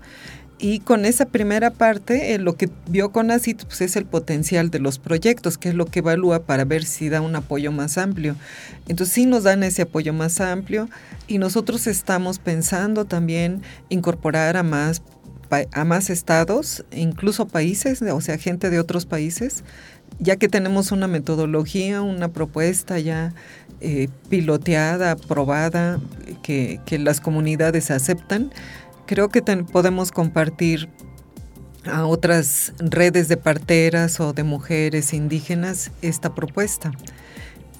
y 0.60 0.80
con 0.80 1.06
esa 1.06 1.24
primera 1.24 1.70
parte, 1.70 2.34
eh, 2.34 2.38
lo 2.38 2.54
que 2.54 2.68
vio 2.86 3.12
CONACIT 3.12 3.64
pues, 3.64 3.80
es 3.80 3.96
el 3.96 4.04
potencial 4.04 4.70
de 4.70 4.78
los 4.78 4.98
proyectos, 4.98 5.56
que 5.56 5.70
es 5.70 5.74
lo 5.74 5.86
que 5.86 6.00
evalúa 6.00 6.42
para 6.42 6.64
ver 6.66 6.84
si 6.84 7.08
da 7.08 7.22
un 7.22 7.34
apoyo 7.34 7.72
más 7.72 7.96
amplio. 7.96 8.36
Entonces 8.86 9.14
sí 9.14 9.24
nos 9.24 9.44
dan 9.44 9.62
ese 9.62 9.82
apoyo 9.82 10.12
más 10.12 10.38
amplio 10.40 10.90
y 11.26 11.38
nosotros 11.38 11.86
estamos 11.86 12.38
pensando 12.38 13.06
también 13.06 13.62
incorporar 13.88 14.58
a 14.58 14.62
más, 14.62 15.02
a 15.72 15.84
más 15.84 16.10
estados, 16.10 16.84
incluso 16.92 17.48
países, 17.48 18.02
o 18.02 18.20
sea, 18.20 18.36
gente 18.36 18.68
de 18.68 18.80
otros 18.80 19.06
países, 19.06 19.64
ya 20.18 20.36
que 20.36 20.48
tenemos 20.48 20.92
una 20.92 21.08
metodología, 21.08 22.02
una 22.02 22.28
propuesta 22.28 22.98
ya 22.98 23.32
eh, 23.80 24.08
piloteada, 24.28 25.12
aprobada, 25.12 26.00
que, 26.42 26.80
que 26.84 26.98
las 26.98 27.22
comunidades 27.22 27.90
aceptan 27.90 28.52
creo 29.10 29.28
que 29.28 29.42
podemos 29.42 30.12
compartir 30.12 30.88
a 31.84 32.06
otras 32.06 32.72
redes 32.78 33.26
de 33.26 33.36
parteras 33.36 34.20
o 34.20 34.32
de 34.32 34.44
mujeres 34.44 35.12
indígenas 35.12 35.90
esta 36.00 36.32
propuesta. 36.32 36.92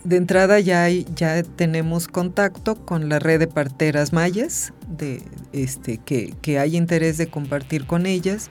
De 0.03 0.17
entrada 0.17 0.59
ya, 0.59 0.89
ya 0.89 1.45
tenemos 1.45 2.09
contacto 2.09 2.85
con 2.85 3.09
la 3.09 3.21
red 3.21 3.39
de 3.39 3.47
parteras 3.47 4.13
mayas, 4.13 4.73
de, 4.89 5.23
este, 5.53 5.99
que, 5.99 6.35
que 6.43 6.59
hay 6.59 6.77
interés 6.77 7.17
de 7.17 7.29
compartir 7.29 7.87
con 7.87 8.07
ellas, 8.07 8.51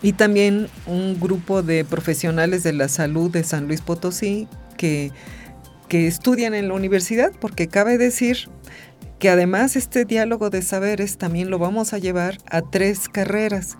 y 0.00 0.14
también 0.14 0.68
un 0.86 1.20
grupo 1.20 1.62
de 1.62 1.84
profesionales 1.84 2.62
de 2.62 2.72
la 2.72 2.88
salud 2.88 3.30
de 3.30 3.44
San 3.44 3.66
Luis 3.66 3.82
Potosí 3.82 4.48
que, 4.78 5.12
que 5.88 6.06
estudian 6.06 6.54
en 6.54 6.68
la 6.68 6.72
universidad, 6.72 7.30
porque 7.38 7.68
cabe 7.68 7.98
decir 7.98 8.48
que 9.20 9.28
además 9.28 9.76
este 9.76 10.06
diálogo 10.06 10.48
de 10.48 10.62
saberes 10.62 11.18
también 11.18 11.50
lo 11.50 11.58
vamos 11.58 11.92
a 11.92 11.98
llevar 11.98 12.38
a 12.46 12.62
tres 12.62 13.08
carreras, 13.08 13.76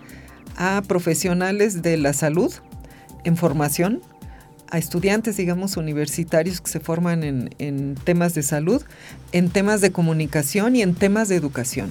a 0.56 0.82
profesionales 0.86 1.80
de 1.80 1.96
la 1.96 2.12
salud 2.12 2.52
en 3.24 3.38
formación, 3.38 4.02
a 4.70 4.76
estudiantes, 4.76 5.38
digamos, 5.38 5.78
universitarios 5.78 6.60
que 6.60 6.70
se 6.70 6.78
forman 6.78 7.24
en, 7.24 7.94
temas 8.04 8.34
de 8.34 8.42
salud, 8.42 8.82
en 9.32 9.48
temas 9.48 9.80
de 9.80 9.90
comunicación 9.90 10.76
y 10.76 10.82
en 10.82 10.94
temas 10.94 11.28
de 11.30 11.36
educación. 11.36 11.90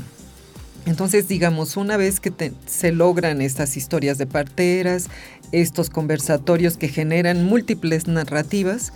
Entonces, 0.86 1.28
digamos, 1.28 1.76
una 1.76 1.98
vez 1.98 2.20
que 2.20 2.54
se 2.68 2.92
logran 2.92 3.42
estas 3.42 3.78
historias 3.78 4.20
de 4.20 4.28
parteras, 4.28 5.08
estos 5.52 5.90
conversatorios 5.90 6.78
que 6.78 6.88
generan 6.88 7.46
múltiples 7.46 8.08
narrativas, 8.08 8.94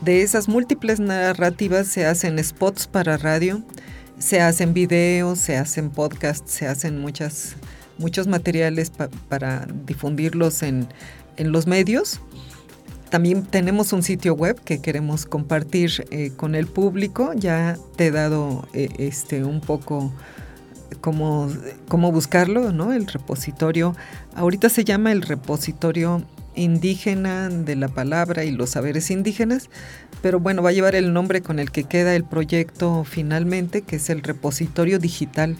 de 0.00 0.22
esas 0.22 0.48
múltiples 0.48 1.00
narrativas 1.00 1.88
se 1.88 2.06
hacen 2.06 2.42
spots 2.42 2.86
para 2.86 3.16
radio, 3.16 3.62
se 4.18 4.40
hacen 4.40 4.74
videos, 4.74 5.38
se 5.38 5.56
hacen 5.56 5.90
podcasts, 5.90 6.50
se 6.50 6.66
hacen 6.66 6.98
muchas, 6.98 7.56
muchos 7.98 8.26
materiales 8.26 8.90
para 9.28 9.66
difundirlos 9.86 10.62
en, 10.62 10.88
los 11.38 11.66
medios. 11.66 12.20
También 13.10 13.44
tenemos 13.44 13.92
un 13.92 14.02
sitio 14.02 14.34
web 14.34 14.58
que 14.64 14.80
queremos 14.80 15.26
compartir 15.26 16.06
eh, 16.10 16.32
con 16.34 16.54
el 16.54 16.66
público. 16.66 17.32
Ya 17.34 17.76
te 17.96 18.06
he 18.06 18.10
dado 18.10 18.66
eh, 18.72 18.88
este, 18.98 19.44
un 19.44 19.60
poco 19.60 20.12
cómo, 21.02 21.48
cómo 21.88 22.10
buscarlo, 22.10 22.72
¿no? 22.72 22.94
El 22.94 23.06
repositorio. 23.06 23.94
Ahorita 24.34 24.70
se 24.70 24.84
llama 24.84 25.12
el 25.12 25.22
repositorio 25.22 26.22
indígena 26.56 27.48
de 27.48 27.76
la 27.76 27.88
palabra 27.88 28.44
y 28.44 28.50
los 28.50 28.70
saberes 28.70 29.10
indígenas, 29.10 29.70
pero 30.22 30.40
bueno, 30.40 30.62
va 30.62 30.70
a 30.70 30.72
llevar 30.72 30.94
el 30.94 31.12
nombre 31.12 31.42
con 31.42 31.58
el 31.58 31.70
que 31.70 31.84
queda 31.84 32.16
el 32.16 32.24
proyecto 32.24 33.04
finalmente, 33.04 33.82
que 33.82 33.96
es 33.96 34.10
el 34.10 34.22
repositorio 34.22 34.98
digital 34.98 35.56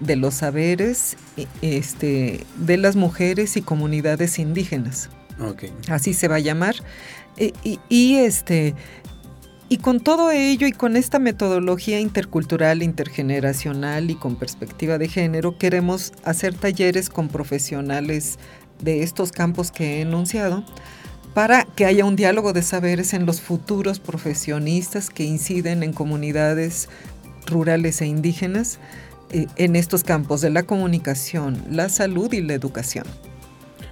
de 0.00 0.16
los 0.16 0.34
saberes 0.34 1.16
e, 1.36 1.46
este, 1.62 2.44
de 2.56 2.76
las 2.76 2.96
mujeres 2.96 3.56
y 3.56 3.62
comunidades 3.62 4.38
indígenas. 4.38 5.10
Así 5.88 6.14
se 6.14 6.28
va 6.28 6.36
a 6.36 6.40
llamar. 6.40 6.74
E, 7.36 7.52
y, 7.62 7.78
y, 7.88 8.16
este, 8.16 8.74
y 9.68 9.78
con 9.78 10.00
todo 10.00 10.30
ello 10.30 10.66
y 10.66 10.72
con 10.72 10.96
esta 10.96 11.18
metodología 11.18 12.00
intercultural, 12.00 12.82
intergeneracional 12.82 14.10
y 14.10 14.14
con 14.14 14.36
perspectiva 14.36 14.98
de 14.98 15.08
género, 15.08 15.58
queremos 15.58 16.12
hacer 16.24 16.54
talleres 16.54 17.10
con 17.10 17.28
profesionales 17.28 18.38
de 18.80 19.02
estos 19.02 19.32
campos 19.32 19.70
que 19.70 19.98
he 19.98 20.00
enunciado 20.02 20.64
para 21.34 21.64
que 21.64 21.84
haya 21.84 22.04
un 22.04 22.16
diálogo 22.16 22.52
de 22.52 22.62
saberes 22.62 23.14
en 23.14 23.26
los 23.26 23.40
futuros 23.40 24.00
profesionistas 24.00 25.10
que 25.10 25.24
inciden 25.24 25.82
en 25.82 25.92
comunidades 25.92 26.88
rurales 27.46 28.00
e 28.00 28.06
indígenas 28.06 28.78
eh, 29.30 29.46
en 29.56 29.76
estos 29.76 30.04
campos 30.04 30.40
de 30.40 30.50
la 30.50 30.64
comunicación, 30.64 31.62
la 31.70 31.88
salud 31.88 32.32
y 32.32 32.40
la 32.40 32.54
educación. 32.54 33.04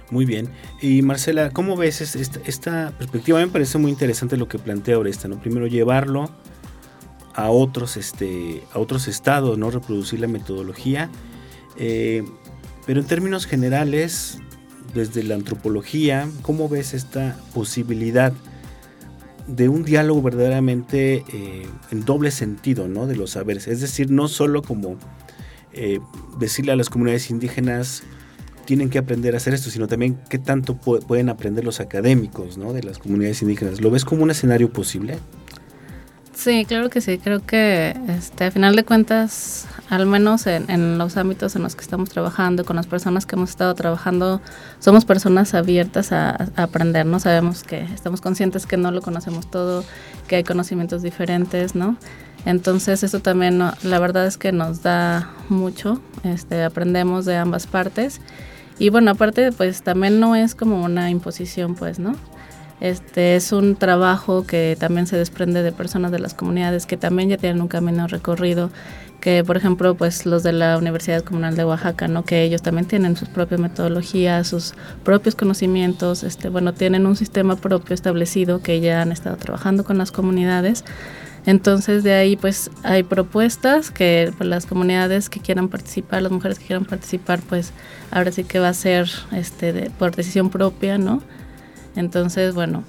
Muy 0.09 0.25
bien. 0.25 0.49
Y 0.81 1.01
Marcela, 1.01 1.51
¿cómo 1.51 1.75
ves 1.75 2.01
esta, 2.01 2.91
perspectiva? 2.97 3.39
me 3.39 3.47
parece 3.47 3.77
muy 3.77 3.91
interesante 3.91 4.37
lo 4.37 4.47
que 4.47 4.57
plantea 4.57 4.97
Oresta, 4.97 5.27
¿no? 5.27 5.39
Primero 5.39 5.67
llevarlo 5.67 6.29
a 7.33 7.49
otros, 7.49 7.97
este, 7.97 8.63
a 8.73 8.79
otros 8.79 9.07
estados, 9.07 9.57
¿no? 9.57 9.69
Reproducir 9.69 10.19
la 10.19 10.27
metodología. 10.27 11.09
Eh, 11.77 12.23
pero 12.85 13.01
en 13.01 13.05
términos 13.05 13.45
generales, 13.45 14.39
desde 14.93 15.23
la 15.23 15.35
antropología, 15.35 16.27
¿cómo 16.41 16.69
ves 16.69 16.93
esta 16.93 17.37
posibilidad 17.53 18.33
de 19.47 19.69
un 19.69 19.83
diálogo 19.83 20.21
verdaderamente 20.21 21.23
eh, 21.31 21.67
en 21.91 22.05
doble 22.05 22.31
sentido 22.31 22.87
¿no? 22.87 23.07
de 23.07 23.15
los 23.15 23.31
saberes? 23.31 23.67
Es 23.67 23.81
decir, 23.81 24.11
no 24.11 24.27
solo 24.27 24.61
como 24.61 24.97
eh, 25.73 25.99
decirle 26.39 26.71
a 26.71 26.75
las 26.75 26.89
comunidades 26.89 27.29
indígenas 27.29 28.03
tienen 28.65 28.89
que 28.89 28.97
aprender 28.97 29.33
a 29.33 29.37
hacer 29.37 29.53
esto, 29.53 29.69
sino 29.69 29.87
también 29.87 30.19
qué 30.29 30.39
tanto 30.39 30.75
pueden 30.75 31.29
aprender 31.29 31.63
los 31.63 31.79
académicos 31.79 32.57
¿no? 32.57 32.73
de 32.73 32.83
las 32.83 32.97
comunidades 32.97 33.41
indígenas. 33.41 33.79
¿Lo 33.79 33.89
ves 33.89 34.03
como 34.03 34.23
un 34.23 34.31
escenario 34.31 34.73
posible? 34.73 35.19
Sí, 36.37 36.65
claro 36.65 36.91
que 36.91 37.01
sí. 37.01 37.17
Creo 37.17 37.43
que 37.43 37.97
este, 38.09 38.45
a 38.45 38.51
final 38.51 38.75
de 38.75 38.85
cuentas, 38.85 39.65
al 39.89 40.05
menos 40.05 40.45
en, 40.45 40.99
los 40.99 41.17
ámbitos 41.17 41.55
en 41.55 41.63
los 41.63 41.75
que 41.75 41.81
estamos 41.81 42.09
trabajando, 42.09 42.63
con 42.63 42.75
las 42.75 42.85
personas 42.85 43.25
que 43.25 43.35
hemos 43.35 43.49
estado 43.49 43.73
trabajando, 43.73 44.39
somos 44.77 45.03
personas 45.03 45.55
abiertas 45.55 46.11
a, 46.11 46.49
aprender, 46.55 47.07
¿no? 47.07 47.19
Sabemos 47.19 47.63
que 47.63 47.79
estamos 47.79 48.21
conscientes 48.21 48.67
que 48.67 48.77
no 48.77 48.91
lo 48.91 49.01
conocemos 49.01 49.49
todo, 49.49 49.83
que 50.27 50.35
hay 50.35 50.43
conocimientos 50.43 51.01
diferentes, 51.01 51.73
¿no? 51.73 51.97
Entonces 52.45 53.01
eso 53.01 53.19
también, 53.19 53.57
la 53.57 53.99
verdad 53.99 54.27
es 54.27 54.37
que 54.37 54.51
nos 54.51 54.83
da 54.83 55.31
mucho, 55.49 56.03
este, 56.23 56.63
aprendemos 56.63 57.25
de 57.25 57.35
ambas 57.35 57.65
partes. 57.65 58.21
Y 58.77 58.89
bueno, 58.89 59.09
aparte, 59.09 59.51
pues 59.51 59.81
también 59.81 60.19
no 60.19 60.35
es 60.35 60.53
como 60.53 60.83
una 60.83 61.09
imposición, 61.09 61.73
pues, 61.73 61.97
¿no? 61.97 62.15
Este 62.79 63.35
es 63.35 63.51
un 63.51 63.75
trabajo 63.75 64.45
que 64.45 64.77
también 64.79 65.07
se 65.07 65.17
desprende 65.17 65.63
de 65.63 65.71
personas 65.71 66.11
de 66.11 66.19
las 66.19 66.35
comunidades 66.35 66.85
que 66.85 66.95
también 66.95 67.29
ya 67.29 67.37
tienen 67.37 67.59
un 67.61 67.67
camino 67.67 68.05
recorrido, 68.07 68.69
que 69.19 69.43
por 69.43 69.57
ejemplo, 69.57 69.95
pues 69.95 70.27
los 70.27 70.43
de 70.43 70.53
la 70.53 70.77
Universidad 70.77 71.23
Comunal 71.23 71.55
de 71.55 71.65
Oaxaca, 71.65 72.07
¿no? 72.07 72.23
Que 72.23 72.43
ellos 72.43 72.61
también 72.61 72.85
tienen 72.85 73.17
sus 73.17 73.29
propias 73.29 73.59
metodologías, 73.59 74.47
sus 74.47 74.75
propios 75.03 75.35
conocimientos, 75.35 76.23
este, 76.23 76.49
bueno, 76.49 76.73
tienen 76.73 77.07
un 77.07 77.15
sistema 77.15 77.55
propio 77.55 77.95
establecido 77.95 78.61
que 78.61 78.79
ya 78.79 79.01
han 79.01 79.11
estado 79.11 79.37
trabajando 79.37 79.83
con 79.83 79.97
las 79.97 80.11
comunidades. 80.11 80.85
Entonces 81.47 82.03
de 82.03 82.13
ahí 82.13 82.35
pues 82.35 82.69
hay 82.83 83.03
propuestas 83.03 83.89
que 83.89 84.33
pues, 84.37 84.47
las 84.47 84.65
comunidades 84.65 85.29
que 85.29 85.39
quieran 85.39 85.69
participar, 85.69 86.21
las 86.21 86.31
mujeres 86.31 86.59
que 86.59 86.65
quieran 86.65 86.85
participar, 86.85 87.39
pues 87.39 87.71
ahora 88.11 88.31
sí 88.31 88.43
que 88.43 88.59
va 88.59 88.69
a 88.69 88.73
ser 88.73 89.09
este 89.31 89.89
por 89.97 90.15
decisión 90.15 90.49
propia, 90.49 90.97
¿no? 90.97 91.23
Entonces, 91.97 92.55
bueno, 92.55 92.83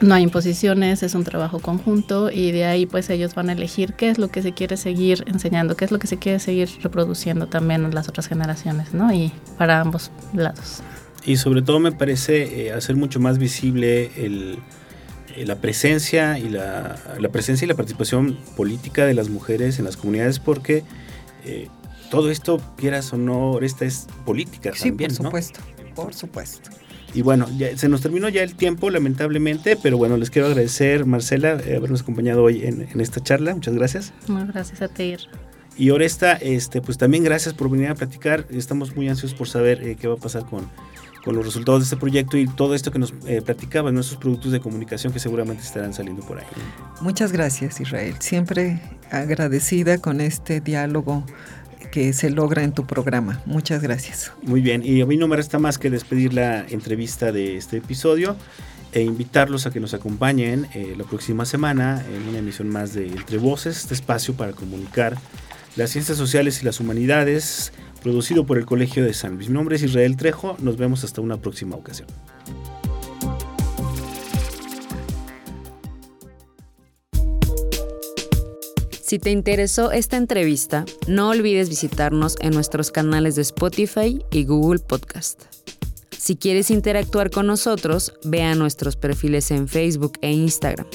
no 0.00 0.14
hay 0.14 0.22
imposiciones, 0.22 1.02
es 1.02 1.14
un 1.14 1.24
trabajo 1.24 1.60
conjunto 1.60 2.30
y 2.30 2.50
de 2.50 2.64
ahí 2.64 2.86
pues 2.86 3.08
ellos 3.10 3.34
van 3.34 3.50
a 3.50 3.52
elegir 3.52 3.94
qué 3.94 4.10
es 4.10 4.18
lo 4.18 4.28
que 4.28 4.42
se 4.42 4.52
quiere 4.52 4.76
seguir 4.76 5.24
enseñando, 5.26 5.76
qué 5.76 5.84
es 5.84 5.90
lo 5.90 5.98
que 5.98 6.06
se 6.06 6.18
quiere 6.18 6.38
seguir 6.38 6.68
reproduciendo 6.82 7.46
también 7.46 7.84
en 7.84 7.94
las 7.94 8.08
otras 8.08 8.26
generaciones, 8.26 8.94
¿no? 8.94 9.12
Y 9.12 9.32
para 9.58 9.80
ambos 9.80 10.10
lados. 10.34 10.82
Y 11.24 11.36
sobre 11.36 11.62
todo 11.62 11.78
me 11.78 11.92
parece 11.92 12.66
eh, 12.66 12.72
hacer 12.72 12.96
mucho 12.96 13.20
más 13.20 13.38
visible 13.38 14.10
el, 14.16 14.58
eh, 15.36 15.46
la 15.46 15.56
presencia 15.56 16.38
y 16.38 16.48
la, 16.48 16.96
presencia 17.30 17.64
y 17.64 17.68
la 17.68 17.74
participación 17.74 18.38
política 18.56 19.06
de 19.06 19.14
las 19.14 19.28
mujeres 19.28 19.78
en 19.78 19.84
las 19.84 19.96
comunidades 19.96 20.40
porque 20.40 20.82
eh, 21.44 21.68
todo 22.10 22.30
esto, 22.30 22.60
quieras 22.76 23.12
o 23.12 23.18
no, 23.18 23.58
esta 23.60 23.84
es 23.84 24.06
política 24.26 24.72
sí, 24.74 24.90
también, 24.90 25.14
por 25.14 25.24
supuesto, 25.24 25.60
por 25.94 26.14
supuesto. 26.14 26.70
Y 27.14 27.22
bueno, 27.22 27.46
ya, 27.56 27.76
se 27.76 27.88
nos 27.88 28.00
terminó 28.00 28.28
ya 28.28 28.42
el 28.42 28.54
tiempo, 28.54 28.90
lamentablemente, 28.90 29.76
pero 29.76 29.98
bueno, 29.98 30.16
les 30.16 30.30
quiero 30.30 30.48
agradecer, 30.48 31.04
Marcela, 31.04 31.60
eh, 31.64 31.76
habernos 31.76 32.02
acompañado 32.02 32.42
hoy 32.42 32.64
en, 32.64 33.00
esta 33.00 33.22
charla. 33.22 33.54
Muchas 33.54 33.74
gracias. 33.74 34.12
Muchas 34.28 34.48
gracias 34.48 34.82
a 34.82 34.88
ti. 34.88 35.16
Y 35.76 35.90
Oresta, 35.90 36.32
este, 36.32 36.80
pues 36.80 36.98
también 36.98 37.24
gracias 37.24 37.54
por 37.54 37.70
venir 37.70 37.88
a 37.88 37.94
platicar. 37.94 38.46
Estamos 38.50 38.94
muy 38.94 39.08
ansiosos 39.08 39.36
por 39.36 39.48
saber 39.48 39.82
eh, 39.82 39.96
qué 39.98 40.08
va 40.08 40.14
a 40.14 40.18
pasar 40.18 40.44
con, 40.46 40.68
con 41.24 41.36
los 41.36 41.44
resultados 41.44 41.80
de 41.80 41.84
este 41.84 41.96
proyecto 41.96 42.36
y 42.36 42.46
todo 42.46 42.74
esto 42.74 42.90
que 42.90 42.98
nos 42.98 43.14
eh, 43.26 43.40
platicaban, 43.42 43.94
nuestros 43.94 44.18
productos 44.18 44.52
de 44.52 44.60
comunicación 44.60 45.12
que 45.12 45.18
seguramente 45.18 45.62
estarán 45.62 45.94
saliendo 45.94 46.22
por 46.22 46.38
ahí. 46.38 46.46
Muchas 47.00 47.32
gracias 47.32 47.80
Israel, 47.80 48.16
siempre 48.20 48.80
agradecida 49.10 49.98
con 49.98 50.20
este 50.20 50.60
diálogo 50.60 51.24
que 51.92 52.12
se 52.14 52.30
logra 52.30 52.64
en 52.64 52.72
tu 52.72 52.86
programa. 52.86 53.40
Muchas 53.46 53.82
gracias. 53.82 54.32
Muy 54.42 54.62
bien, 54.62 54.82
y 54.84 55.02
a 55.02 55.06
mí 55.06 55.16
no 55.16 55.28
me 55.28 55.36
resta 55.36 55.60
más 55.60 55.78
que 55.78 55.90
despedir 55.90 56.32
la 56.32 56.66
entrevista 56.66 57.30
de 57.30 57.56
este 57.56 57.76
episodio 57.76 58.34
e 58.92 59.02
invitarlos 59.02 59.66
a 59.66 59.70
que 59.70 59.78
nos 59.78 59.94
acompañen 59.94 60.66
eh, 60.74 60.94
la 60.96 61.04
próxima 61.04 61.44
semana 61.44 62.04
en 62.12 62.28
una 62.28 62.38
emisión 62.38 62.68
más 62.68 62.94
de 62.94 63.06
Entre 63.06 63.36
Voces, 63.38 63.76
este 63.76 63.94
espacio 63.94 64.34
para 64.34 64.52
comunicar 64.52 65.18
las 65.76 65.90
ciencias 65.90 66.18
sociales 66.18 66.62
y 66.62 66.64
las 66.64 66.80
humanidades, 66.80 67.72
producido 68.02 68.46
por 68.46 68.58
el 68.58 68.64
Colegio 68.64 69.04
de 69.04 69.12
San 69.12 69.34
Luis. 69.34 69.48
Mi 69.48 69.54
nombre 69.54 69.76
es 69.76 69.82
Israel 69.82 70.16
Trejo, 70.16 70.56
nos 70.60 70.78
vemos 70.78 71.04
hasta 71.04 71.20
una 71.20 71.36
próxima 71.36 71.76
ocasión. 71.76 72.08
Si 79.12 79.18
te 79.18 79.30
interesó 79.30 79.92
esta 79.92 80.16
entrevista, 80.16 80.86
no 81.06 81.28
olvides 81.28 81.68
visitarnos 81.68 82.38
en 82.40 82.54
nuestros 82.54 82.90
canales 82.90 83.36
de 83.36 83.42
Spotify 83.42 84.24
y 84.30 84.46
Google 84.46 84.78
Podcast. 84.78 85.42
Si 86.16 86.36
quieres 86.36 86.70
interactuar 86.70 87.30
con 87.30 87.46
nosotros, 87.46 88.14
ve 88.24 88.42
a 88.42 88.54
nuestros 88.54 88.96
perfiles 88.96 89.50
en 89.50 89.68
Facebook 89.68 90.14
e 90.22 90.32
Instagram. 90.32 90.86